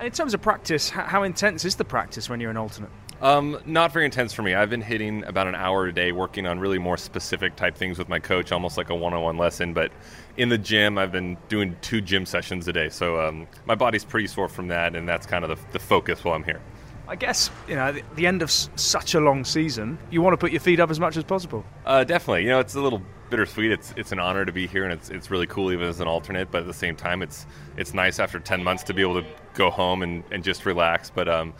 In 0.00 0.12
terms 0.12 0.32
of 0.32 0.40
practice, 0.40 0.90
how 0.90 1.24
intense 1.24 1.64
is 1.64 1.74
the 1.74 1.84
practice 1.84 2.30
when 2.30 2.38
you're 2.38 2.52
an 2.52 2.56
alternate? 2.56 2.90
Um, 3.24 3.58
not 3.64 3.90
very 3.90 4.04
intense 4.04 4.34
for 4.34 4.42
me. 4.42 4.54
I've 4.54 4.68
been 4.68 4.82
hitting 4.82 5.24
about 5.24 5.46
an 5.46 5.54
hour 5.54 5.86
a 5.86 5.94
day, 5.94 6.12
working 6.12 6.46
on 6.46 6.60
really 6.60 6.78
more 6.78 6.98
specific 6.98 7.56
type 7.56 7.74
things 7.74 7.98
with 7.98 8.06
my 8.06 8.18
coach, 8.18 8.52
almost 8.52 8.76
like 8.76 8.90
a 8.90 8.94
one-on-one 8.94 9.38
lesson. 9.38 9.72
But 9.72 9.92
in 10.36 10.50
the 10.50 10.58
gym, 10.58 10.98
I've 10.98 11.10
been 11.10 11.38
doing 11.48 11.74
two 11.80 12.02
gym 12.02 12.26
sessions 12.26 12.68
a 12.68 12.72
day, 12.74 12.90
so 12.90 13.26
um, 13.26 13.46
my 13.64 13.76
body's 13.76 14.04
pretty 14.04 14.26
sore 14.26 14.50
from 14.50 14.68
that, 14.68 14.94
and 14.94 15.08
that's 15.08 15.26
kind 15.26 15.42
of 15.42 15.48
the, 15.58 15.72
the 15.72 15.78
focus 15.78 16.22
while 16.22 16.34
I'm 16.34 16.44
here. 16.44 16.60
I 17.08 17.16
guess 17.16 17.50
you 17.66 17.76
know 17.76 17.94
the 18.14 18.26
end 18.26 18.42
of 18.42 18.48
s- 18.48 18.68
such 18.76 19.14
a 19.14 19.20
long 19.20 19.44
season, 19.44 19.98
you 20.10 20.20
want 20.20 20.34
to 20.34 20.38
put 20.38 20.52
your 20.52 20.60
feet 20.60 20.78
up 20.78 20.90
as 20.90 21.00
much 21.00 21.16
as 21.16 21.24
possible. 21.24 21.64
Uh, 21.86 22.04
definitely, 22.04 22.42
you 22.42 22.48
know 22.48 22.60
it's 22.60 22.74
a 22.74 22.80
little 22.80 23.02
bittersweet. 23.30 23.72
It's 23.72 23.94
it's 23.96 24.12
an 24.12 24.18
honor 24.18 24.44
to 24.44 24.52
be 24.52 24.66
here, 24.66 24.84
and 24.84 24.92
it's 24.92 25.08
it's 25.08 25.30
really 25.30 25.46
cool 25.46 25.72
even 25.72 25.86
as 25.86 26.00
an 26.00 26.08
alternate. 26.08 26.50
But 26.50 26.62
at 26.62 26.66
the 26.66 26.74
same 26.74 26.96
time, 26.96 27.22
it's 27.22 27.46
it's 27.76 27.94
nice 27.94 28.18
after 28.20 28.38
ten 28.38 28.62
months 28.64 28.82
to 28.84 28.94
be 28.94 29.02
able 29.02 29.20
to 29.22 29.26
go 29.54 29.70
home 29.70 30.02
and, 30.02 30.24
and 30.30 30.42
just 30.42 30.64
relax. 30.64 31.10
But 31.10 31.28
um, 31.28 31.52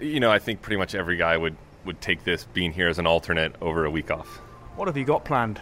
you 0.00 0.20
know, 0.20 0.30
I 0.30 0.38
think 0.38 0.62
pretty 0.62 0.76
much 0.76 0.94
every 0.94 1.16
guy 1.16 1.36
would, 1.36 1.56
would 1.84 2.00
take 2.00 2.24
this 2.24 2.44
being 2.52 2.72
here 2.72 2.88
as 2.88 2.98
an 2.98 3.06
alternate 3.06 3.54
over 3.60 3.84
a 3.84 3.90
week 3.90 4.10
off. 4.10 4.38
What 4.76 4.88
have 4.88 4.96
you 4.96 5.04
got 5.04 5.24
planned? 5.24 5.60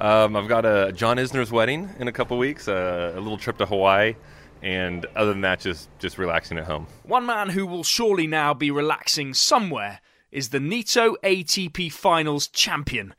Um, 0.00 0.36
I've 0.36 0.48
got 0.48 0.64
a 0.64 0.92
John 0.92 1.16
Isner's 1.16 1.50
wedding 1.50 1.90
in 1.98 2.06
a 2.06 2.12
couple 2.12 2.36
weeks, 2.36 2.68
uh, 2.68 3.12
a 3.14 3.20
little 3.20 3.38
trip 3.38 3.58
to 3.58 3.66
Hawaii, 3.66 4.14
and 4.62 5.06
other 5.16 5.32
than 5.32 5.40
that, 5.40 5.60
just 5.60 5.88
just 5.98 6.18
relaxing 6.18 6.58
at 6.58 6.64
home. 6.64 6.86
One 7.04 7.24
man 7.24 7.48
who 7.48 7.66
will 7.66 7.82
surely 7.82 8.26
now 8.26 8.52
be 8.52 8.70
relaxing 8.70 9.32
somewhere 9.32 10.00
is 10.30 10.50
the 10.50 10.58
Nitto 10.58 11.14
ATP 11.22 11.90
Finals 11.90 12.48
champion, 12.48 13.14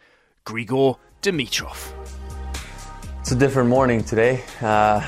Grigor 0.46 0.98
Dimitrov. 1.24 1.94
It's 3.22 3.32
a 3.32 3.36
different 3.36 3.70
morning 3.70 4.04
today. 4.04 4.44
Uh, 4.62 5.06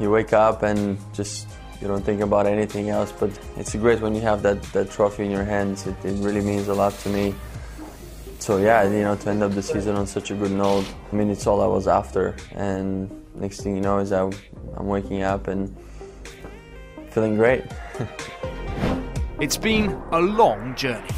you 0.00 0.10
wake 0.10 0.32
up 0.32 0.62
and 0.62 0.98
just 1.12 1.46
you 1.82 1.88
don't 1.88 2.04
think 2.04 2.20
about 2.20 2.46
anything 2.46 2.90
else. 2.90 3.12
But 3.12 3.36
it's 3.56 3.74
great 3.74 4.00
when 4.00 4.14
you 4.14 4.20
have 4.20 4.42
that, 4.42 4.62
that 4.72 4.90
trophy 4.90 5.24
in 5.24 5.30
your 5.32 5.44
hands. 5.44 5.86
It, 5.86 5.96
it 6.04 6.14
really 6.24 6.40
means 6.40 6.68
a 6.68 6.74
lot 6.74 6.92
to 7.00 7.08
me. 7.08 7.34
So 8.38 8.58
yeah, 8.58 8.84
you 8.84 9.02
know, 9.02 9.16
to 9.16 9.30
end 9.30 9.42
up 9.42 9.52
the 9.52 9.62
season 9.62 9.96
on 9.96 10.06
such 10.06 10.30
a 10.30 10.34
good 10.34 10.52
note, 10.52 10.86
I 11.12 11.16
mean, 11.16 11.28
it's 11.28 11.46
all 11.46 11.60
I 11.60 11.66
was 11.66 11.88
after. 11.88 12.36
And 12.54 13.10
next 13.34 13.62
thing 13.62 13.74
you 13.76 13.82
know 13.82 13.98
is 13.98 14.12
I, 14.12 14.30
I'm 14.76 14.86
waking 14.86 15.22
up 15.22 15.48
and 15.48 15.76
feeling 17.10 17.36
great. 17.36 17.64
it's 19.40 19.56
been 19.56 19.90
a 20.12 20.20
long 20.20 20.74
journey. 20.76 21.08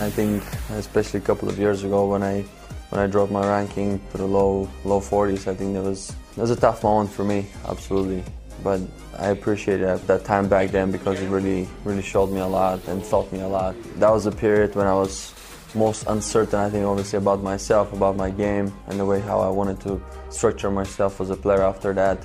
I 0.00 0.10
think, 0.10 0.42
especially 0.70 1.20
a 1.20 1.22
couple 1.22 1.48
of 1.48 1.58
years 1.58 1.84
ago 1.84 2.06
when 2.10 2.22
I 2.22 2.42
when 2.90 3.00
I 3.00 3.06
dropped 3.06 3.32
my 3.32 3.46
ranking 3.46 4.00
to 4.10 4.18
the 4.18 4.26
low 4.26 4.68
low 4.84 5.00
40s, 5.00 5.46
I 5.46 5.54
think 5.54 5.74
that 5.74 5.82
was 5.82 6.14
that 6.34 6.42
was 6.42 6.50
a 6.50 6.56
tough 6.56 6.82
moment 6.82 7.10
for 7.10 7.24
me, 7.24 7.46
absolutely 7.68 8.24
but 8.62 8.80
I 9.18 9.28
appreciated 9.28 9.86
that 10.06 10.24
time 10.24 10.48
back 10.48 10.70
then 10.70 10.90
because 10.90 11.20
it 11.20 11.28
really, 11.28 11.68
really 11.84 12.02
showed 12.02 12.30
me 12.30 12.40
a 12.40 12.46
lot 12.46 12.86
and 12.88 13.04
taught 13.04 13.32
me 13.32 13.40
a 13.40 13.48
lot. 13.48 13.74
That 13.98 14.10
was 14.10 14.26
a 14.26 14.32
period 14.32 14.74
when 14.74 14.86
I 14.86 14.94
was 14.94 15.34
most 15.74 16.06
uncertain, 16.06 16.58
I 16.58 16.70
think, 16.70 16.84
obviously, 16.84 17.18
about 17.18 17.42
myself, 17.42 17.92
about 17.92 18.16
my 18.16 18.30
game, 18.30 18.72
and 18.88 19.00
the 19.00 19.06
way 19.06 19.20
how 19.20 19.40
I 19.40 19.48
wanted 19.48 19.80
to 19.80 20.02
structure 20.28 20.70
myself 20.70 21.20
as 21.20 21.30
a 21.30 21.36
player 21.36 21.62
after 21.62 21.92
that. 21.94 22.18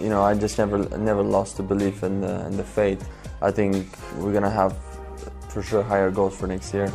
You 0.00 0.08
know, 0.08 0.22
I 0.22 0.34
just 0.34 0.56
never, 0.58 0.78
never 0.98 1.22
lost 1.22 1.56
the 1.56 1.62
belief 1.62 2.00
the, 2.00 2.06
in 2.06 2.56
the 2.56 2.64
faith. 2.64 3.08
I 3.42 3.50
think 3.50 3.86
we're 4.16 4.32
gonna 4.32 4.50
have, 4.50 4.76
for 5.48 5.62
sure, 5.62 5.82
higher 5.82 6.10
goals 6.10 6.36
for 6.36 6.46
next 6.46 6.72
year. 6.72 6.92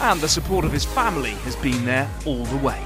And 0.00 0.20
the 0.20 0.28
support 0.28 0.64
of 0.64 0.72
his 0.72 0.84
family 0.84 1.32
has 1.46 1.56
been 1.56 1.84
there 1.84 2.10
all 2.24 2.44
the 2.44 2.56
way 2.58 2.84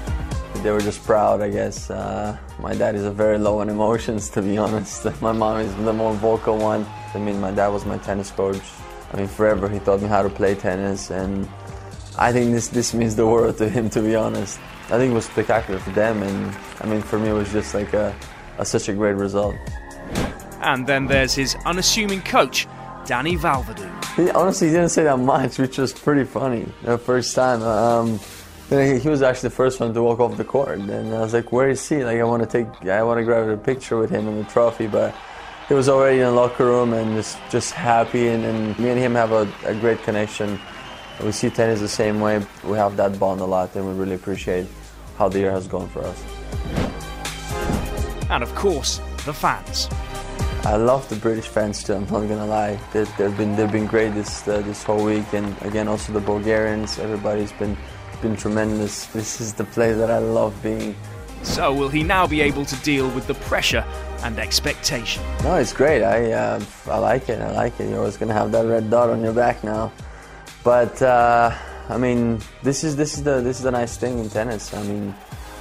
they 0.62 0.70
were 0.70 0.80
just 0.80 1.02
proud, 1.04 1.40
I 1.40 1.50
guess. 1.50 1.90
Uh, 1.90 2.36
my 2.60 2.74
dad 2.74 2.94
is 2.94 3.04
a 3.04 3.10
very 3.10 3.38
low 3.38 3.60
on 3.60 3.68
emotions, 3.68 4.30
to 4.30 4.42
be 4.42 4.56
honest. 4.64 5.04
My 5.20 5.32
mom 5.32 5.60
is 5.60 5.74
the 5.76 5.92
more 5.92 6.14
vocal 6.14 6.56
one. 6.58 6.86
I 7.14 7.18
mean, 7.18 7.40
my 7.40 7.50
dad 7.50 7.68
was 7.68 7.84
my 7.84 7.98
tennis 7.98 8.30
coach. 8.30 8.62
I 9.12 9.16
mean, 9.16 9.28
forever 9.28 9.68
he 9.68 9.78
taught 9.80 10.00
me 10.00 10.08
how 10.08 10.22
to 10.22 10.30
play 10.30 10.54
tennis, 10.54 11.10
and 11.10 11.48
I 12.18 12.32
think 12.32 12.52
this 12.52 12.68
this 12.68 12.94
means 12.94 13.14
the 13.14 13.26
world 13.26 13.58
to 13.58 13.68
him, 13.68 13.90
to 13.90 14.00
be 14.00 14.14
honest. 14.14 14.58
I 14.86 14.98
think 14.98 15.12
it 15.12 15.14
was 15.14 15.26
spectacular 15.26 15.80
for 15.80 15.90
them, 15.90 16.22
and 16.22 16.56
I 16.80 16.86
mean, 16.86 17.02
for 17.02 17.18
me, 17.18 17.28
it 17.28 17.34
was 17.34 17.52
just 17.52 17.74
like 17.74 17.92
a, 17.92 18.14
a 18.58 18.64
such 18.64 18.88
a 18.88 18.94
great 18.94 19.16
result. 19.16 19.54
And 20.62 20.86
then 20.86 21.06
there's 21.06 21.34
his 21.34 21.56
unassuming 21.66 22.22
coach, 22.22 22.66
Dani 23.04 23.36
Vallverdu. 23.38 23.90
He 24.14 24.30
honestly 24.30 24.68
didn't 24.68 24.90
say 24.90 25.04
that 25.04 25.18
much, 25.18 25.58
which 25.58 25.76
was 25.76 25.92
pretty 25.92 26.24
funny 26.24 26.66
the 26.82 26.98
first 26.98 27.34
time. 27.34 27.62
Um, 27.62 28.20
he 28.78 29.08
was 29.08 29.22
actually 29.22 29.50
the 29.50 29.54
first 29.54 29.80
one 29.80 29.92
to 29.94 30.02
walk 30.02 30.20
off 30.20 30.36
the 30.36 30.44
court, 30.44 30.78
and 30.78 31.14
I 31.14 31.20
was 31.20 31.34
like, 31.34 31.52
"Where 31.52 31.68
is 31.68 31.86
he?" 31.88 32.04
Like, 32.04 32.18
I 32.18 32.24
want 32.24 32.42
to 32.42 32.48
take, 32.48 32.88
I 32.88 33.02
want 33.02 33.18
to 33.18 33.24
grab 33.24 33.48
a 33.48 33.56
picture 33.56 33.98
with 33.98 34.10
him 34.10 34.28
and 34.28 34.44
the 34.44 34.50
trophy, 34.50 34.86
but 34.86 35.14
he 35.68 35.74
was 35.74 35.88
already 35.88 36.18
in 36.18 36.24
the 36.24 36.32
locker 36.32 36.64
room 36.64 36.92
and 36.92 37.14
just 37.14 37.38
just 37.50 37.72
happy. 37.72 38.28
And, 38.28 38.44
and 38.44 38.78
me 38.78 38.90
and 38.90 38.98
him 38.98 39.14
have 39.14 39.32
a, 39.32 39.48
a 39.64 39.74
great 39.74 40.02
connection. 40.02 40.58
We 41.22 41.32
see 41.32 41.50
tennis 41.50 41.80
the 41.80 41.88
same 41.88 42.20
way. 42.20 42.44
We 42.64 42.76
have 42.78 42.96
that 42.96 43.18
bond 43.18 43.40
a 43.40 43.44
lot, 43.44 43.74
and 43.76 43.86
we 43.86 43.92
really 43.94 44.14
appreciate 44.14 44.66
how 45.18 45.28
the 45.28 45.38
year 45.40 45.52
has 45.52 45.66
gone 45.66 45.88
for 45.88 46.02
us. 46.04 46.22
And 48.30 48.42
of 48.42 48.54
course, 48.54 49.00
the 49.24 49.32
fans. 49.32 49.88
I 50.64 50.76
love 50.76 51.08
the 51.08 51.16
British 51.16 51.48
fans 51.48 51.82
too. 51.82 51.94
I'm 51.94 52.02
not 52.02 52.28
gonna 52.28 52.46
lie; 52.46 52.78
they, 52.92 53.04
have 53.04 53.36
been 53.36 53.56
they've 53.56 53.70
been 53.70 53.86
great 53.86 54.14
this 54.14 54.46
uh, 54.46 54.62
this 54.62 54.82
whole 54.82 55.04
week, 55.04 55.32
and 55.32 55.60
again 55.62 55.88
also 55.88 56.12
the 56.12 56.20
Bulgarians. 56.20 56.98
Everybody's 56.98 57.52
been 57.52 57.76
been 58.22 58.36
tremendous. 58.36 59.06
This 59.06 59.40
is 59.40 59.52
the 59.52 59.64
place 59.64 59.96
that 59.96 60.10
I 60.10 60.18
love 60.18 60.54
being. 60.62 60.94
So, 61.42 61.74
will 61.74 61.88
he 61.88 62.04
now 62.04 62.26
be 62.26 62.40
able 62.40 62.64
to 62.64 62.76
deal 62.76 63.10
with 63.10 63.26
the 63.26 63.34
pressure 63.34 63.84
and 64.22 64.38
expectation? 64.38 65.22
No, 65.42 65.56
it's 65.56 65.72
great. 65.72 66.02
I 66.02 66.32
uh, 66.32 66.64
I 66.86 66.98
like 66.98 67.28
it. 67.28 67.40
I 67.42 67.50
like 67.50 67.78
it. 67.80 67.88
You're 67.88 67.98
always 67.98 68.16
gonna 68.16 68.32
have 68.32 68.52
that 68.52 68.64
red 68.64 68.88
dot 68.88 69.10
on 69.10 69.22
your 69.22 69.32
back 69.34 69.64
now. 69.64 69.92
But 70.62 71.02
uh, 71.02 71.52
I 71.88 71.98
mean, 71.98 72.40
this 72.62 72.84
is 72.84 72.94
this 72.94 73.14
is 73.18 73.24
the 73.24 73.40
this 73.40 73.58
is 73.58 73.64
the 73.64 73.72
nice 73.72 73.96
thing 73.96 74.20
in 74.20 74.30
tennis. 74.30 74.72
I 74.72 74.82
mean, 74.84 75.14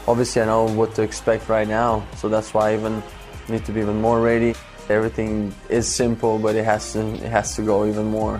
obviously 0.07 0.43
I 0.43 0.45
know 0.45 0.65
what 0.65 0.93
to 0.95 1.01
expect 1.01 1.49
right 1.49 1.67
now, 1.67 2.05
so 2.15 2.29
that's 2.29 2.53
why 2.53 2.71
I 2.71 2.73
even 2.75 3.01
need 3.49 3.65
to 3.65 3.71
be 3.71 3.81
even 3.81 3.99
more 3.99 4.21
ready. 4.21 4.53
Everything 4.87 5.53
is 5.69 5.87
simple, 5.87 6.37
but 6.37 6.55
it 6.55 6.65
has 6.65 6.93
to 6.93 6.99
it 6.99 7.31
has 7.31 7.55
to 7.55 7.63
go 7.63 7.87
even 7.87 8.05
more. 8.05 8.39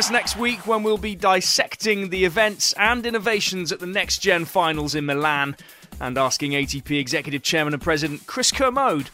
Us 0.00 0.10
next 0.10 0.38
week 0.38 0.66
when 0.66 0.82
we'll 0.82 0.96
be 0.96 1.14
dissecting 1.14 2.08
the 2.08 2.24
events 2.24 2.72
and 2.78 3.04
innovations 3.04 3.70
at 3.70 3.80
the 3.80 3.86
Next 3.86 4.20
Gen 4.20 4.46
Finals 4.46 4.94
in 4.94 5.04
Milan 5.04 5.54
and 6.00 6.16
asking 6.16 6.52
ATP 6.52 6.98
Executive 6.98 7.42
Chairman 7.42 7.74
and 7.74 7.82
President 7.82 8.26
Chris 8.26 8.50
Kermode 8.50 9.10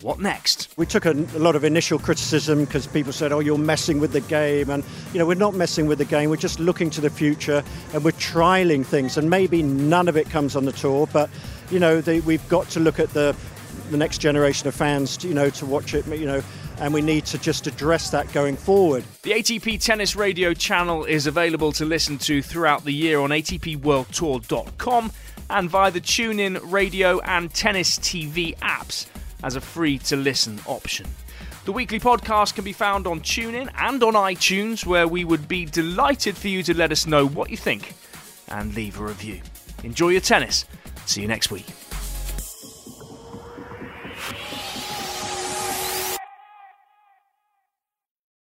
what 0.00 0.18
next? 0.18 0.72
We 0.78 0.86
took 0.86 1.04
a, 1.04 1.10
a 1.10 1.38
lot 1.38 1.56
of 1.56 1.64
initial 1.64 1.98
criticism 1.98 2.64
because 2.64 2.86
people 2.86 3.12
said, 3.12 3.32
oh, 3.32 3.40
you're 3.40 3.58
messing 3.58 4.00
with 4.00 4.12
the 4.12 4.22
game. 4.22 4.70
And, 4.70 4.82
you 5.12 5.18
know, 5.18 5.26
we're 5.26 5.34
not 5.34 5.54
messing 5.54 5.86
with 5.86 5.98
the 5.98 6.06
game. 6.06 6.30
We're 6.30 6.36
just 6.36 6.58
looking 6.58 6.88
to 6.90 7.02
the 7.02 7.10
future 7.10 7.62
and 7.92 8.02
we're 8.02 8.12
trialing 8.12 8.86
things. 8.86 9.18
And 9.18 9.28
maybe 9.28 9.62
none 9.62 10.08
of 10.08 10.16
it 10.16 10.30
comes 10.30 10.56
on 10.56 10.64
the 10.64 10.72
tour, 10.72 11.06
but, 11.12 11.28
you 11.70 11.78
know, 11.78 12.00
we've 12.24 12.48
got 12.48 12.66
to 12.70 12.80
look 12.80 12.98
at 12.98 13.10
the, 13.10 13.36
the 13.90 13.98
next 13.98 14.18
generation 14.18 14.68
of 14.68 14.74
fans, 14.74 15.18
to, 15.18 15.28
you 15.28 15.34
know, 15.34 15.50
to 15.50 15.66
watch 15.66 15.92
it, 15.92 16.06
you 16.06 16.24
know, 16.24 16.42
and 16.80 16.92
we 16.92 17.02
need 17.02 17.26
to 17.26 17.38
just 17.38 17.66
address 17.66 18.10
that 18.10 18.32
going 18.32 18.56
forward. 18.56 19.04
The 19.22 19.32
ATP 19.32 19.80
Tennis 19.82 20.16
Radio 20.16 20.54
channel 20.54 21.04
is 21.04 21.26
available 21.26 21.72
to 21.72 21.84
listen 21.84 22.18
to 22.18 22.42
throughout 22.42 22.84
the 22.84 22.92
year 22.92 23.20
on 23.20 23.30
ATPWorldTour.com 23.30 25.12
and 25.50 25.68
via 25.70 25.90
the 25.90 26.00
TuneIn 26.00 26.60
Radio 26.72 27.20
and 27.20 27.52
Tennis 27.52 27.98
TV 27.98 28.56
apps 28.58 29.06
as 29.42 29.56
a 29.56 29.60
free 29.60 29.98
to 29.98 30.16
listen 30.16 30.58
option. 30.66 31.06
The 31.66 31.72
weekly 31.72 32.00
podcast 32.00 32.54
can 32.54 32.64
be 32.64 32.72
found 32.72 33.06
on 33.06 33.20
TuneIn 33.20 33.70
and 33.76 34.02
on 34.02 34.14
iTunes, 34.14 34.86
where 34.86 35.06
we 35.06 35.24
would 35.24 35.46
be 35.46 35.66
delighted 35.66 36.36
for 36.36 36.48
you 36.48 36.62
to 36.62 36.74
let 36.74 36.90
us 36.90 37.06
know 37.06 37.26
what 37.26 37.50
you 37.50 37.56
think 37.56 37.94
and 38.48 38.74
leave 38.74 38.98
a 38.98 39.04
review. 39.04 39.40
Enjoy 39.84 40.08
your 40.08 40.22
tennis. 40.22 40.64
See 41.04 41.20
you 41.20 41.28
next 41.28 41.50
week. 41.50 41.66